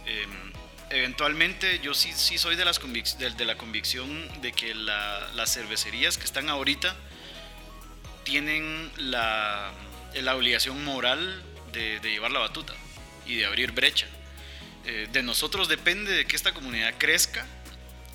Em, 0.05 0.53
eventualmente 0.91 1.81
yo 1.83 1.93
sí, 1.93 2.13
sí 2.13 2.37
soy 2.37 2.55
de, 2.55 2.63
las 2.63 2.79
de, 2.79 3.45
la 3.45 3.57
convicción 3.57 4.41
de 4.41 4.53
que 4.53 4.73
las 4.75 5.53
cervecerías 5.53 6.17
que 6.17 6.23
están 6.23 6.49
ahorita 6.49 6.95
tienen 8.23 8.89
la 8.95 9.73
la 10.15 10.35
obligación 10.35 10.83
moral 10.83 11.43
de, 11.71 11.99
llevar 12.01 12.31
la 12.31 12.39
batuta 12.39 12.73
y 13.25 13.35
de 13.35 13.45
abrir 13.45 13.71
brecha. 13.71 14.07
Eh, 14.85 15.07
de 15.11 15.23
nosotros 15.23 15.67
depende 15.67 16.11
de 16.11 16.25
que 16.25 16.35
esta 16.35 16.53
comunidad 16.53 16.95
crezca 16.97 17.45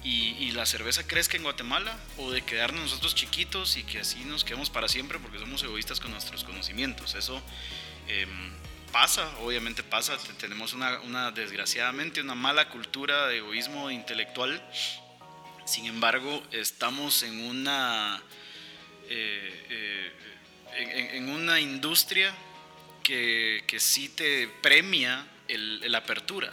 y, 0.02 0.52
la 0.52 0.64
cerveza 0.64 1.06
crezca 1.06 1.36
en 1.36 1.42
Guatemala 1.42 1.98
o 2.16 2.30
de 2.30 2.40
quedarnos 2.42 2.82
nosotros 2.82 3.14
chiquitos 3.14 3.76
y 3.76 3.82
que 3.82 3.98
así 3.98 4.24
nos 4.24 4.44
quedemos 4.44 4.70
para 4.70 4.88
siempre 4.88 5.18
porque 5.18 5.38
somos 5.38 5.62
egoístas 5.64 6.00
con 6.00 6.12
nuestros 6.12 6.44
conocimientos. 6.44 7.14
Eso 7.14 7.42
em, 8.06 8.52
pasa, 8.92 9.28
obviamente 9.38 9.82
pasa. 9.82 10.16
Tenemos 10.38 10.72
una, 10.74 11.32
desgraciadamente, 11.32 12.20
una 12.20 12.36
mala 12.36 12.68
cultura 12.68 13.26
de 13.26 13.38
egoísmo 13.38 13.90
intelectual. 13.90 14.62
Sin 15.64 15.86
embargo, 15.86 16.42
estamos 16.52 17.22
en 17.24 17.40
una... 17.40 18.22
Eh, 19.08 20.12
eh, 20.76 21.16
en, 21.16 21.28
una 21.28 21.60
industria 21.60 22.34
que, 23.02 23.64
que, 23.66 23.80
sí 23.80 24.08
te 24.08 24.48
premia 24.48 25.26
la 25.48 25.98
apertura. 25.98 26.52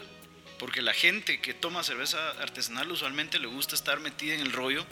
Porque 0.59 0.81
la 0.81 0.93
gente 0.93 1.41
que 1.41 1.53
toma 1.53 1.83
cerveza 1.83 2.29
artesanal 2.41 2.91
usualmente 2.91 3.39
le 3.39 3.47
gusta 3.47 3.75
estar 3.75 3.99
metida 3.99 4.33
en 4.33 4.39
el 4.39 4.51
rollo 4.51 4.85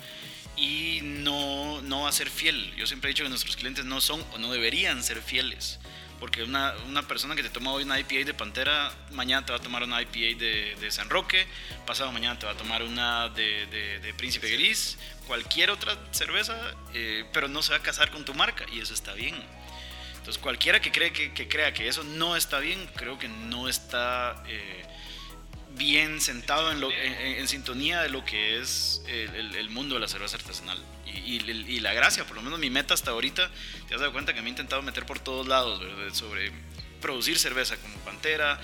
y 0.58 1.00
no, 1.02 1.82
no 1.82 2.02
va 2.02 2.10
a 2.10 2.12
ser 2.12 2.30
fiel. 2.30 2.74
Yo 2.76 2.86
siempre 2.88 3.10
he 3.10 3.14
dicho 3.14 3.24
que 3.24 3.30
nuestros 3.30 3.56
clientes 3.56 3.86
no 3.86 4.02
son 4.02 4.24
o 4.34 4.38
no 4.38 4.52
deberían 4.52 5.04
ser 5.04 5.22
fieles. 5.22 5.80
porque 6.20 6.44
una, 6.44 6.76
una, 6.88 7.08
persona 7.08 7.36
que 7.36 7.42
te 7.42 7.50
toma 7.50 7.72
hoy 7.72 7.84
una 7.84 8.00
IPA 8.00 8.26
de 8.26 8.34
Pantera, 8.36 8.94
mañana 9.12 9.44
te 9.44 9.54
va 9.54 9.58
a 9.58 9.62
tomar 9.62 9.82
una 9.82 10.00
IPA 10.04 10.38
de, 10.40 10.78
de 10.80 10.92
San 10.92 11.10
Roque, 11.10 11.48
pasado 11.88 12.12
mañana 12.12 12.38
te 12.38 12.46
va 12.46 12.52
a 12.52 12.58
tomar 12.58 12.84
una 12.84 13.30
de, 13.30 13.66
de, 13.66 14.14
Príncipe 14.14 14.48
Gris, 14.52 15.00
cualquier 15.32 15.72
otra 15.72 15.98
cerveza, 16.12 16.58
eh, 16.94 17.24
pero 17.32 17.48
no 17.48 17.64
se 17.64 17.72
va 17.72 17.78
a 17.78 17.82
casar 17.82 18.12
con 18.12 18.26
tu 18.26 18.34
marca 18.34 18.66
y 18.70 18.82
eso 18.82 18.94
está 18.94 19.14
bien. 19.14 19.34
Entonces 20.18 20.38
cualquiera 20.38 20.82
que, 20.82 20.92
cree 20.92 21.14
que, 21.14 21.34
que 21.34 21.48
crea 21.48 21.74
que 21.74 21.88
eso 21.88 22.04
no 22.04 22.36
está 22.36 22.60
bien, 22.60 22.86
creo 22.98 23.18
que 23.18 23.30
no 23.30 23.70
está... 23.70 24.44
Eh, 24.48 24.84
bien 25.78 26.20
sentado 26.20 26.70
en, 26.70 26.82
lo, 26.82 26.92
en, 26.92 27.48
sintonía 27.48 28.02
de 28.02 28.10
lo 28.10 28.26
que 28.26 28.60
es 28.60 29.02
el, 29.08 29.56
el, 29.56 29.70
mundo 29.70 29.96
de 29.96 30.02
la 30.02 30.10
cerveza 30.10 30.36
artesanal. 30.36 30.78
Y, 31.06 31.36
y, 31.38 31.80
la 31.80 31.94
gracia, 31.94 32.26
por 32.26 32.36
lo 32.36 32.42
menos 32.42 32.60
mi 32.60 32.70
meta 32.70 32.94
hasta 32.94 33.12
ahorita, 33.12 33.50
te 33.88 33.96
has 33.96 34.02
dado 34.02 34.12
cuenta 34.12 34.34
que 34.34 34.42
me 34.42 34.48
he 34.48 34.50
intentado 34.50 34.82
meter 34.82 35.06
por 35.06 35.20
todos 35.20 35.48
lados, 35.48 35.82
sobre 36.12 36.52
producir 37.00 37.40
cerveza 37.40 37.78
como 37.78 37.96
Pantera, 38.00 38.60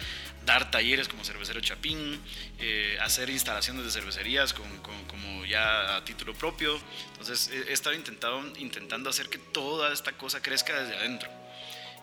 dar 0.47 0.71
talleres 0.71 1.09
como 1.09 1.25
Cervecero 1.25 1.59
Chapín, 1.59 2.19
eh, 2.57 2.97
hacer 3.01 3.29
instalaciones 3.29 3.83
de 3.83 3.91
cervecerías 3.91 4.53
con, 4.53 4.65
como 4.79 5.45
ya 5.45 5.97
a 5.97 6.05
título 6.05 6.33
propio. 6.33 6.79
Entonces 7.11 7.51
he, 7.51 7.73
estado 7.73 7.95
intentado, 7.95 8.41
intentando 8.57 9.09
hacer 9.09 9.29
que 9.29 9.37
toda 9.37 9.93
esta 9.93 10.13
cosa 10.13 10.41
crezca 10.41 10.81
desde 10.81 10.95
adentro. 10.95 11.29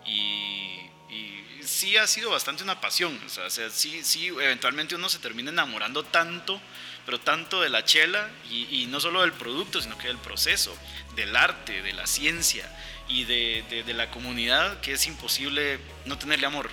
Y, 0.05 0.79
sí 1.61 1.97
ha 1.97 2.05
sido 2.05 2.29
bastante 2.29 2.61
una 2.61 2.79
pasión. 2.79 3.19
O 3.25 3.29
sea, 3.29 3.49
sí, 3.71 4.03
sí, 4.03 4.27
eventualmente 4.27 4.93
uno 4.93 5.09
se 5.09 5.17
termina 5.17 5.49
enamorando 5.49 6.03
tanto, 6.03 6.61
pero 7.07 7.19
tanto 7.19 7.59
de 7.59 7.69
la 7.69 7.83
chela 7.83 8.29
y, 8.51 8.85
no 8.89 8.99
solo 8.99 9.21
del 9.21 9.33
producto, 9.33 9.81
sino 9.81 9.97
que 9.97 10.07
del 10.07 10.19
proceso, 10.19 10.77
del 11.15 11.35
arte, 11.35 11.81
de 11.81 11.93
la 11.93 12.05
ciencia 12.05 12.71
y 13.07 13.23
de, 13.23 13.83
la 13.95 14.11
comunidad 14.11 14.79
que 14.81 14.93
es 14.93 15.07
imposible 15.07 15.79
no 16.05 16.19
tenerle 16.19 16.45
amor. 16.45 16.69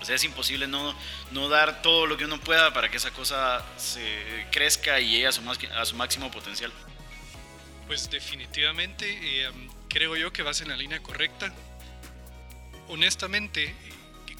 O 0.00 0.04
sea, 0.04 0.16
es 0.16 0.24
imposible 0.24 0.66
no, 0.66 0.94
no 1.30 1.48
dar 1.48 1.82
todo 1.82 2.06
lo 2.06 2.16
que 2.16 2.24
uno 2.24 2.40
pueda 2.40 2.72
para 2.72 2.90
que 2.90 2.96
esa 2.96 3.10
cosa 3.10 3.64
se 3.76 4.46
crezca 4.50 4.98
y 5.00 5.10
llegue 5.10 5.26
a 5.26 5.32
su, 5.32 5.42
a 5.50 5.84
su 5.84 5.96
máximo 5.96 6.30
potencial. 6.30 6.72
Pues 7.86 8.10
definitivamente 8.10 9.06
eh, 9.20 9.50
creo 9.88 10.16
yo 10.16 10.32
que 10.32 10.42
vas 10.42 10.60
en 10.60 10.68
la 10.68 10.76
línea 10.76 11.02
correcta. 11.02 11.52
Honestamente, 12.88 13.74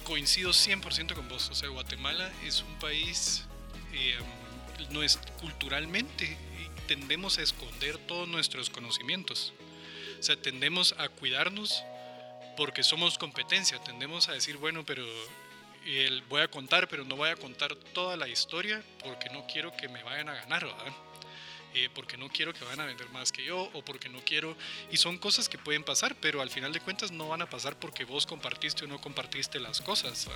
coincido 0.03 0.51
100% 0.51 1.13
con 1.13 1.27
vos. 1.29 1.49
O 1.49 1.55
sea, 1.55 1.69
Guatemala 1.69 2.31
es 2.45 2.61
un 2.61 2.79
país, 2.79 3.45
eh, 3.93 4.17
no 4.89 5.03
es 5.03 5.17
culturalmente, 5.39 6.37
tendemos 6.87 7.37
a 7.37 7.43
esconder 7.43 7.97
todos 7.97 8.27
nuestros 8.27 8.69
conocimientos. 8.69 9.53
O 10.19 10.23
sea, 10.23 10.35
tendemos 10.35 10.93
a 10.97 11.09
cuidarnos 11.09 11.83
porque 12.57 12.83
somos 12.83 13.17
competencia. 13.17 13.79
Tendemos 13.83 14.29
a 14.29 14.33
decir, 14.33 14.57
bueno, 14.57 14.83
pero 14.85 15.05
el, 15.85 16.21
voy 16.23 16.41
a 16.41 16.47
contar, 16.47 16.87
pero 16.87 17.03
no 17.03 17.15
voy 17.15 17.29
a 17.29 17.35
contar 17.35 17.75
toda 17.75 18.15
la 18.17 18.27
historia 18.27 18.83
porque 19.03 19.29
no 19.29 19.45
quiero 19.47 19.75
que 19.75 19.87
me 19.87 20.03
vayan 20.03 20.29
a 20.29 20.33
ganar, 20.35 20.65
¿verdad? 20.65 20.93
Eh, 21.73 21.89
porque 21.95 22.17
no 22.17 22.27
quiero 22.27 22.53
que 22.53 22.65
vayan 22.65 22.81
a 22.81 22.85
vender 22.85 23.07
más 23.09 23.31
que 23.31 23.45
yo 23.45 23.69
o 23.73 23.83
porque 23.83 24.09
no 24.09 24.19
quiero. 24.25 24.57
Y 24.91 24.97
son 24.97 25.17
cosas 25.17 25.47
que 25.47 25.57
pueden 25.57 25.83
pasar, 25.83 26.15
pero 26.19 26.41
al 26.41 26.49
final 26.49 26.73
de 26.73 26.81
cuentas 26.81 27.11
no 27.11 27.29
van 27.29 27.41
a 27.41 27.49
pasar 27.49 27.79
porque 27.79 28.03
vos 28.03 28.25
compartiste 28.25 28.83
o 28.83 28.87
no 28.87 28.99
compartiste 28.99 29.59
las 29.59 29.79
cosas. 29.79 30.27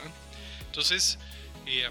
Entonces, 0.67 1.19
eh, 1.65 1.89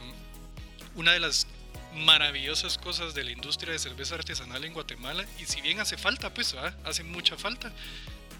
una 0.95 1.13
de 1.13 1.21
las 1.21 1.47
maravillosas 1.95 2.79
cosas 2.79 3.15
de 3.15 3.23
la 3.23 3.33
industria 3.33 3.73
de 3.73 3.79
cerveza 3.79 4.15
artesanal 4.15 4.65
en 4.65 4.73
Guatemala, 4.73 5.27
y 5.39 5.45
si 5.45 5.61
bien 5.61 5.79
hace 5.79 5.97
falta, 5.97 6.33
pues 6.33 6.55
hace 6.85 7.05
mucha 7.05 7.37
falta, 7.37 7.71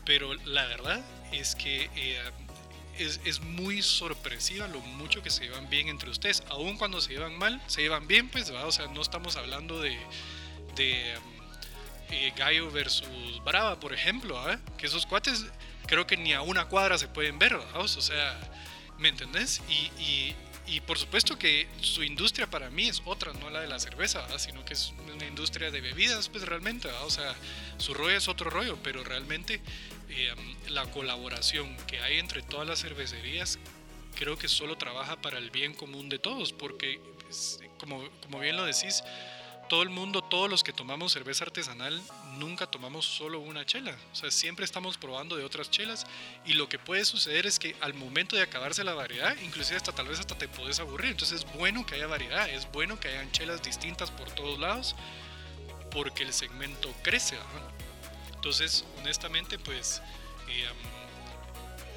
pero 0.07 0.33
la 0.35 0.65
verdad 0.67 1.05
es 1.33 1.55
que... 1.55 1.91
Eh, 1.95 2.31
es, 2.99 3.21
es, 3.25 3.41
muy 3.41 3.83
sorpresiva 3.83 4.69
lo 4.69 4.81
mucho 4.81 5.23
que 5.23 5.31
se 5.31 5.45
llevan 5.45 5.69
bien 5.69 5.89
entre 5.89 6.11
ustedes. 6.11 6.43
Aun 6.49 6.77
cuando 6.77 7.01
se 7.01 7.13
llevan 7.13 7.39
mal, 7.39 7.63
se 7.67 7.83
llevan 7.83 8.07
bien, 8.07 8.29
pues, 8.29 8.51
o 8.51 8.73
sea, 8.73 8.87
no 8.89 9.01
estamos 9.01 9.37
hablando 9.37 9.81
de, 9.81 9.99
de 10.77 11.15
eh, 12.11 12.33
Gallo 12.37 12.71
versus 12.71 13.43
Brava, 13.45 13.81
por 13.81 13.93
ejemplo, 13.93 14.39
¿ah? 14.39 14.59
que 14.77 14.87
esos 14.87 15.07
cuates 15.07 15.47
creo 15.87 16.07
que 16.07 16.17
ni 16.17 16.33
a 16.33 16.43
una 16.43 16.67
cuadra 16.67 16.99
se 16.99 17.09
pueden 17.09 17.39
ver, 17.39 17.55
o 17.55 17.89
sea, 17.89 18.39
¿me 18.99 19.09
entendés? 19.09 19.61
Y, 19.69 20.35
y, 20.67 20.81
por 20.87 20.99
supuesto 20.99 21.39
que 21.39 21.69
su 21.81 22.03
industria 22.03 22.49
para 22.49 22.71
mí 22.71 22.89
es 22.89 23.03
otra, 23.05 23.33
no 23.35 23.51
la 23.51 23.61
de 23.61 23.69
la 23.69 23.79
cerveza, 23.79 24.27
sino 24.39 24.65
que 24.65 24.75
es 24.75 24.93
una 25.15 25.27
industria 25.27 25.71
de 25.71 25.81
bebidas, 25.81 26.29
pues 26.29 26.45
realmente, 26.45 26.89
o 27.05 27.11
sea, 27.11 27.35
su 27.79 27.95
rollo 27.95 28.17
es 28.17 28.29
otro 28.29 28.51
rollo, 28.51 28.79
pero 28.83 29.05
realmente 29.05 29.61
eh, 30.09 30.35
la 30.69 30.85
colaboración 30.91 31.77
que 31.87 32.01
hay 32.01 32.19
entre 32.19 32.43
todas 32.43 32.67
las 32.67 32.81
cervecerías 32.81 33.59
creo 34.15 34.39
que 34.39 34.49
solo 34.49 34.77
trabaja 34.77 35.17
para 35.17 35.39
el 35.39 35.51
bien 35.51 35.75
común 35.75 36.09
de 36.09 36.19
todos, 36.19 36.53
porque 36.53 37.01
como, 37.79 38.09
como 38.23 38.39
bien 38.39 38.57
lo 38.57 38.65
decís, 38.65 39.03
todo 39.69 39.83
el 39.83 39.91
mundo, 39.91 40.23
todos 40.23 40.51
los 40.51 40.63
que 40.63 40.73
tomamos 40.73 41.13
cerveza 41.13 41.45
artesanal, 41.45 42.01
nunca 42.39 42.67
tomamos 42.67 43.07
solo 43.07 43.41
una 43.41 43.65
chela. 43.65 43.97
O 44.13 44.15
sea, 44.15 44.31
siempre 44.31 44.65
estamos 44.65 44.99
probando 44.99 45.37
de 45.37 45.45
otras 45.45 45.71
chelas 45.71 46.07
y 46.45 46.55
lo 46.55 46.69
que 46.69 46.79
puede 46.79 47.05
suceder 47.05 47.47
es 47.47 47.59
que 47.59 47.75
al 47.81 47.95
momento 47.95 48.37
de 48.37 48.43
acabarse 48.43 48.85
la 48.85 48.95
variedad, 48.95 49.35
inclusive 49.43 49.77
hasta 49.77 49.93
tal 49.93 50.09
vez 50.09 50.21
hasta 50.21 50.37
te 50.37 50.49
puedes 50.49 50.81
aburrir. 50.81 51.13
Entonces 51.13 51.45
es 51.45 51.53
bueno 51.55 51.85
que 51.87 51.95
haya 51.95 52.07
variedad, 52.07 52.49
es 52.49 52.71
bueno 52.73 53.01
que 53.01 53.09
hayan 53.09 53.33
chelas 53.33 53.63
distintas 53.63 54.11
por 54.11 54.31
todos 54.31 54.59
lados 54.59 54.95
porque 55.91 56.25
el 56.25 56.33
segmento 56.33 56.93
crece. 57.03 57.37
Entonces, 58.45 58.85
honestamente, 58.99 59.59
pues 59.59 60.03
eh, 60.51 60.67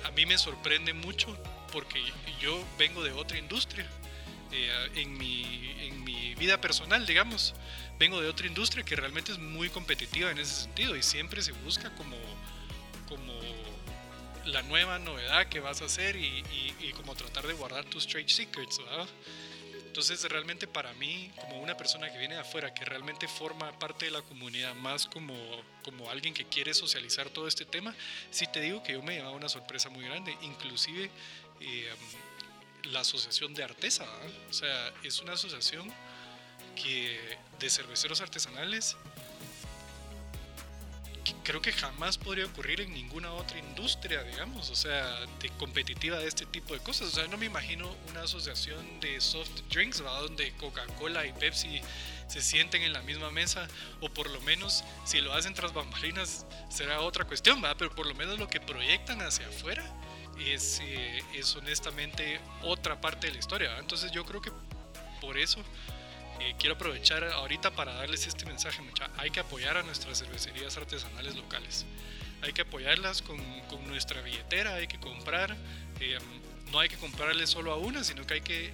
a 0.06 0.12
mí 0.12 0.26
me 0.26 0.38
sorprende 0.38 0.94
mucho 0.94 1.38
porque 1.74 2.02
yo 2.40 2.66
vengo 2.80 3.04
de 3.04 3.12
otra 3.12 3.38
industria 3.38 3.86
eh, 4.54 4.90
en, 4.96 5.18
mi, 5.18 5.76
en 5.82 6.06
mi 6.06 6.36
vida 6.36 6.62
personal, 6.62 7.06
digamos. 7.06 7.54
Vengo 8.00 8.22
de 8.22 8.30
otra 8.30 8.48
industria 8.48 8.86
que 8.86 8.96
realmente 8.96 9.34
es 9.34 9.40
muy 9.40 9.70
competitiva 9.70 10.32
en 10.32 10.38
ese 10.38 10.64
sentido 10.64 10.96
y 10.96 11.04
siempre 11.04 11.42
se 11.42 11.52
busca 11.52 11.94
como, 11.96 12.16
como 13.10 13.34
la 14.46 14.62
nueva 14.62 15.00
novedad 15.00 15.48
que 15.48 15.60
vas 15.60 15.82
a 15.82 15.86
hacer 15.86 16.16
y, 16.16 16.46
y, 16.80 16.94
como 16.94 17.14
tratar 17.14 17.46
de 17.46 17.56
guardar 17.56 17.84
tus 17.84 18.08
trade 18.08 18.30
secrets, 18.30 18.80
Entonces 19.98 20.30
realmente 20.30 20.68
para 20.68 20.94
mí, 20.94 21.32
como 21.42 21.60
una 21.60 21.76
persona 21.76 22.12
que 22.12 22.20
viene 22.20 22.36
de 22.36 22.42
afuera, 22.42 22.72
que 22.72 22.86
realmente 22.86 23.28
forma 23.28 23.72
parte 23.80 24.06
de 24.06 24.12
la 24.12 24.22
comunidad, 24.22 24.76
más 24.76 25.08
como, 25.08 25.34
como 25.84 26.12
alguien 26.12 26.36
que 26.36 26.46
quiere 26.46 26.76
socializar 26.76 27.32
todo 27.32 27.48
este 27.48 27.66
tema, 27.66 27.96
sí 28.30 28.46
te 28.46 28.62
digo 28.62 28.84
que 28.84 28.94
yo 28.94 29.02
me 29.02 29.16
llevaba 29.16 29.36
una 29.36 29.50
sorpresa 29.50 29.90
muy 29.90 30.06
grande. 30.06 30.38
Inclusive 30.44 31.10
eh, 31.62 31.90
la 32.92 33.00
Asociación 33.00 33.56
de 33.56 33.64
Artesa. 33.64 34.06
O 34.52 34.54
sea, 34.54 34.94
es 35.02 35.20
una 35.20 35.34
asociación 35.34 35.92
que, 36.76 37.20
de 37.58 37.68
cerveceros 37.68 38.22
artesanales 38.22 38.96
creo 41.48 41.62
que 41.62 41.72
jamás 41.72 42.18
podría 42.18 42.46
ocurrir 42.46 42.82
en 42.82 42.94
ninguna 42.94 43.32
otra 43.32 43.58
industria, 43.58 44.22
digamos, 44.24 44.70
o 44.70 44.76
sea, 44.76 45.18
de 45.40 45.50
competitiva 45.52 46.20
de 46.20 46.28
este 46.28 46.46
tipo 46.46 46.74
de 46.74 46.82
cosas. 46.82 47.08
O 47.08 47.12
sea, 47.12 47.28
no 47.28 47.38
me 47.38 47.46
imagino 47.46 47.90
una 48.10 48.24
asociación 48.24 49.00
de 49.00 49.22
soft 49.22 49.62
drinks, 49.70 50.00
donde 50.00 50.52
Coca-Cola 50.58 51.26
y 51.26 51.32
Pepsi 51.32 51.80
se 52.28 52.42
sienten 52.42 52.82
en 52.84 52.92
la 52.92 53.02
misma 53.02 53.32
mesa, 53.32 53.66
o 54.02 54.10
por 54.10 54.30
lo 54.30 54.42
menos 54.42 54.84
si 55.06 55.22
lo 55.22 55.32
hacen 55.32 55.54
tras 55.54 55.74
bambalinas 55.74 56.46
será 56.70 57.00
otra 57.00 57.24
cuestión, 57.24 57.62
¿verdad? 57.62 57.78
pero 57.80 57.96
por 57.96 58.08
lo 58.08 58.14
menos 58.14 58.38
lo 58.38 58.50
que 58.50 58.60
proyectan 58.60 59.22
hacia 59.22 59.48
afuera 59.48 59.90
es, 60.38 60.82
eh, 60.84 61.24
es 61.34 61.56
honestamente 61.56 62.42
otra 62.62 63.00
parte 63.00 63.28
de 63.28 63.34
la 63.34 63.40
historia. 63.40 63.78
Entonces 63.80 64.12
yo 64.12 64.26
creo 64.26 64.42
que 64.42 64.52
por 65.22 65.38
eso 65.38 65.64
eh, 66.40 66.56
quiero 66.60 66.76
aprovechar 66.76 67.24
ahorita 67.24 67.72
para 67.72 67.94
darles 67.94 68.28
este 68.28 68.46
mensaje, 68.46 68.82
mucha. 68.82 69.10
Hay 69.18 69.32
que 69.32 69.40
apoyar 69.40 69.78
a 69.78 69.84
nuestras 69.84 70.20
cervecerías 70.20 70.78
artesanales 70.78 71.36
locales. 71.36 71.86
Hay 72.42 72.54
que 72.54 72.62
apoyarlas 72.62 73.22
con, 73.22 73.38
con 73.62 73.88
nuestra 73.88 74.22
billetera, 74.22 74.76
hay 74.76 74.88
que 74.88 75.00
comprar. 75.00 75.56
Eh, 76.00 76.18
no 76.72 76.80
hay 76.80 76.90
que 76.90 76.98
comprarle 76.98 77.48
solo 77.48 77.72
a 77.72 77.78
una, 77.78 78.04
sino 78.04 78.28
que 78.28 78.36
hay 78.36 78.42
que 78.42 78.74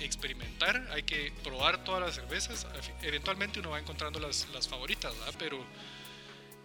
experimentar, 0.00 0.88
hay 0.92 1.04
que 1.04 1.32
probar 1.44 1.84
todas 1.84 2.00
las 2.00 2.16
cervezas. 2.16 2.66
Eventualmente 3.00 3.60
uno 3.60 3.70
va 3.70 3.78
encontrando 3.78 4.18
las, 4.18 4.48
las 4.48 4.66
favoritas, 4.66 5.16
¿verdad? 5.16 5.34
Pero, 5.38 5.64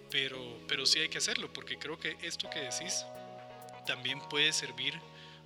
pero, 0.10 0.60
pero 0.68 0.88
sí 0.88 1.00
hay 1.00 1.10
que 1.10 1.20
hacerlo, 1.20 1.54
porque 1.54 1.78
creo 1.78 2.00
que 2.00 2.18
esto 2.24 2.50
que 2.50 2.62
decís 2.62 3.06
también 3.86 4.20
puede 4.30 4.52
servir 4.52 5.00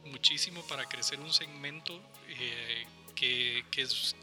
muchísimo 0.05 0.65
para 0.67 0.85
crecer 0.85 1.19
un 1.19 1.33
segmento 1.33 1.99
eh, 2.29 2.85
que, 3.15 3.65
que, 3.71 3.81
es, 3.81 4.15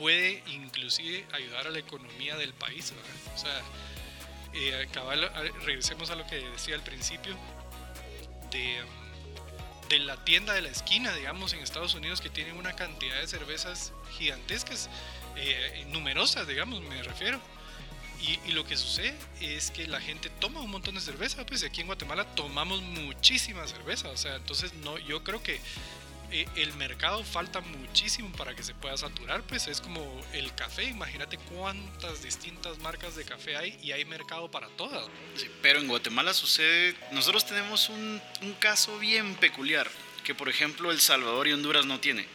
puede 0.00 0.42
inclusive 0.46 1.26
ayudar 1.30 1.66
a 1.66 1.70
la 1.70 1.78
economía 1.78 2.34
del 2.36 2.54
país. 2.54 2.94
O 3.34 3.38
sea, 3.38 3.60
eh, 4.54 4.88
regresemos 5.66 6.08
a 6.10 6.16
lo 6.16 6.26
que 6.26 6.36
decía 6.36 6.74
al 6.74 6.82
principio 6.82 7.36
de, 8.50 8.80
de, 9.90 9.98
la 9.98 10.24
tienda 10.24 10.54
de 10.54 10.62
la 10.62 10.70
esquina, 10.70 11.14
digamos, 11.14 11.52
en 11.52 11.60
Estados 11.60 11.94
Unidos, 11.94 12.22
que 12.22 12.30
tienen 12.30 12.56
una 12.56 12.74
cantidad 12.74 13.20
de 13.20 13.28
cervezas 13.28 13.92
gigantescas, 14.16 14.88
eh, 15.36 15.84
numerosas, 15.90 16.48
digamos, 16.48 16.80
me 16.80 17.02
refiero 17.02 17.38
y, 18.22 18.52
lo 18.52 18.64
que 18.64 18.76
sucede 18.76 19.14
es 19.40 19.70
que 19.70 19.86
la 19.86 20.00
gente 20.00 20.28
toma 20.40 20.60
un 20.60 20.70
montón 20.70 20.94
de 20.94 21.00
cerveza, 21.00 21.46
pues 21.46 21.62
aquí 21.64 21.80
en 21.80 21.86
Guatemala 21.86 22.24
tomamos 22.34 22.82
muchísima 22.82 23.66
cerveza, 23.66 24.08
o 24.10 24.16
sea, 24.16 24.36
entonces 24.36 24.74
no, 24.74 24.98
yo 24.98 25.24
creo 25.24 25.42
que 25.42 25.60
eh, 26.32 26.46
el 26.54 26.72
mercado 26.74 27.24
falta 27.24 27.60
muchísimo 27.60 28.30
para 28.36 28.54
que 28.54 28.62
se 28.62 28.72
pueda 28.74 28.96
saturar, 28.96 29.42
pues 29.42 29.66
es 29.66 29.80
como 29.80 30.00
el 30.32 30.54
café, 30.54 30.84
imagínate 30.84 31.38
cuántas 31.38 32.22
distintas 32.22 32.78
marcas 32.78 33.16
de 33.16 33.24
café 33.24 33.56
hay 33.56 33.78
y 33.82 33.92
hay 33.92 34.04
mercado 34.04 34.50
para 34.50 34.68
todas. 34.68 35.06
pero 35.60 35.80
en 35.80 35.88
Guatemala 35.88 36.32
sucede, 36.32 36.94
nosotros 37.10 37.46
tenemos 37.46 37.88
un, 37.88 38.22
caso 38.60 38.98
bien 38.98 39.34
peculiar 39.36 39.90
que 40.24 40.34
por 40.34 40.48
ejemplo 40.48 40.90
El 40.90 41.00
Salvador 41.00 41.48
y 41.48 41.52
Honduras 41.52 41.86
no 41.86 41.98
tiene. 41.98 42.26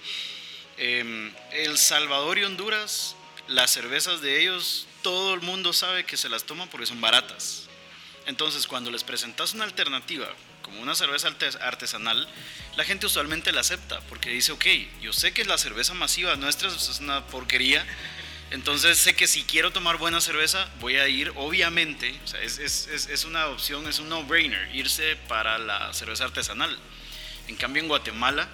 Em, 0.77 1.33
el 1.51 1.77
Salvador 1.77 2.37
y 2.37 2.43
Honduras, 2.43 3.15
las 3.47 3.71
cervezas 3.71 4.21
de 4.21 4.41
ellos, 4.41 4.87
todo 5.03 5.33
el 5.33 5.41
mundo 5.41 5.71
sabe 5.71 6.05
que 6.05 6.17
se 6.17 6.29
las 6.29 6.43
toman 6.43 6.67
porque 6.67 6.85
son 6.85 6.99
baratas. 6.99 7.67
Entonces 8.25 8.67
cuando 8.67 8.91
les 8.91 9.03
presentas 9.03 9.53
una 9.53 9.65
alternativa 9.65 10.27
como 10.65 10.81
una 10.81 10.95
cerveza 10.95 11.29
artesanal, 11.61 12.27
la 12.75 12.83
gente 12.83 13.05
usualmente 13.05 13.51
la 13.51 13.61
acepta 13.61 14.01
porque 14.09 14.31
dice, 14.31 14.51
ok, 14.51 14.65
yo 14.99 15.13
sé 15.13 15.31
que 15.31 15.45
la 15.45 15.57
cerveza 15.57 15.93
masiva 15.93 16.35
nuestra 16.35 16.69
es 16.69 16.99
una 16.99 17.25
porquería, 17.27 17.85
entonces 18.49 18.97
sé 18.97 19.15
que 19.15 19.27
si 19.27 19.43
quiero 19.43 19.71
tomar 19.71 19.97
buena 19.97 20.19
cerveza 20.21 20.67
voy 20.79 20.95
a 20.97 21.07
ir, 21.07 21.31
obviamente, 21.35 22.19
o 22.23 22.27
sea, 22.27 22.41
es, 22.41 22.57
es, 22.57 22.87
es 22.87 23.25
una 23.25 23.47
opción, 23.47 23.87
es 23.87 23.99
un 23.99 24.09
no-brainer, 24.09 24.75
irse 24.75 25.15
para 25.27 25.59
la 25.59 25.93
cerveza 25.93 26.25
artesanal. 26.25 26.75
En 27.47 27.55
cambio 27.55 27.83
en 27.83 27.87
Guatemala, 27.87 28.49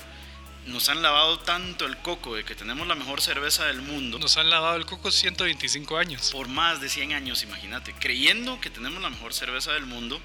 nos 0.66 0.90
han 0.90 1.02
lavado 1.02 1.40
tanto 1.40 1.86
el 1.86 1.98
coco 1.98 2.36
de 2.36 2.44
que 2.44 2.56
tenemos 2.56 2.88
la 2.88 2.96
mejor 2.96 3.22
cerveza 3.22 3.66
del 3.66 3.82
mundo. 3.82 4.20
Nos 4.20 4.38
han 4.38 4.50
lavado 4.50 4.76
el 4.76 4.86
coco 4.86 5.12
125 5.12 5.98
años. 5.98 6.30
Por 6.32 6.48
más 6.48 6.82
de 6.82 6.90
100 6.90 7.14
años, 7.14 7.44
imagínate. 7.44 7.94
Creyendo 7.94 8.60
que 8.62 8.70
tenemos 8.70 9.02
la 9.02 9.10
mejor 9.10 9.34
cerveza 9.34 9.72
del 9.74 9.86
mundo, 9.86 10.22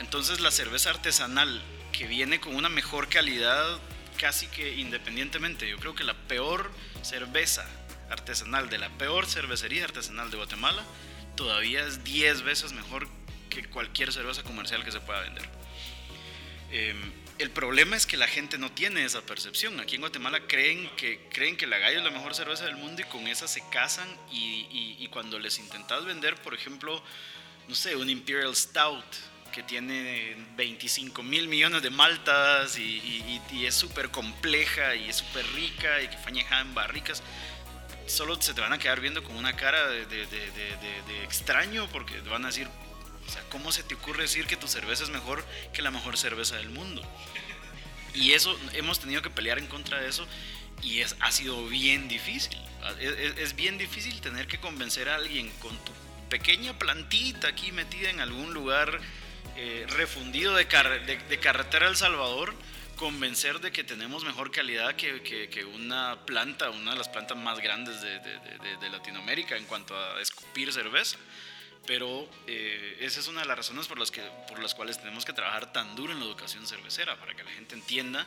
entonces 0.00 0.40
la 0.40 0.50
cerveza 0.50 0.90
artesanal 0.90 1.62
que 1.92 2.06
viene 2.06 2.40
con 2.40 2.54
una 2.54 2.68
mejor 2.68 3.08
calidad 3.08 3.78
casi 4.16 4.46
que 4.48 4.74
independientemente. 4.76 5.68
Yo 5.68 5.78
creo 5.78 5.94
que 5.94 6.04
la 6.04 6.14
peor 6.14 6.70
cerveza 7.02 7.66
artesanal 8.10 8.68
de 8.68 8.78
la 8.78 8.88
peor 8.90 9.26
cervecería 9.26 9.84
artesanal 9.84 10.30
de 10.30 10.36
Guatemala 10.36 10.84
todavía 11.36 11.84
es 11.86 12.02
10 12.04 12.42
veces 12.42 12.72
mejor 12.72 13.08
que 13.50 13.64
cualquier 13.68 14.12
cerveza 14.12 14.42
comercial 14.42 14.84
que 14.84 14.92
se 14.92 15.00
pueda 15.00 15.20
vender. 15.20 15.48
Eh, 16.72 16.94
el 17.38 17.50
problema 17.50 17.96
es 17.96 18.06
que 18.06 18.16
la 18.16 18.26
gente 18.26 18.56
no 18.56 18.72
tiene 18.72 19.04
esa 19.04 19.20
percepción. 19.20 19.78
Aquí 19.78 19.96
en 19.96 20.00
Guatemala 20.00 20.40
creen 20.46 20.88
que, 20.96 21.28
creen 21.30 21.56
que 21.56 21.66
la 21.66 21.78
gallo 21.78 21.98
es 21.98 22.04
la 22.04 22.10
mejor 22.10 22.34
cerveza 22.34 22.64
del 22.64 22.76
mundo 22.76 23.02
y 23.02 23.04
con 23.04 23.26
esa 23.26 23.46
se 23.46 23.62
casan 23.68 24.08
y, 24.32 25.06
cuando 25.10 25.38
les 25.38 25.58
intentas 25.58 26.04
vender, 26.04 26.34
por 26.42 26.52
ejemplo, 26.52 27.02
no 27.68 27.74
sé, 27.74 27.96
un 27.96 28.10
Imperial 28.10 28.54
Stout 28.54 29.04
que 29.56 29.62
tiene 29.62 30.36
25 30.58 31.22
mil 31.22 31.48
millones 31.48 31.82
de 31.82 31.88
maltas 31.88 32.78
y, 32.78 33.40
es 33.64 33.74
súper 33.74 34.10
compleja 34.10 34.94
y 34.94 35.08
es 35.08 35.16
súper 35.16 35.46
rica 35.54 36.02
y 36.02 36.08
que 36.08 36.18
fañeja 36.18 36.60
en 36.60 36.74
barricas, 36.74 37.22
solo 38.06 38.40
se 38.40 38.52
te 38.52 38.60
van 38.60 38.74
a 38.74 38.78
quedar 38.78 39.00
viendo 39.00 39.24
con 39.24 39.34
una 39.34 39.56
cara 39.56 39.88
de, 39.88 40.04
de 40.04 41.24
extraño 41.24 41.88
porque 41.88 42.20
van 42.20 42.44
a 42.44 42.48
decir, 42.48 42.68
o 43.26 43.30
sea, 43.32 43.42
¿cómo 43.48 43.72
se 43.72 43.82
te 43.82 43.94
ocurre 43.94 44.24
decir 44.24 44.46
que 44.46 44.56
tu 44.56 44.68
cerveza 44.68 45.04
es 45.04 45.10
mejor 45.10 45.42
que 45.72 45.80
la 45.80 45.90
mejor 45.90 46.18
cerveza 46.18 46.56
del 46.56 46.68
mundo? 46.68 47.02
Y 48.12 48.32
eso, 48.32 48.58
hemos 48.74 49.00
tenido 49.00 49.22
que 49.22 49.30
pelear 49.30 49.58
en 49.58 49.68
contra 49.68 50.00
de 50.00 50.08
eso 50.08 50.26
y 50.82 51.00
es, 51.00 51.16
ha 51.20 51.32
sido 51.32 51.66
bien 51.66 52.08
difícil. 52.08 52.58
Es, 53.00 53.56
bien 53.56 53.78
difícil 53.78 54.20
tener 54.20 54.46
que 54.46 54.60
convencer 54.60 55.08
a 55.08 55.16
alguien 55.16 55.50
con 55.60 55.76
tu 55.78 55.92
pequeña 56.28 56.78
plantita 56.78 57.48
aquí 57.48 57.72
metida 57.72 58.10
en 58.10 58.20
algún 58.20 58.52
lugar 58.52 59.00
eh, 59.56 59.86
refundido 59.90 60.54
de, 60.54 60.64
de, 60.64 61.38
carretera 61.38 61.88
El 61.88 61.96
Salvador, 61.96 62.54
convencer 62.96 63.60
de 63.60 63.72
que 63.72 63.84
tenemos 63.84 64.24
mejor 64.24 64.50
calidad 64.50 64.94
que, 64.96 65.64
una 65.74 66.18
planta, 66.26 66.70
una 66.70 66.92
de 66.92 66.98
las 66.98 67.08
plantas 67.08 67.36
más 67.36 67.60
grandes 67.60 68.00
de, 68.00 68.18
de 68.18 68.90
Latinoamérica 68.90 69.56
en 69.56 69.64
cuanto 69.64 69.96
a 69.96 70.20
escupir 70.20 70.72
cerveza. 70.72 71.18
Pero 71.86 72.28
eh, 72.46 72.98
esa 73.00 73.20
es 73.20 73.28
una 73.28 73.42
de 73.42 73.46
las 73.46 73.56
razones 73.56 73.86
por 73.86 73.98
las, 73.98 74.10
que, 74.10 74.20
por 74.48 74.58
las 74.60 74.74
cuales 74.74 74.98
tenemos 74.98 75.24
que 75.24 75.32
trabajar 75.32 75.72
tan 75.72 75.94
duro 75.94 76.12
en 76.12 76.18
la 76.18 76.26
educación 76.26 76.66
cervecera, 76.66 77.16
para 77.16 77.34
que 77.34 77.44
la 77.44 77.50
gente 77.52 77.74
entienda 77.74 78.26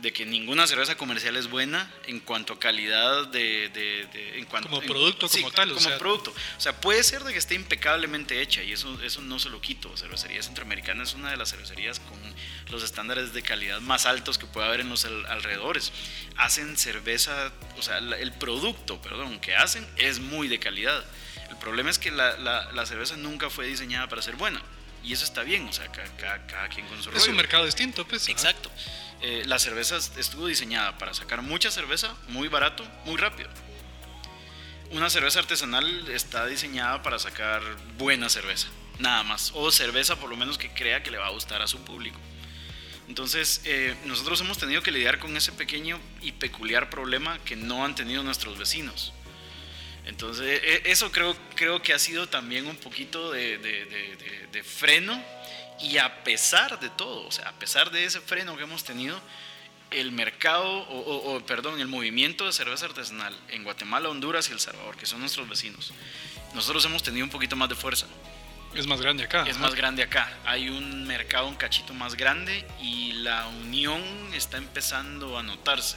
de 0.00 0.12
que 0.12 0.24
ninguna 0.24 0.66
cerveza 0.66 0.96
comercial 0.96 1.36
es 1.36 1.48
buena 1.48 1.90
en 2.06 2.20
cuanto 2.20 2.54
a 2.54 2.58
calidad 2.58 3.26
de... 3.28 3.68
de, 3.68 4.38
en 4.38 4.46
cuanto, 4.46 4.68
como 4.68 4.82
producto, 4.82 5.28
como 5.28 5.50
tal. 5.50 5.72
Como 5.72 5.98
producto. 5.98 6.34
O 6.56 6.60
sea, 6.60 6.80
puede 6.80 7.02
ser 7.02 7.22
de 7.24 7.32
que 7.32 7.38
esté 7.38 7.54
impecablemente 7.54 8.40
hecha 8.40 8.62
y 8.62 8.72
eso, 8.72 9.00
eso 9.02 9.20
no 9.20 9.38
se 9.38 9.50
lo 9.50 9.60
quito. 9.60 9.94
Cervecería 9.96 10.42
Centroamericana 10.42 11.02
es 11.02 11.14
una 11.14 11.30
de 11.30 11.36
las 11.36 11.50
cervecerías 11.50 12.00
con 12.00 12.18
los 12.70 12.82
estándares 12.82 13.32
de 13.32 13.42
calidad 13.42 13.80
más 13.80 14.06
altos 14.06 14.38
que 14.38 14.46
puede 14.46 14.66
haber 14.66 14.80
en 14.80 14.88
los 14.88 15.04
alrededores. 15.04 15.92
Hacen 16.36 16.76
cerveza, 16.76 17.52
o 17.76 17.82
sea, 17.82 17.98
el 17.98 18.32
producto, 18.32 19.00
perdón, 19.02 19.40
que 19.40 19.54
hacen 19.54 19.86
es 19.96 20.18
muy 20.18 20.48
de 20.48 20.58
calidad 20.58 21.04
el 21.50 21.56
problema 21.56 21.90
es 21.90 21.98
que 21.98 22.10
la, 22.10 22.36
la, 22.38 22.86
cerveza 22.86 23.16
nunca 23.16 23.50
fue 23.50 23.66
diseñada 23.66 24.08
para 24.08 24.22
ser 24.22 24.36
buena. 24.36 24.62
Y 25.02 25.12
eso 25.12 25.24
está 25.24 25.42
bien, 25.42 25.66
o 25.68 25.72
sea, 25.72 25.90
cada, 25.90 26.68
quien 26.68 26.86
con 26.86 27.02
su 27.02 27.10
Es 27.10 27.26
un 27.26 27.36
mercado 27.36 27.64
distinto, 27.64 28.06
pues. 28.06 28.28
Exacto. 28.28 28.70
Eh, 28.70 29.09
la 29.22 29.58
cerveza 29.58 29.96
estuvo 29.96 30.46
diseñada 30.46 30.96
para 30.98 31.12
sacar 31.14 31.42
mucha 31.42 31.70
cerveza, 31.70 32.14
muy 32.28 32.48
barato, 32.48 32.84
muy 33.04 33.16
rápido. 33.16 33.50
Una 34.90 35.08
cerveza 35.08 35.38
artesanal 35.38 36.08
está 36.08 36.46
diseñada 36.46 37.02
para 37.02 37.18
sacar 37.18 37.62
buena 37.96 38.28
cerveza, 38.28 38.68
nada 38.98 39.22
más. 39.22 39.52
O 39.54 39.70
cerveza 39.70 40.16
por 40.16 40.30
lo 40.30 40.36
menos 40.36 40.58
que 40.58 40.72
crea 40.72 41.02
que 41.02 41.10
le 41.10 41.18
va 41.18 41.26
a 41.26 41.30
gustar 41.30 41.62
a 41.62 41.68
su 41.68 41.84
público. 41.84 42.18
Entonces, 43.10 43.60
eh, 43.64 43.96
nosotros 44.04 44.40
hemos 44.40 44.58
tenido 44.58 44.82
que 44.82 44.92
lidiar 44.92 45.18
con 45.18 45.36
ese 45.36 45.52
pequeño 45.52 46.00
y 46.22 46.32
peculiar 46.32 46.90
problema 46.90 47.38
que 47.44 47.56
no 47.56 47.84
han 47.84 47.94
tenido 47.94 48.22
nuestros 48.22 48.56
vecinos. 48.56 49.12
Entonces, 50.06 50.60
e, 50.62 50.82
eso 50.86 51.10
creo, 51.12 51.36
creo 51.54 51.82
que 51.82 51.92
ha 51.92 51.98
sido 51.98 52.28
también 52.28 52.66
un 52.66 52.76
poquito 52.76 53.30
de, 53.32 54.64
freno 54.64 55.22
y 55.82 55.98
a 55.98 56.22
pesar 56.24 56.78
de 56.80 56.90
todo, 56.90 57.26
o 57.26 57.32
sea, 57.32 57.48
a 57.48 57.52
pesar 57.52 57.90
de 57.90 58.04
ese 58.04 58.20
freno 58.20 58.56
que 58.56 58.64
hemos 58.64 58.84
tenido, 58.84 59.20
el 59.90 60.12
mercado, 60.12 60.86
o, 60.88 61.40
perdón, 61.40 61.80
el 61.80 61.88
movimiento 61.88 62.46
de 62.46 62.52
cerveza 62.52 62.86
artesanal 62.86 63.36
en 63.48 63.64
Guatemala, 63.64 64.08
Honduras 64.08 64.48
y 64.48 64.52
El 64.52 64.60
Salvador, 64.60 64.96
que 64.96 65.06
son 65.06 65.20
nuestros 65.20 65.48
vecinos, 65.48 65.92
nosotros 66.54 66.84
hemos 66.84 67.02
tenido 67.02 67.24
un 67.24 67.30
poquito 67.30 67.56
más 67.56 67.68
de 67.68 67.74
fuerza. 67.74 68.06
Es 68.74 68.86
más 68.86 69.00
grande 69.00 69.24
acá. 69.24 69.44
Es 69.48 69.58
más 69.58 69.74
grande 69.74 70.04
acá. 70.04 70.32
Hay 70.44 70.68
un 70.68 71.04
mercado 71.04 71.48
un 71.48 71.56
cachito 71.56 71.92
más 71.92 72.14
grande 72.14 72.64
y 72.80 73.12
la 73.14 73.48
unión 73.48 74.00
está 74.32 74.58
empezando 74.58 75.36
a 75.36 75.42
notarse. 75.42 75.96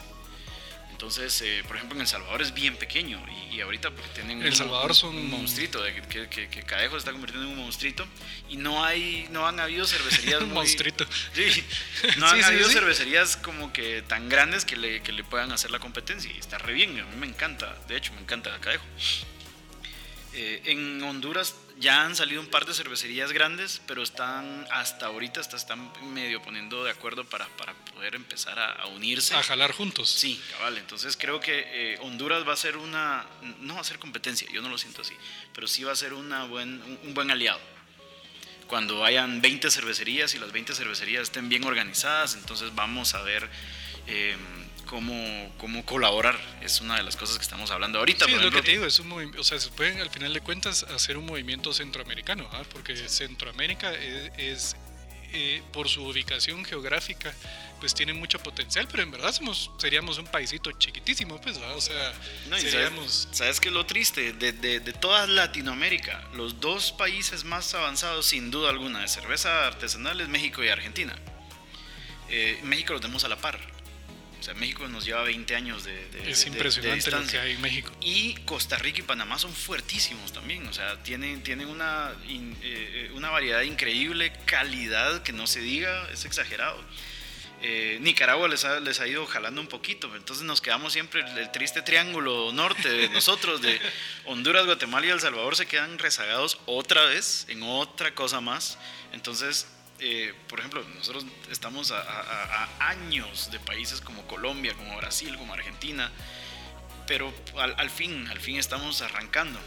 Entonces, 1.03 1.41
eh, 1.41 1.65
por 1.67 1.75
ejemplo, 1.75 1.97
en 1.97 2.01
El 2.03 2.07
Salvador 2.07 2.41
es 2.41 2.53
bien 2.53 2.77
pequeño 2.77 3.21
y, 3.51 3.59
ahorita 3.59 3.91
porque 3.91 4.07
tienen 4.13 4.41
El 4.41 4.47
un, 4.47 4.55
Salvador 4.55 4.95
son... 4.95 5.13
un 5.17 5.29
monstruito, 5.29 5.83
de 5.83 5.93
que, 5.95 6.29
que, 6.29 6.47
que, 6.47 6.63
Cadejo 6.63 6.93
se 6.93 6.99
está 6.99 7.11
convirtiendo 7.11 7.45
en 7.45 7.57
un 7.57 7.61
monstruito 7.61 8.07
y 8.47 8.55
no 8.55 8.85
hay, 8.85 9.27
no 9.29 9.45
han 9.45 9.59
habido 9.59 9.85
cervecerías 9.85 10.41
un 10.41 10.53
monstruito. 10.53 11.05
Sí, 11.33 11.61
no 12.17 12.25
han 12.25 12.41
habido 12.41 12.69
cervecerías 12.69 13.35
como 13.35 13.73
que 13.73 14.01
tan 14.03 14.29
grandes 14.29 14.63
que 14.63 14.77
le, 14.77 15.01
que 15.01 15.11
le 15.11 15.25
puedan 15.25 15.51
hacer 15.51 15.71
la 15.71 15.79
competencia 15.79 16.31
y 16.31 16.37
está 16.37 16.57
re 16.57 16.71
bien, 16.71 16.97
a 16.97 17.03
mí 17.03 17.17
me 17.17 17.27
encanta, 17.27 17.77
de 17.89 17.97
hecho 17.97 18.13
me 18.13 18.21
encanta 18.21 18.57
Cadejo. 18.61 18.85
Eh, 20.35 20.61
en 20.65 21.01
Honduras 21.03 21.55
ya 21.79 22.05
han 22.05 22.15
salido 22.15 22.41
un 22.41 22.47
par 22.47 22.65
de 22.65 22.73
cervecerías 22.73 23.31
grandes, 23.31 23.81
pero 23.87 24.01
están 24.01 24.65
hasta 24.71 25.07
ahorita 25.07 25.39
hasta 25.39 25.57
están 25.57 25.91
medio 26.13 26.41
poniendo 26.41 26.83
de 26.83 26.91
acuerdo 26.91 27.23
para, 27.23 27.47
para 27.49 27.73
poder 27.93 28.15
empezar 28.15 28.57
a, 28.57 28.87
unirse. 28.87 29.35
A 29.35 29.43
jalar 29.43 29.71
juntos. 29.71 30.09
Sí, 30.09 30.41
cabal. 30.51 30.77
Entonces 30.77 31.17
creo 31.17 31.39
que 31.39 31.65
eh, 31.67 31.97
Honduras 32.01 32.47
va 32.47 32.53
a 32.53 32.57
ser 32.57 32.77
una, 32.77 33.25
no 33.59 33.75
va 33.75 33.81
a 33.81 33.83
ser 33.83 33.99
competencia, 33.99 34.47
yo 34.51 34.61
no 34.61 34.69
lo 34.69 34.77
siento 34.77 35.01
así, 35.01 35.13
pero 35.53 35.67
sí 35.67 35.83
va 35.83 35.91
a 35.91 35.95
ser 35.95 36.13
una 36.13 36.45
buen, 36.45 36.81
un 37.03 37.13
buen 37.13 37.29
aliado. 37.29 37.61
Cuando 38.67 39.05
hayan 39.05 39.41
20 39.41 39.69
cervecerías 39.69 40.33
y 40.33 40.39
las 40.39 40.51
20 40.51 40.73
cervecerías 40.73 41.23
estén 41.23 41.47
bien 41.47 41.63
organizadas, 41.63 42.35
entonces 42.35 42.73
vamos 42.73 43.13
a 43.13 43.21
ver... 43.21 43.49
Eh, 44.07 44.35
cómo, 44.93 45.51
cómo 45.57 45.83
colaborar. 45.85 46.39
Es 46.61 46.79
una 46.79 46.97
de 46.97 47.03
las 47.03 47.17
cosas 47.17 47.37
que 47.37 47.41
estamos 47.41 47.71
hablando 47.71 47.97
ahorita. 47.97 48.25
Sí, 48.25 48.33
es 48.33 48.41
lo 48.43 48.51
que 48.51 48.61
te 48.61 48.71
digo, 48.71 48.85
es 48.85 48.99
un 48.99 49.11
o 49.11 49.43
sea, 49.43 49.59
se 49.59 49.69
pueden 49.69 49.99
al 49.99 50.11
final 50.11 50.31
de 50.31 50.41
cuentas 50.41 50.83
hacer 50.83 51.17
un 51.17 51.25
movimiento 51.25 51.73
centroamericano, 51.73 52.47
¿ah? 52.51 52.61
porque 52.71 52.95
Centroamérica 53.09 53.91
es, 54.37 54.75
eh, 55.33 55.63
por 55.73 55.89
su 55.89 56.05
ubicación 56.05 56.63
geográfica, 56.63 57.33
pues 57.79 57.95
tiene 57.95 58.13
mucho 58.13 58.37
potencial, 58.37 58.87
pero 58.87 59.01
en 59.01 59.09
verdad 59.09 59.33
somos, 59.33 59.71
seríamos 59.79 60.19
un 60.19 60.27
paisito 60.27 60.71
chiquitísimo, 60.73 61.41
pues, 61.41 61.57
o 61.57 61.81
sea, 61.81 62.13
seríamos... 62.59 63.29
¿sabes, 63.31 63.59
qué 63.59 63.69
es 63.69 63.73
lo 63.73 63.87
triste? 63.87 64.33
De, 64.33 64.51
de, 64.51 64.79
de, 64.79 64.93
toda 64.93 65.25
Latinoamérica, 65.25 66.23
los 66.35 66.59
dos 66.59 66.91
países 66.91 67.43
más 67.45 67.73
avanzados, 67.73 68.27
sin 68.27 68.51
duda 68.51 68.69
alguna, 68.69 68.99
de 68.99 69.07
cerveza 69.07 69.65
artesanal 69.65 70.21
es 70.21 70.29
México 70.29 70.63
y 70.63 70.69
Argentina. 70.69 71.17
Eh, 72.29 72.59
México 72.63 72.93
lo 72.93 72.99
tenemos 72.99 73.23
a 73.23 73.27
la 73.27 73.37
par 73.37 73.73
O 74.43 74.45
sea, 74.45 74.55
México 74.55 74.85
nos 74.89 75.05
lleva 75.05 75.23
20 75.23 75.55
años 75.55 75.85
de, 75.85 76.05
de 76.09 76.29
Es 76.29 76.45
impresionante 76.45 77.09
lo 77.11 77.25
que 77.25 77.39
hay 77.39 77.53
en 77.53 77.61
México. 77.61 77.89
Y 78.01 78.33
Costa 78.43 78.75
Rica 78.75 78.99
y 78.99 79.03
Panamá 79.03 79.39
son 79.39 79.53
fuertísimos 79.53 80.33
también. 80.33 80.67
O 80.67 80.73
sea, 80.73 81.01
tienen, 81.01 81.41
tienen 81.43 81.69
una, 81.69 82.11
eh, 82.27 83.09
una 83.13 83.29
variedad 83.29 83.61
increíble, 83.61 84.33
calidad 84.45 85.23
que 85.23 85.31
no 85.31 85.47
se 85.47 85.61
diga, 85.61 86.09
es 86.11 86.25
exagerado. 86.25 86.77
Eh, 87.61 87.99
Nicaragua 88.01 88.49
les 88.49 88.65
ha, 88.65 88.81
les 88.81 88.99
ha 88.99 89.07
ido 89.07 89.25
jalando 89.25 89.61
un 89.61 89.67
poquito, 89.67 90.13
entonces 90.17 90.43
nos 90.43 90.59
quedamos 90.59 90.91
siempre 90.91 91.21
el, 91.21 91.49
triste 91.53 91.81
triángulo 91.81 92.51
norte 92.51 92.89
de 92.89 93.07
nosotros, 93.07 93.61
de 93.61 93.79
Honduras, 94.25 94.65
Guatemala 94.65 95.05
y 95.05 95.09
El 95.11 95.21
Salvador 95.21 95.55
se 95.55 95.67
quedan 95.67 95.97
rezagados 95.99 96.59
otra 96.65 97.05
vez 97.05 97.45
en 97.47 97.63
otra 97.63 98.13
cosa 98.13 98.41
más. 98.41 98.77
Entonces, 99.13 99.67
eh, 100.03 100.33
por 100.49 100.59
ejemplo, 100.59 100.83
nosotros 100.95 101.25
estamos 101.49 101.91
a, 101.91 102.69
años 102.89 103.49
de 103.51 103.59
países 103.59 104.01
como 104.01 104.27
Colombia, 104.27 104.73
como 104.73 104.97
Brasil, 104.97 105.37
como 105.37 105.53
Argentina, 105.53 106.11
pero 107.07 107.33
al, 107.57 107.89
fin, 107.89 108.27
al 108.27 108.39
fin 108.39 108.57
estamos 108.57 109.01
arrancando. 109.01 109.59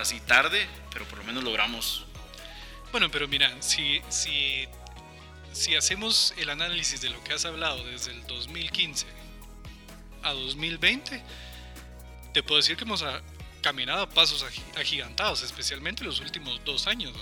así 0.00 0.20
tarde, 0.20 0.66
pero 0.92 1.04
por 1.06 1.18
lo 1.18 1.24
menos 1.24 1.44
logramos. 1.44 2.06
Bueno, 2.92 3.10
pero 3.10 3.28
mira, 3.28 3.50
si, 3.60 4.00
si 4.08 4.68
si 5.56 5.74
hacemos 5.74 6.34
el 6.36 6.50
análisis 6.50 7.00
de 7.00 7.08
lo 7.08 7.22
que 7.24 7.32
has 7.32 7.46
hablado 7.46 7.82
desde 7.84 8.12
el 8.12 8.26
2015 8.26 9.06
a 10.22 10.32
2020, 10.32 11.22
te 12.34 12.42
puedo 12.42 12.58
decir 12.58 12.76
que 12.76 12.84
hemos 12.84 13.02
caminado 13.62 14.02
a 14.02 14.08
pasos 14.08 14.44
agigantados, 14.76 15.42
especialmente 15.42 16.04
los 16.04 16.20
últimos 16.20 16.62
dos 16.64 16.86
años. 16.86 17.14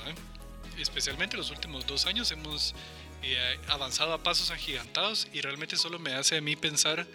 Especialmente 0.78 1.36
los 1.36 1.50
últimos 1.50 1.86
dos 1.86 2.06
años 2.06 2.30
hemos 2.30 2.74
eh, 3.22 3.58
avanzado 3.68 4.12
a 4.12 4.22
pasos 4.22 4.50
agigantados 4.50 5.28
y 5.32 5.40
realmente 5.40 5.76
solo 5.76 5.98
me 5.98 6.12
hace 6.12 6.36
a 6.36 6.40
mí 6.42 6.56
pensar 6.56 7.06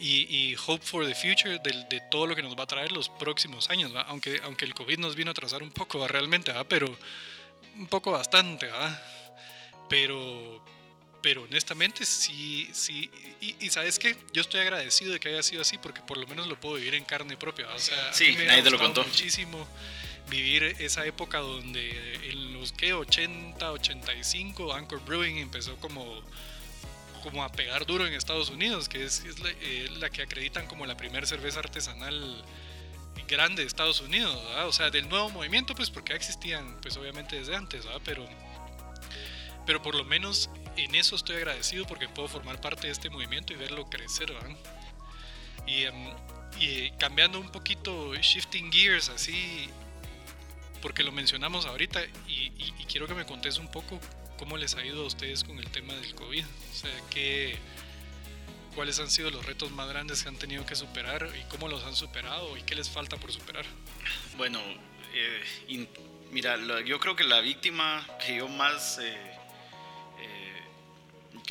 y, 0.00 0.56
hope 0.66 0.84
for 0.84 1.06
the 1.06 1.14
future 1.14 1.58
de, 1.58 2.00
todo 2.10 2.26
lo 2.26 2.34
que 2.34 2.42
nos 2.42 2.56
va 2.56 2.62
a 2.62 2.66
traer 2.66 2.90
los 2.90 3.10
próximos 3.10 3.68
años, 3.68 3.92
aunque 4.06 4.40
aunque 4.44 4.64
el 4.64 4.72
COVID 4.72 4.98
nos 4.98 5.14
vino 5.14 5.30
a 5.30 5.32
atrasar 5.32 5.62
un 5.62 5.70
poco 5.70 6.08
realmente, 6.08 6.52
pero 6.68 6.96
un 7.76 7.86
poco 7.86 8.12
bastante, 8.12 8.70
pero 9.90 10.64
pero 11.20 11.42
honestamente 11.42 12.06
sí, 12.06 12.70
sí, 12.72 13.10
y, 13.40 13.68
sabes 13.68 13.98
qué, 13.98 14.16
yo 14.32 14.40
estoy 14.40 14.60
agradecido 14.60 15.12
de 15.12 15.20
que 15.20 15.28
haya 15.28 15.42
sido 15.42 15.62
así 15.62 15.76
porque 15.76 16.00
por 16.00 16.16
lo 16.16 16.26
menos 16.26 16.46
lo 16.46 16.58
puedo 16.58 16.76
vivir 16.76 16.94
en 16.94 17.04
carne 17.04 17.36
propia. 17.36 17.68
O 17.74 17.78
sea, 17.78 18.12
sí, 18.14 18.36
nadie 18.46 18.62
te 18.62 18.70
lo 18.70 18.78
contó. 18.78 19.04
Muchísimo 19.04 19.66
vivir 20.28 20.62
esa 20.78 21.06
época 21.06 21.38
donde 21.38 22.30
en 22.30 22.52
los 22.52 22.72
que 22.72 22.92
80, 22.92 23.72
85 23.72 24.74
Anchor 24.74 25.04
Brewing 25.04 25.38
empezó 25.38 25.76
como 25.76 26.22
como 27.22 27.42
a 27.42 27.50
pegar 27.50 27.84
duro 27.84 28.06
en 28.06 28.12
Estados 28.12 28.48
Unidos, 28.48 28.88
que 28.88 29.04
es, 29.04 29.24
eh, 29.26 29.88
la, 29.98 30.08
que 30.08 30.22
acreditan 30.22 30.68
como 30.68 30.86
la 30.86 30.96
primera 30.96 31.26
cerveza 31.26 31.58
artesanal 31.58 32.44
grande 33.26 33.62
de 33.62 33.68
Estados 33.68 34.00
Unidos, 34.00 34.38
o 34.64 34.72
sea, 34.72 34.90
del 34.90 35.08
nuevo 35.08 35.28
movimiento, 35.28 35.74
pues 35.74 35.90
porque 35.90 36.14
existían, 36.14 36.80
pues 36.80 36.96
obviamente 36.96 37.36
desde 37.36 37.56
antes, 37.56 37.84
pero 38.04 38.26
pero 39.68 39.82
por 39.82 39.94
lo 39.94 40.04
menos 40.04 40.48
en 40.78 40.94
eso 40.94 41.14
estoy 41.14 41.36
agradecido 41.36 41.86
porque 41.86 42.08
puedo 42.08 42.26
formar 42.26 42.58
parte 42.58 42.86
de 42.86 42.92
este 42.94 43.10
movimiento 43.10 43.52
y 43.52 43.56
verlo 43.56 43.84
crecer, 43.90 44.34
em, 45.66 45.94
y, 46.58 46.90
cambiando 46.92 47.38
un 47.38 47.50
poquito, 47.50 48.14
shifting 48.14 48.72
gears 48.72 49.10
así, 49.10 49.68
porque 50.80 51.02
lo 51.02 51.12
mencionamos 51.12 51.66
ahorita 51.66 52.00
y, 52.26 52.50
quiero 52.88 53.06
que 53.06 53.14
me 53.14 53.26
contes 53.26 53.58
un 53.58 53.70
poco 53.70 54.00
cómo 54.38 54.56
les 54.56 54.74
ha 54.74 54.84
ido 54.84 55.04
a 55.04 55.06
ustedes 55.06 55.44
con 55.44 55.58
el 55.58 55.70
tema 55.70 55.94
del 55.94 56.14
COVID. 56.14 56.44
O 56.44 56.74
sea, 56.74 56.90
qué, 57.10 57.58
cuáles 58.74 58.98
han 58.98 59.10
sido 59.10 59.30
los 59.30 59.44
retos 59.44 59.70
más 59.72 59.88
grandes 59.88 60.22
que 60.22 60.28
han 60.30 60.38
tenido 60.38 60.64
que 60.64 60.74
superar 60.74 61.28
y 61.38 61.42
cómo 61.50 61.68
los 61.68 61.84
han 61.84 61.94
superado 61.94 62.56
y 62.56 62.62
qué 62.62 62.74
les 62.74 62.88
falta 62.88 63.16
por 63.18 63.30
superar. 63.30 63.66
Bueno, 64.38 64.58
eh, 65.12 65.86
mira, 66.30 66.56
yo 66.82 66.98
creo 66.98 67.14
que 67.14 67.24
la 67.24 67.40
víctima 67.40 68.06
que 68.24 68.36
yo 68.36 68.48
más... 68.48 68.98
Eh, 69.02 69.38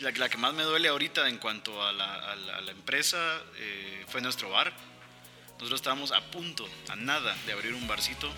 la, 0.01 0.29
que 0.29 0.37
más 0.37 0.53
me 0.53 0.63
duele 0.63 0.89
ahorita 0.89 1.27
en 1.27 1.37
cuanto 1.37 1.83
a 1.83 1.91
la, 1.91 2.35
empresa 2.69 3.41
eh, 3.57 4.05
fue 4.07 4.21
nuestro 4.21 4.49
bar. 4.49 4.73
Nosotros 5.53 5.79
estábamos 5.79 6.11
a 6.11 6.21
punto, 6.31 6.67
a 6.89 6.95
nada 6.95 7.35
de 7.45 7.53
abrir 7.53 7.73
un 7.73 7.87
barcito 7.87 8.29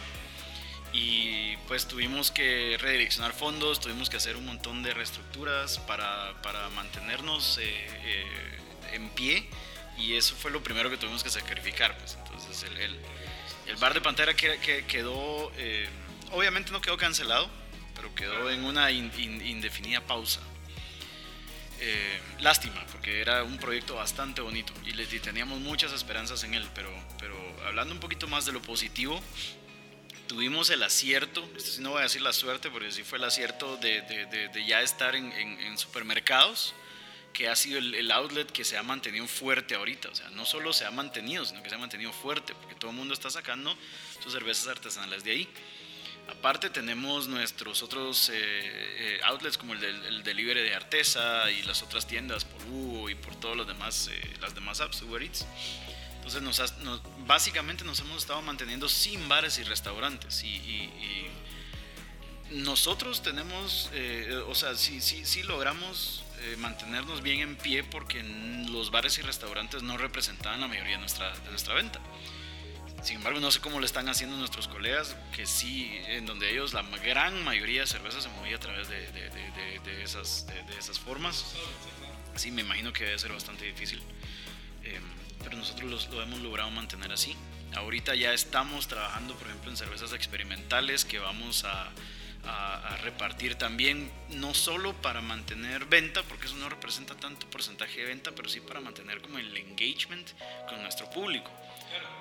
y 0.93 1.57
pues 1.67 1.87
tuvimos 1.87 2.31
que 2.31 2.77
redireccionar 2.79 3.33
fondos, 3.33 3.79
tuvimos 3.79 4.09
que 4.09 4.17
hacer 4.17 4.35
un 4.35 4.45
montón 4.45 4.83
de 4.83 4.93
reestructuras 4.93 5.79
para, 5.79 6.33
mantenernos 6.75 7.57
eh, 7.59 7.63
eh, 7.65 8.59
en 8.93 9.09
pie 9.09 9.47
y 9.97 10.15
eso 10.15 10.35
fue 10.35 10.51
lo 10.51 10.63
primero 10.63 10.89
que 10.89 10.97
tuvimos 10.97 11.23
que 11.23 11.29
sacrificar. 11.29 11.97
Pues. 11.97 12.17
Entonces 12.23 12.65
el, 13.67 13.75
bar 13.77 13.93
de 13.93 14.01
Pantera 14.01 14.33
que, 14.33 14.85
quedó, 14.87 15.51
obviamente 16.31 16.71
no 16.71 16.81
quedó 16.81 16.97
cancelado, 16.97 17.49
pero 17.95 18.13
quedó 18.15 18.49
en 18.49 18.63
una 18.63 18.91
indefinida 18.91 20.01
pausa. 20.01 20.41
Eh, 21.81 22.19
lástima, 22.41 22.85
porque 22.91 23.21
era 23.21 23.43
un 23.43 23.57
proyecto 23.57 23.95
bastante 23.95 24.41
bonito 24.41 24.73
y, 24.85 24.91
les, 24.91 25.09
teníamos 25.21 25.61
muchas 25.61 25.93
esperanzas 25.93 26.43
en 26.43 26.53
él, 26.53 26.67
pero, 26.75 26.91
pero 27.19 27.35
hablando 27.65 27.93
un 27.93 28.01
poquito 28.01 28.27
más 28.27 28.45
de 28.45 28.51
lo 28.51 28.61
positivo, 28.61 29.21
tuvimos 30.29 30.69
el 30.69 30.83
acierto, 30.83 31.49
no 31.79 31.89
voy 31.89 32.01
a 32.01 32.03
decir 32.03 32.21
la 32.21 32.33
suerte, 32.33 32.69
porque 32.69 32.91
sí 32.91 33.03
fue 33.03 33.17
el 33.17 33.23
acierto 33.23 33.77
de, 33.77 34.01
de, 34.01 34.65
ya 34.65 34.81
estar 34.81 35.15
en, 35.15 35.31
en, 35.33 35.77
supermercados, 35.77 36.75
que 37.33 37.49
ha 37.49 37.55
sido 37.55 37.79
el, 37.79 37.95
el, 37.95 38.11
outlet 38.11 38.49
que 38.51 38.63
se 38.63 38.77
ha 38.77 38.83
mantenido 38.83 39.25
fuerte 39.25 39.73
ahorita. 39.73 40.09
O 40.09 40.15
sea, 40.15 40.29
no 40.29 40.45
solo 40.45 40.71
se 40.71 40.85
ha 40.85 40.91
mantenido, 40.91 41.43
sino 41.45 41.63
que 41.63 41.69
se 41.69 41.75
ha 41.75 41.79
mantenido 41.79 42.13
fuerte, 42.13 42.53
porque 42.53 42.75
todo 42.75 42.91
el 42.91 42.97
mundo 42.97 43.15
está 43.15 43.31
sacando 43.31 43.75
sus 44.21 44.31
cervezas 44.31 44.67
artesanales 44.67 45.23
de 45.23 45.31
ahí. 45.31 45.49
Aparte 46.27 46.69
tenemos 46.69 47.27
nuestros 47.27 47.81
otros 47.81 48.29
eh, 48.29 48.35
eh, 48.35 49.19
outlets 49.23 49.57
como 49.57 49.73
el 49.73 49.79
del 49.79 50.23
delivery 50.23 50.61
de 50.61 50.75
Artesa 50.75 51.49
y 51.49 51.63
las 51.63 51.81
otras 51.81 52.05
tiendas 52.05 52.45
por 52.45 52.61
Hugo 52.65 53.09
y 53.09 53.15
por 53.15 53.35
todos 53.35 53.57
los 53.57 53.65
demás, 53.65 54.09
eh, 54.13 54.33
las 54.39 54.53
demás 54.53 54.79
apps, 54.79 55.01
Uber 55.01 55.23
Eats. 55.23 55.47
Entonces 56.35 56.77
nos, 56.83 57.01
básicamente 57.25 57.83
nos 57.83 57.99
hemos 58.01 58.17
estado 58.17 58.41
manteniendo 58.43 58.87
sin 58.87 59.27
bares 59.27 59.57
y 59.57 59.63
restaurantes 59.63 60.43
y, 60.43 60.89
nosotros 62.51 63.21
tenemos, 63.21 63.91
o 64.47 64.55
sea, 64.55 64.73
sí, 64.73 65.01
sí, 65.01 65.23
sí 65.23 65.43
logramos 65.43 66.23
mantenernos 66.57 67.21
bien 67.21 67.41
en 67.41 67.55
pie 67.55 67.83
porque 67.83 68.23
los 68.23 68.89
bares 68.89 69.19
y 69.19 69.21
restaurantes 69.21 69.83
no 69.83 69.97
representaban 69.97 70.59
la 70.59 70.67
mayoría 70.67 70.93
de 70.93 70.97
nuestra, 70.97 71.31
de 71.31 71.49
nuestra 71.51 71.75
venta. 71.75 71.99
Sin 73.03 73.17
embargo, 73.17 73.39
no 73.39 73.51
sé 73.51 73.59
cómo 73.59 73.79
lo 73.79 73.85
están 73.85 74.09
haciendo 74.09 74.35
nuestros 74.35 74.67
colegas, 74.67 75.15
que 75.35 75.45
sí, 75.45 75.91
en 76.07 76.25
donde 76.25 76.51
ellos, 76.51 76.73
la 76.73 76.81
gran 76.81 77.43
mayoría 77.43 77.81
de 77.81 77.87
cerveza 77.87 78.19
se 78.19 78.29
movía 78.29 78.55
a 78.55 78.59
través 78.59 78.89
de, 78.89 79.11
de, 79.11 80.03
esas, 80.03 80.47
de, 80.47 80.77
esas 80.77 80.99
formas. 80.99 81.53
Sí, 82.35 82.49
me 82.49 82.61
imagino 82.61 82.91
que 82.91 83.05
debe 83.05 83.19
ser 83.19 83.31
bastante 83.31 83.65
difícil. 83.65 84.01
Em, 84.83 85.03
pero 85.43 85.57
nosotros 85.57 86.09
lo 86.11 86.21
hemos 86.21 86.39
logrado 86.41 86.71
mantener 86.71 87.11
así. 87.11 87.35
Ahorita 87.75 88.15
ya 88.15 88.33
estamos 88.33 88.87
trabajando, 88.87 89.35
por 89.35 89.47
ejemplo, 89.47 89.69
en 89.69 89.77
cervezas 89.77 90.13
experimentales 90.13 91.05
que 91.05 91.19
vamos 91.19 91.65
a, 91.65 91.91
a, 92.45 92.97
repartir 93.03 93.55
también, 93.55 94.11
no 94.29 94.53
solo 94.53 94.93
para 95.01 95.21
mantener 95.21 95.85
venta, 95.85 96.23
porque 96.23 96.47
eso 96.47 96.55
no 96.55 96.69
representa 96.69 97.15
tanto 97.15 97.47
porcentaje 97.49 98.01
de 98.01 98.07
venta, 98.07 98.31
pero 98.31 98.49
sí 98.49 98.59
para 98.59 98.81
mantener 98.81 99.21
como 99.21 99.37
el 99.37 99.55
engagement 99.55 100.27
con 100.67 100.81
nuestro 100.81 101.09
público 101.09 101.51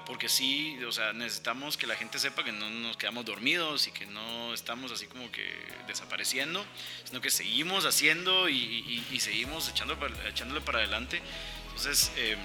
porque 0.09 0.31
sí, 0.31 0.83
o 0.85 0.91
sea, 0.91 1.13
necesitamos 1.13 1.77
que 1.77 1.87
la 1.87 1.95
gente 1.95 2.19
sepa 2.19 2.43
que 2.43 2.51
no 2.51 2.71
nos 2.71 2.97
quedamos 2.97 3.27
dormidos 3.27 3.89
y 3.89 3.91
que 3.91 4.07
no 4.07 4.55
estamos 4.55 4.91
así 4.91 5.07
como 5.07 5.31
que 5.31 5.47
desapareciendo, 5.87 6.65
sino 7.05 7.21
que 7.21 7.29
seguimos 7.29 7.85
haciendo 7.85 8.49
y, 8.49 9.05
seguimos 9.21 9.69
echando, 9.69 9.99
echándole 10.27 10.63
para 10.63 10.79
adelante. 10.79 11.21
Entonces, 11.67 12.11
em, 12.17 12.39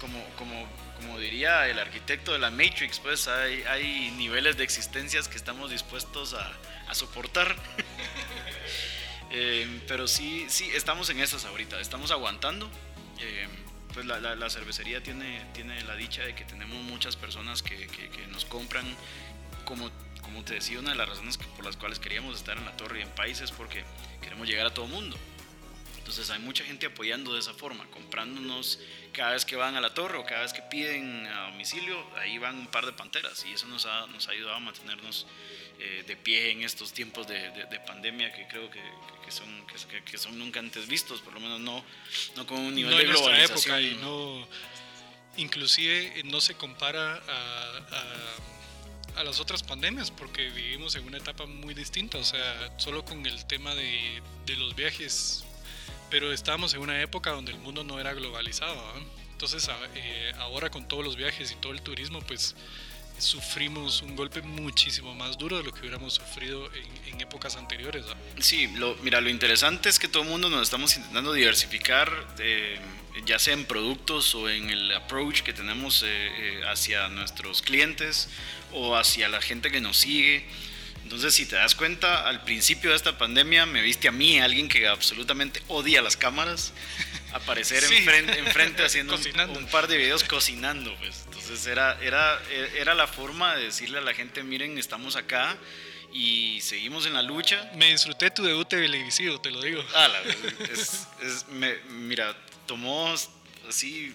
como, 0.00 0.22
como, 0.36 0.68
como 0.96 1.18
diría 1.18 1.68
el 1.68 1.78
arquitecto 1.78 2.32
de 2.32 2.38
la 2.38 2.50
Matrix, 2.50 2.98
pues 2.98 3.28
hay, 3.28 3.62
hay 3.68 4.10
niveles 4.16 4.56
de 4.56 4.64
existencias 4.64 5.28
que 5.28 5.36
estamos 5.36 5.70
dispuestos 5.70 6.34
a, 6.34 6.52
a 6.88 6.94
soportar. 6.94 7.56
Em, 9.28 9.80
pero 9.88 10.06
sí, 10.06 10.46
sí, 10.48 10.70
estamos 10.72 11.10
en 11.10 11.18
esas 11.18 11.44
ahorita, 11.44 11.80
estamos 11.80 12.12
aguantando. 12.12 12.70
Eh, 13.18 13.48
pues 13.92 14.06
la, 14.06 14.20
la, 14.20 14.50
cervecería 14.50 15.02
tiene, 15.02 15.42
tiene 15.54 15.82
la 15.84 15.96
dicha 15.96 16.22
de 16.22 16.34
que 16.34 16.44
tenemos 16.44 16.76
muchas 16.84 17.16
personas 17.16 17.62
que, 17.62 17.86
que, 17.86 18.26
nos 18.28 18.44
compran, 18.44 18.84
como, 19.64 19.90
como 20.20 20.44
te 20.44 20.54
decía, 20.54 20.78
una 20.78 20.90
de 20.90 20.96
las 20.96 21.08
razones 21.08 21.38
por 21.38 21.64
las 21.64 21.76
cuales 21.76 21.98
queríamos 21.98 22.36
estar 22.36 22.58
en 22.58 22.66
la 22.66 22.76
torre 22.76 23.00
y 23.00 23.02
en 23.02 23.08
países 23.08 23.50
porque 23.52 23.84
queremos 24.20 24.46
llegar 24.46 24.66
a 24.66 24.74
todo 24.74 24.86
mundo. 24.86 25.16
Entonces 26.06 26.30
hay 26.30 26.38
mucha 26.38 26.62
gente 26.62 26.86
apoyando 26.86 27.34
de 27.34 27.40
esa 27.40 27.52
forma, 27.52 27.84
comprándonos 27.90 28.78
cada 29.12 29.32
vez 29.32 29.44
que 29.44 29.56
van 29.56 29.74
a 29.74 29.80
la 29.80 29.92
torre 29.92 30.16
o 30.18 30.24
cada 30.24 30.42
vez 30.42 30.52
que 30.52 30.62
piden 30.62 31.26
a 31.26 31.50
domicilio, 31.50 31.98
ahí 32.16 32.38
van 32.38 32.56
un 32.56 32.68
par 32.68 32.86
de 32.86 32.92
panteras 32.92 33.44
y 33.44 33.54
eso 33.54 33.66
nos 33.66 33.86
ha, 33.86 34.06
nos 34.06 34.28
ha 34.28 34.30
ayudado 34.30 34.54
a 34.54 34.60
mantenernos 34.60 35.26
eh, 35.80 36.04
de 36.06 36.16
pie 36.16 36.52
en 36.52 36.62
estos 36.62 36.92
tiempos 36.92 37.26
de, 37.26 37.80
pandemia 37.84 38.32
que 38.32 38.46
creo 38.46 38.70
que, 38.70 38.80
son, 39.32 39.48
que, 40.04 40.16
son 40.16 40.38
nunca 40.38 40.60
antes 40.60 40.86
vistos, 40.86 41.20
por 41.22 41.34
lo 41.34 41.40
menos 41.40 41.58
no, 41.58 41.84
no 42.36 42.46
con 42.46 42.60
un 42.60 42.72
nivel 42.76 42.96
de 42.96 43.04
globalización. 43.06 43.74
Época 43.74 43.80
y 43.80 43.94
no, 43.96 44.46
inclusive 45.38 46.22
no 46.26 46.40
se 46.40 46.54
compara 46.54 47.20
a, 47.26 48.36
a, 49.16 49.24
las 49.24 49.40
otras 49.40 49.64
pandemias 49.64 50.12
porque 50.12 50.50
vivimos 50.50 50.94
en 50.94 51.04
una 51.04 51.18
etapa 51.18 51.46
muy 51.46 51.74
distinta, 51.74 52.18
o 52.18 52.24
sea, 52.24 52.72
solo 52.78 53.04
con 53.04 53.26
el 53.26 53.44
tema 53.46 53.74
de, 53.74 54.22
de 54.46 54.54
los 54.54 54.76
viajes, 54.76 55.44
pero 56.10 56.32
estábamos 56.32 56.74
en 56.74 56.80
una 56.80 57.00
época 57.00 57.30
donde 57.30 57.52
el 57.52 57.58
mundo 57.58 57.84
no 57.84 57.98
era 57.98 58.14
globalizado. 58.14 58.82
Entonces 59.32 59.68
eh, 59.94 60.32
ahora 60.38 60.70
con 60.70 60.88
todos 60.88 61.04
los 61.04 61.16
viajes 61.16 61.52
y 61.52 61.56
todo 61.56 61.72
el 61.72 61.82
turismo, 61.82 62.20
pues 62.22 62.54
sufrimos 63.18 64.02
un 64.02 64.14
golpe 64.14 64.42
muchísimo 64.42 65.14
más 65.14 65.38
duro 65.38 65.56
de 65.58 65.64
lo 65.64 65.72
que 65.72 65.80
hubiéramos 65.80 66.14
sufrido 66.14 66.68
en, 66.74 67.20
épocas 67.20 67.56
anteriores. 67.56 68.04
Sí, 68.38 68.68
lo, 68.76 68.94
mira, 68.96 69.22
lo 69.22 69.30
interesante 69.30 69.88
es 69.88 69.98
que 69.98 70.06
todo 70.06 70.22
el 70.22 70.28
mundo 70.28 70.50
nos 70.50 70.62
estamos 70.62 70.94
intentando 70.96 71.32
diversificar, 71.32 72.12
eh, 72.38 72.78
ya 73.24 73.38
sea 73.38 73.54
en 73.54 73.64
productos 73.64 74.34
o 74.34 74.50
en 74.50 74.68
el 74.68 74.92
approach 74.92 75.40
que 75.40 75.54
tenemos 75.54 76.04
eh, 76.06 76.60
hacia 76.68 77.08
nuestros 77.08 77.62
clientes 77.62 78.28
o 78.72 78.96
hacia 78.96 79.30
la 79.30 79.40
gente 79.40 79.70
que 79.70 79.80
nos 79.80 79.96
sigue. 79.96 80.46
Entonces, 81.06 81.34
si 81.34 81.46
te 81.46 81.54
das 81.54 81.76
cuenta, 81.76 82.26
al 82.26 82.42
principio 82.42 82.90
de 82.90 82.96
esta 82.96 83.16
pandemia 83.16 83.64
me 83.64 83.80
viste 83.80 84.08
a 84.08 84.12
mí, 84.12 84.40
alguien 84.40 84.68
que 84.68 84.88
absolutamente 84.88 85.62
odia 85.68 86.02
las 86.02 86.16
cámaras, 86.16 86.72
aparecer 87.32 87.84
enfrente, 87.84 88.36
enfrente, 88.40 88.84
haciendo 88.84 89.14
un, 89.14 89.66
par 89.66 89.86
de 89.86 89.98
videos 89.98 90.24
cocinando. 90.24 90.92
Pues. 90.96 91.22
Entonces, 91.26 91.64
era, 91.68 91.96
era, 92.02 92.42
era 92.76 92.96
la 92.96 93.06
forma 93.06 93.54
de 93.54 93.66
decirle 93.66 93.98
a 93.98 94.00
la 94.00 94.14
gente, 94.14 94.42
miren, 94.42 94.78
estamos 94.78 95.14
acá 95.14 95.56
y 96.12 96.60
seguimos 96.60 97.06
en 97.06 97.12
la 97.12 97.22
lucha. 97.22 97.70
Me 97.76 97.92
disfruté 97.92 98.32
tu 98.32 98.42
debut 98.42 98.68
televisivo, 98.68 99.40
te 99.40 99.52
lo 99.52 99.62
digo. 99.62 99.84
Ah, 99.94 100.08
mira, 101.88 102.36
tomó 102.66 103.14
así 103.68 104.12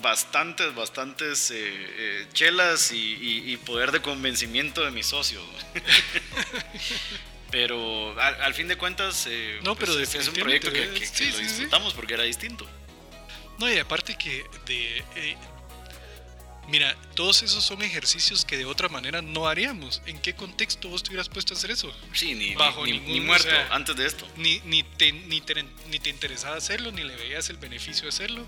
bastantes, 0.00 0.74
bastantes 0.74 1.50
eh, 1.50 1.56
eh, 1.58 2.26
chelas 2.32 2.90
y, 2.92 3.56
poder 3.66 3.92
de 3.92 4.00
convencimiento 4.00 4.84
de 4.84 4.90
mis 4.90 5.06
socios. 5.06 5.44
pero 7.50 8.18
al, 8.20 8.54
fin 8.54 8.68
de 8.68 8.76
cuentas, 8.76 9.26
eh, 9.28 9.60
no, 9.62 9.76
pero 9.76 9.94
pues, 9.94 10.14
es 10.14 10.28
un 10.28 10.34
proyecto 10.34 10.72
que, 10.72 10.86
lo 10.86 11.38
disfrutamos 11.38 11.94
porque 11.94 12.14
era 12.14 12.24
distinto. 12.24 12.66
No, 13.58 13.70
y 13.70 13.78
aparte 13.78 14.16
que 14.16 14.44
de... 14.66 15.36
Mira, 16.68 16.96
todos 17.14 17.42
esos 17.42 17.64
son 17.64 17.82
ejercicios 17.82 18.44
que 18.44 18.56
de 18.56 18.64
otra 18.64 18.88
manera 18.88 19.20
no 19.20 19.48
haríamos. 19.48 20.00
¿En 20.06 20.20
qué 20.20 20.34
contexto 20.34 20.88
vos 20.88 21.02
te 21.02 21.10
hubieras 21.10 21.28
puesto 21.28 21.54
a 21.54 21.56
hacer 21.56 21.70
eso? 21.72 21.92
Sí, 22.14 22.34
ni, 22.34 22.54
Bajo 22.54 22.86
ni, 22.86 23.20
muerto 23.20 23.50
antes 23.70 23.96
de 23.96 24.06
esto. 24.06 24.26
Ni, 24.36 24.60
ni, 24.60 24.82
te, 24.82 25.12
ni, 25.12 25.40
te, 25.40 25.62
ni 25.90 25.98
te 25.98 26.10
interesaba 26.10 26.56
hacerlo, 26.56 26.92
ni 26.92 27.02
le 27.02 27.16
veías 27.16 27.50
el 27.50 27.56
beneficio 27.56 28.04
de 28.04 28.10
hacerlo. 28.10 28.46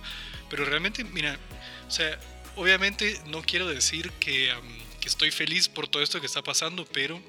Pero 0.49 0.65
realmente, 0.65 1.03
mira, 1.03 1.39
o 1.89 1.91
sea, 1.91 2.19
obviamente 2.57 3.21
no 3.27 3.43
quiero 3.43 3.67
decir 3.67 4.11
que, 4.13 4.55
que 5.01 5.09
estoy 5.09 5.31
feliz 5.31 5.69
por 5.69 5.89
todo 5.89 6.03
esto 6.03 6.21
que 6.21 6.27
está 6.27 6.43
pasando, 6.43 6.87
pero 6.87 7.21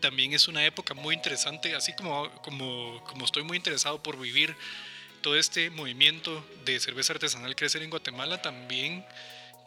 también 0.00 0.32
es 0.32 0.48
una 0.48 0.64
época 0.64 0.94
muy 0.94 1.14
interesante, 1.14 1.74
así 1.74 1.94
como, 1.94 2.30
como, 2.42 3.04
como 3.04 3.24
estoy 3.24 3.44
muy 3.44 3.56
interesado 3.56 4.02
por 4.02 4.18
vivir 4.18 4.56
todo 5.20 5.36
este 5.36 5.70
movimiento 5.70 6.44
de 6.64 6.80
cerveza 6.80 7.12
artesanal 7.12 7.54
crecer 7.54 7.82
en 7.82 7.90
Guatemala, 7.90 8.42
también 8.42 9.04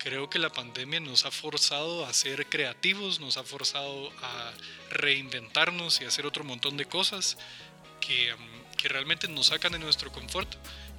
creo 0.04 0.30
que 0.30 0.38
la 0.38 0.52
pandemia 0.52 1.00
nos 1.00 1.26
ha 1.26 1.32
forzado 1.32 2.06
a 2.06 2.14
ser 2.14 2.48
creativos, 2.48 3.22
nos 3.22 3.38
ha 3.38 3.44
forzado 3.44 4.12
a 4.22 4.52
reinventarnos 4.90 6.02
y 6.02 6.06
hacer 6.06 6.26
otro 6.26 6.44
montón 6.44 6.76
de 6.76 6.86
cosas 6.86 7.38
que, 8.02 8.36
que 8.78 8.90
realmente 8.90 9.30
nos 9.30 9.48
sacan 9.48 9.72
de 9.72 9.80
nuestro 9.80 10.12
confort 10.12 10.54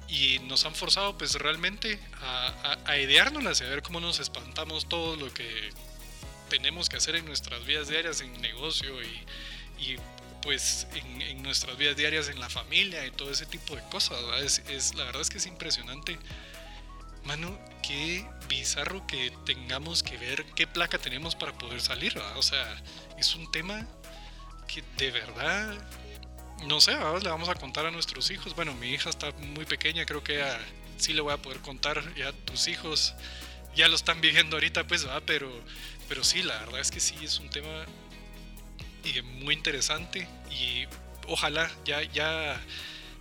y 0.07 0.39
nos 0.39 0.65
han 0.65 0.73
forzado 0.73 1.17
pues 1.17 1.35
realmente 1.35 1.99
a, 2.21 2.77
a, 2.87 2.91
a 2.91 2.97
ideárnoslas 2.97 3.61
y 3.61 3.65
a 3.65 3.67
ver 3.67 3.83
cómo 3.83 3.99
nos 3.99 4.19
espantamos 4.19 4.89
todo 4.89 5.15
lo 5.15 5.31
que 5.31 5.69
tenemos 6.49 6.89
que 6.89 6.97
hacer 6.97 7.15
en 7.15 7.25
nuestras 7.25 7.63
vidas 7.63 7.87
diarias 7.87 8.21
en 8.21 8.41
negocio 8.41 9.01
y, 9.03 9.83
y 9.83 9.97
pues 10.41 10.87
en, 10.95 11.21
en, 11.21 11.43
nuestras 11.43 11.77
vidas 11.77 11.95
diarias 11.95 12.29
en 12.29 12.39
la 12.39 12.49
familia 12.49 13.05
y 13.05 13.11
todo 13.11 13.31
ese 13.31 13.45
tipo 13.45 13.75
de 13.75 13.81
cosas. 13.89 14.17
Es, 14.41 14.59
es, 14.69 14.95
la 14.95 15.03
verdad 15.05 15.21
es 15.21 15.29
que 15.29 15.37
es 15.37 15.45
impresionante. 15.45 16.17
Mano, 17.25 17.57
qué 17.81 18.25
bizarro 18.47 19.05
que 19.07 19.31
tengamos 19.45 20.03
que 20.03 20.17
ver 20.17 20.45
qué 20.55 20.67
placa 20.67 20.97
tenemos 20.97 21.35
para 21.35 21.53
poder 21.53 21.81
salir. 21.81 22.17
O 22.35 22.43
sea, 22.43 22.81
es 23.17 23.35
un 23.35 23.51
tema 23.51 23.85
que 24.67 24.83
de 24.97 25.11
verdad 25.11 25.75
no 26.63 26.79
sé, 26.81 26.93
ahora 26.93 27.19
le 27.19 27.29
vamos 27.29 27.49
a 27.49 27.55
contar 27.55 27.85
a 27.85 27.91
nuestros 27.91 28.29
hijos. 28.31 28.55
Bueno, 28.55 28.73
mi 28.75 28.89
hija 28.89 29.09
está 29.09 29.31
muy 29.33 29.65
pequeña, 29.65 30.05
creo 30.05 30.23
que 30.23 30.37
ya, 30.37 30.59
sí 30.97 31.13
le 31.13 31.21
voy 31.21 31.33
a 31.33 31.37
poder 31.37 31.59
contar. 31.59 32.13
Ya 32.15 32.31
tus 32.31 32.67
hijos 32.67 33.13
ya 33.75 33.87
lo 33.87 33.95
están 33.95 34.21
viviendo 34.21 34.55
ahorita, 34.55 34.85
pues 34.87 35.07
va, 35.07 35.21
pero, 35.21 35.51
pero 36.07 36.23
sí, 36.23 36.41
la 36.43 36.57
verdad 36.59 36.79
es 36.79 36.91
que 36.91 36.99
sí 36.99 37.15
es 37.21 37.39
un 37.39 37.49
tema 37.49 37.85
muy 39.23 39.53
interesante 39.53 40.27
y 40.49 40.85
ojalá 41.27 41.69
ya, 41.85 42.01
ya, 42.03 42.59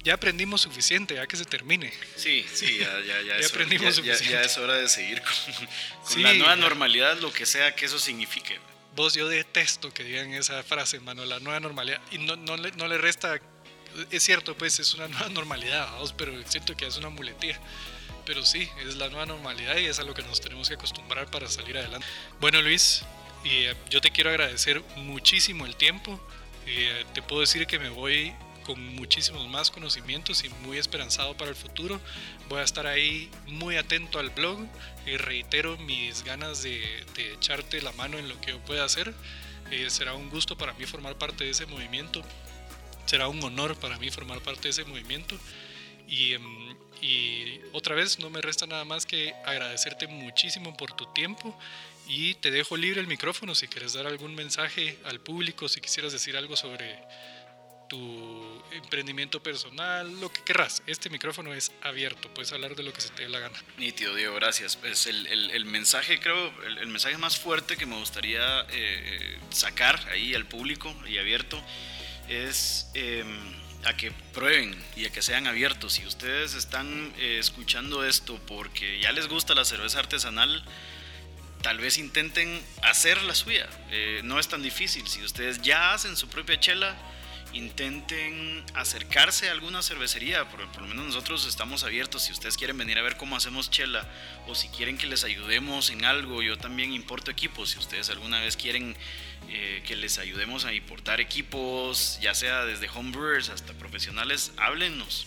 ya 0.05 0.15
aprendimos 0.15 0.61
suficiente, 0.61 1.15
ya 1.15 1.27
que 1.27 1.37
se 1.37 1.45
termine. 1.45 1.93
Sí, 2.15 2.47
sí, 2.53 2.79
ya, 2.79 3.01
ya, 3.01 3.23
ya, 3.23 3.37
es, 3.39 3.51
aprendimos 3.51 3.99
hora, 3.99 4.19
ya, 4.19 4.43
es 4.43 4.59
hora 4.59 4.75
de 4.75 4.89
seguir 4.89 5.23
con, 5.23 6.23
la 6.23 6.35
nueva 6.35 6.57
normalidad, 6.57 7.19
lo 7.19 7.33
que 7.33 7.47
sea 7.47 7.75
que 7.75 7.87
eso 7.87 7.99
signifique 7.99 8.61
vos 8.95 9.15
yo 9.15 9.29
detesto 9.29 9.93
que 9.93 10.05
digan 10.05 10.33
esa 10.35 10.63
frase, 10.63 11.01
mano, 11.01 11.25
la 11.25 11.41
nueva 11.41 11.61
normalidad. 11.61 12.01
Y 12.11 12.19
no, 12.19 12.37
no, 12.37 12.57
le, 12.57 12.73
no 12.73 12.87
le 12.87 12.99
resta, 12.99 13.41
es 14.11 14.23
cierto, 14.23 14.57
pues 14.57 14.79
es 14.79 14.95
una 14.95 15.09
nueva 15.09 15.29
normalidad, 15.31 15.91
vamos, 15.93 16.13
pero 16.13 16.33
siento 16.47 16.77
que 16.77 16.87
es 16.87 16.97
una 16.97 17.09
muletía. 17.09 17.59
Pero 18.27 18.45
sí, 18.45 18.69
es 18.87 18.97
la 18.97 19.09
nueva 19.09 19.27
normalidad 19.27 19.77
y 19.77 19.87
es 19.87 19.99
a 19.99 20.03
lo 20.03 20.15
que 20.15 20.23
nos 20.23 20.41
tenemos 20.41 20.69
que 20.69 20.75
acostumbrar 20.75 21.31
para 21.31 21.49
salir 21.49 21.77
adelante. 21.77 22.07
Bueno, 22.41 22.63
Luis, 22.63 23.03
y, 23.45 23.65
eh, 23.65 23.75
yo 23.91 24.01
te 24.01 24.11
quiero 24.11 24.31
agradecer 24.31 24.83
muchísimo 24.97 25.67
el 25.67 25.77
tiempo. 25.77 26.21
y 26.67 26.71
eh, 26.71 27.05
te 27.13 27.21
puedo 27.21 27.43
decir 27.43 27.67
que 27.67 27.79
me 27.79 27.91
voy 27.91 28.35
con 28.65 28.97
muchísimos 28.97 29.47
más 29.49 29.71
conocimientos 29.71 30.45
y 30.45 30.49
muy 30.67 30.79
esperanzado 30.79 31.37
para 31.37 31.51
el 31.51 31.57
futuro. 31.57 32.01
Voy 32.49 32.61
a 32.61 32.65
estar 32.65 32.87
ahí 32.87 33.31
muy 33.47 33.77
atento 33.77 34.19
al 34.19 34.31
blog 34.31 34.67
y 35.07 35.17
reitero 35.17 35.77
mis 35.79 36.25
ganas 36.25 36.63
de, 36.63 37.05
echarte 37.35 37.81
la 37.83 37.93
mano 37.93 38.19
en 38.19 38.29
lo 38.29 38.41
que 38.41 38.55
pueda 38.55 38.85
hacer. 38.85 39.15
Eh, 39.71 39.89
será 39.91 40.15
un 40.15 40.31
gusto 40.31 40.57
para 40.57 40.73
mí 40.75 40.87
formar 40.87 41.17
parte 41.17 41.45
de 41.45 41.51
ese 41.51 41.67
movimiento. 41.67 42.23
Será 43.07 43.29
un 43.29 43.43
honor 43.43 43.77
para 43.77 43.99
mí 43.99 44.11
formar 44.11 44.41
parte 44.41 44.63
de 44.63 44.71
ese 44.71 44.85
movimiento. 44.85 45.39
Y, 46.09 46.35
em, 46.35 46.77
y 47.01 47.61
otra 47.73 47.95
vez 47.95 48.19
no 48.19 48.31
me 48.31 48.41
resta 48.41 48.67
nada 48.67 48.85
más 48.85 49.07
que 49.07 49.35
agradecerte 49.45 50.07
muchísimo 50.07 50.77
por 50.77 50.93
tu 50.93 51.07
tiempo 51.13 51.57
y 52.07 52.35
te 52.35 52.51
dejo 52.51 52.77
libre 52.77 53.01
el 53.01 53.07
micrófono 53.07 53.55
si 53.55 53.69
quieres 53.69 53.95
dar 53.95 54.07
algún 54.07 54.35
mensaje 54.35 54.99
al 55.05 55.21
público, 55.21 55.69
si 55.69 55.81
quisieras 55.81 56.13
decir 56.13 56.37
algo 56.37 56.57
sobre 56.57 56.99
tu 57.89 58.63
emprendimiento 58.73 59.43
personal, 59.43 60.21
lo 60.21 60.33
que 60.33 60.43
querrás. 60.43 60.83
Este 60.87 61.11
micrófono 61.11 61.55
es 61.55 61.73
abierto, 61.83 62.33
puedes 62.33 62.53
hablar 62.53 62.75
de 62.75 62.83
lo 62.83 62.93
que 62.93 63.01
se 63.01 63.11
te 63.11 63.23
dé 63.23 63.29
la 63.29 63.39
gana. 63.39 63.59
Nítido, 63.79 64.15
Diego, 64.15 64.35
gracias. 64.35 64.77
Pues 64.77 65.07
el, 65.07 65.27
el, 65.27 65.65
mensaje, 65.65 66.21
creo, 66.21 66.53
el, 66.67 66.87
mensaje 66.89 67.17
más 67.19 67.39
fuerte 67.39 67.77
que 67.77 67.87
me 67.87 67.97
gustaría 67.97 68.61
eh, 68.63 68.67
eh, 68.73 69.39
sacar 69.51 70.01
ahí 70.11 70.35
al 70.35 70.47
público 70.47 70.95
y 71.07 71.19
abierto 71.19 71.63
es 72.29 72.91
em, 72.95 73.55
a 73.85 73.97
que 73.97 74.11
prueben 74.33 74.75
y 74.97 75.07
a 75.07 75.11
que 75.11 75.23
sean 75.23 75.47
abiertos. 75.47 75.95
Si 75.95 76.07
ustedes 76.07 76.55
están 76.55 77.13
eh, 77.19 77.39
escuchando 77.39 78.05
esto 78.05 78.41
porque 78.47 78.99
ya 79.01 79.13
les 79.13 79.29
gusta 79.29 79.55
la 79.55 79.65
cerveza 79.65 80.01
artesanal, 80.01 80.65
tal 81.63 81.79
vez 81.79 81.99
intenten 81.99 82.61
hacer 82.83 83.23
la 83.23 83.35
suya. 83.35 83.69
no 84.23 84.39
es 84.39 84.49
tan 84.49 84.63
difícil. 84.63 85.07
Si 85.09 85.23
ustedes 85.23 85.63
ya 85.63 85.95
hacen 85.95 86.15
su 86.15 86.29
propia 86.29 86.61
chela, 86.61 86.95
intenten 87.55 88.65
acercarse 88.75 89.49
a 89.49 89.53
alguna 89.53 89.83
cervecería, 89.83 90.49
por, 90.49 90.67
por, 90.73 90.83
lo 90.83 90.89
menos 90.89 91.07
nosotros 91.07 91.47
estamos 91.47 91.85
abiertos, 91.85 92.23
si 92.23 92.33
ustedes 92.33 92.57
quieren 92.57 92.77
venir 92.77 92.99
a 92.99 93.03
ver 93.03 93.17
cómo 93.17 93.37
hacemos 93.37 93.71
chela 93.71 94.07
o 94.47 94.55
si 94.55 94.69
quieren 94.69 94.99
que 94.99 95.07
les 95.07 95.25
ayudemos 95.25 95.91
en 95.91 96.05
algo, 96.05 96.43
yo 96.43 96.59
también 96.59 96.93
importo 96.93 97.31
equipos, 97.31 97.71
si 97.71 97.79
ustedes 97.79 98.11
alguna 98.11 98.41
vez 98.41 98.57
quieren 98.57 98.97
eh, 99.49 99.83
que 99.87 99.97
les 99.97 100.19
ayudemos 100.19 100.65
a 100.65 100.73
importar 100.75 101.21
equipos, 101.21 102.19
ya 102.21 102.35
sea 102.35 102.65
desde 102.65 102.89
homebrewers 102.89 103.49
hasta 103.49 103.73
profesionales, 103.75 104.53
háblennos. 104.57 105.27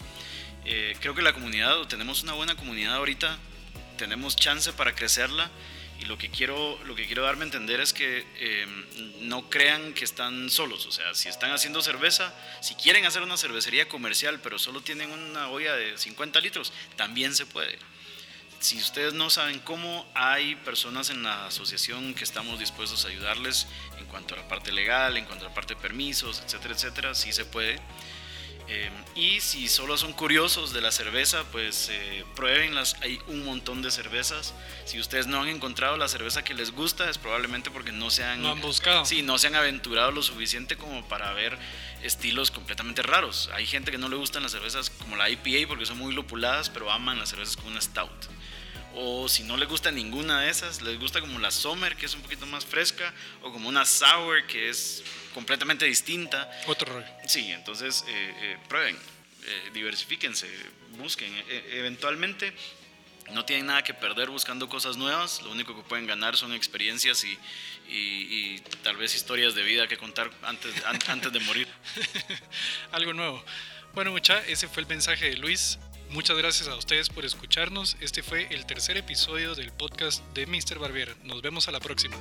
Eh, 0.65 0.97
creo 0.99 1.15
que 1.15 1.21
la 1.21 1.33
comunidad, 1.33 1.87
tenemos 1.87 2.23
una 2.23 2.33
buena 2.33 2.55
comunidad 2.55 2.95
ahorita, 2.95 3.37
tenemos 3.97 4.35
chance 4.35 4.73
para 4.73 4.93
crecerla 4.93 5.49
lo 6.07 6.17
que 6.17 6.29
quiero, 6.29 6.79
lo 6.85 6.95
que 6.95 7.05
quiero 7.05 7.23
darme 7.23 7.43
a 7.43 7.45
entender 7.45 7.79
es 7.81 7.93
que 7.93 8.25
em, 8.39 9.27
no 9.27 9.49
crean 9.49 9.93
que 9.93 10.05
están 10.05 10.49
solos. 10.49 10.85
O 10.85 10.91
sea, 10.91 11.13
si 11.13 11.29
están 11.29 11.51
haciendo 11.51 11.81
cerveza, 11.81 12.33
si 12.61 12.75
quieren 12.75 13.05
hacer 13.05 13.21
una 13.21 13.37
cervecería 13.37 13.87
comercial, 13.87 14.39
pero 14.41 14.57
solo 14.57 14.81
tienen 14.81 15.11
una 15.11 15.49
olla 15.49 15.75
de 15.75 15.97
50 15.97 16.39
litros, 16.41 16.71
también 16.95 17.35
se 17.35 17.45
puede. 17.45 17.77
si 18.59 18.77
ustedes 18.77 19.13
no 19.13 19.29
saben 19.29 19.59
cómo, 19.59 20.09
hay 20.15 20.55
personas 20.55 21.11
en 21.11 21.21
la 21.21 21.45
asociación 21.45 22.15
que 22.15 22.23
estamos 22.23 22.59
dispuestos 22.59 23.05
a 23.05 23.09
ayudarles 23.09 23.67
en 23.99 24.05
cuanto 24.07 24.33
a 24.33 24.37
la 24.37 24.47
parte 24.47 24.71
legal, 24.71 25.15
en 25.15 25.25
cuanto 25.25 25.45
a 25.45 25.49
la 25.49 25.53
parte 25.53 25.75
de 25.75 25.81
permisos, 25.81 26.41
etcétera, 26.43 26.73
etcétera, 26.73 27.13
sí 27.13 27.31
se 27.33 27.45
puede. 27.45 27.79
Eh, 28.69 28.91
y 29.15 29.39
si 29.39 29.69
solo 29.69 29.97
son 29.97 30.11
curiosos 30.11 30.73
de 30.73 30.81
la 30.81 30.91
cerveza, 30.91 31.43
pues 31.51 31.89
eh, 31.89 32.25
pruébenlas. 32.35 32.95
Hay 33.01 33.19
un 33.27 33.45
montón 33.45 33.81
de 33.81 33.91
cervezas. 33.91 34.53
Si 34.85 34.99
ustedes 34.99 35.25
no 35.27 35.41
han 35.41 35.47
encontrado 35.47 35.95
la 35.95 36.07
cerveza 36.07 36.43
que 36.43 36.53
les 36.53 36.71
gusta, 36.71 37.09
es 37.09 37.17
probablemente 37.17 37.71
porque 37.71 37.91
no 37.91 38.09
se 38.09 38.23
han, 38.23 38.41
no 38.41 38.51
han 38.51 38.61
buscado. 38.61 39.05
Sí, 39.05 39.21
no 39.21 39.37
se 39.37 39.47
han 39.47 39.55
aventurado 39.55 40.11
lo 40.11 40.21
suficiente 40.21 40.75
como 40.75 41.07
para 41.07 41.31
ver 41.33 41.57
estilos 42.03 42.51
completamente 42.51 43.01
raros. 43.01 43.49
Hay 43.53 43.65
gente 43.65 43.91
que 43.91 43.97
no 43.97 44.09
le 44.09 44.17
gustan 44.17 44.43
las 44.43 44.51
cervezas 44.51 44.89
como 44.89 45.15
la 45.15 45.29
IPA 45.29 45.67
porque 45.67 45.85
son 45.85 45.97
muy 45.97 46.13
lupuladas, 46.13 46.69
pero 46.69 46.91
aman 46.91 47.19
las 47.19 47.29
cervezas 47.29 47.55
con 47.55 47.67
una 47.67 47.81
stout. 47.81 48.11
O 48.99 49.29
si 49.29 49.43
no 49.43 49.57
les 49.57 49.69
gusta 49.69 49.91
ninguna 49.91 50.41
de 50.41 50.49
esas, 50.49 50.81
les 50.81 50.99
gusta 50.99 51.21
como 51.21 51.37
la 51.37 51.51
Summer, 51.51 51.95
que 51.95 52.07
es 52.07 52.15
un 52.15 52.21
poquito 52.21 52.47
más 52.47 52.65
fresca, 52.65 53.13
o 53.43 53.51
como 53.51 53.69
una 53.69 53.85
Sour, 53.85 54.47
que 54.47 54.69
es 54.69 55.03
completamente 55.35 55.85
distinta. 55.85 56.49
Otro 56.65 56.91
rollo. 56.91 57.05
Sí, 57.27 57.51
entonces 57.51 58.03
eh, 58.07 58.35
eh, 58.41 58.57
prueben, 58.67 58.95
eh, 58.95 59.69
diversifíquense, 59.71 60.47
busquen. 60.97 61.31
E, 61.47 61.77
eventualmente 61.77 62.51
no 63.33 63.45
tienen 63.45 63.67
nada 63.67 63.83
que 63.83 63.93
perder 63.93 64.31
buscando 64.31 64.67
cosas 64.67 64.97
nuevas, 64.97 65.43
lo 65.43 65.51
único 65.51 65.75
que 65.75 65.87
pueden 65.87 66.07
ganar 66.07 66.35
son 66.35 66.53
experiencias 66.53 67.23
y, 67.23 67.37
y, 67.87 68.59
tal 68.81 68.97
vez 68.97 69.13
historias 69.13 69.53
de 69.53 69.61
vida 69.61 69.87
que 69.87 69.97
contar 69.97 70.31
antes, 70.41 70.73
antes 71.07 71.31
de 71.31 71.39
morir. 71.41 71.67
Algo 72.91 73.13
nuevo. 73.13 73.45
Bueno, 73.93 74.11
mucha, 74.11 74.39
ese 74.47 74.67
fue 74.67 74.81
el 74.81 74.87
mensaje 74.87 75.29
de 75.29 75.37
Luis. 75.37 75.77
Muchas 76.09 76.37
gracias 76.37 76.67
a 76.69 76.75
ustedes 76.75 77.09
por 77.09 77.25
escucharnos. 77.25 77.97
Este 78.01 78.23
fue 78.23 78.47
el 78.51 78.65
tercer 78.65 78.97
episodio 78.97 79.55
del 79.55 79.71
podcast 79.71 80.23
de 80.33 80.45
Mr. 80.45 80.79
Barbier. 80.79 81.15
Nos 81.23 81.41
vemos 81.41 81.67
a 81.67 81.71
la 81.71 81.79
próxima. 81.79 82.15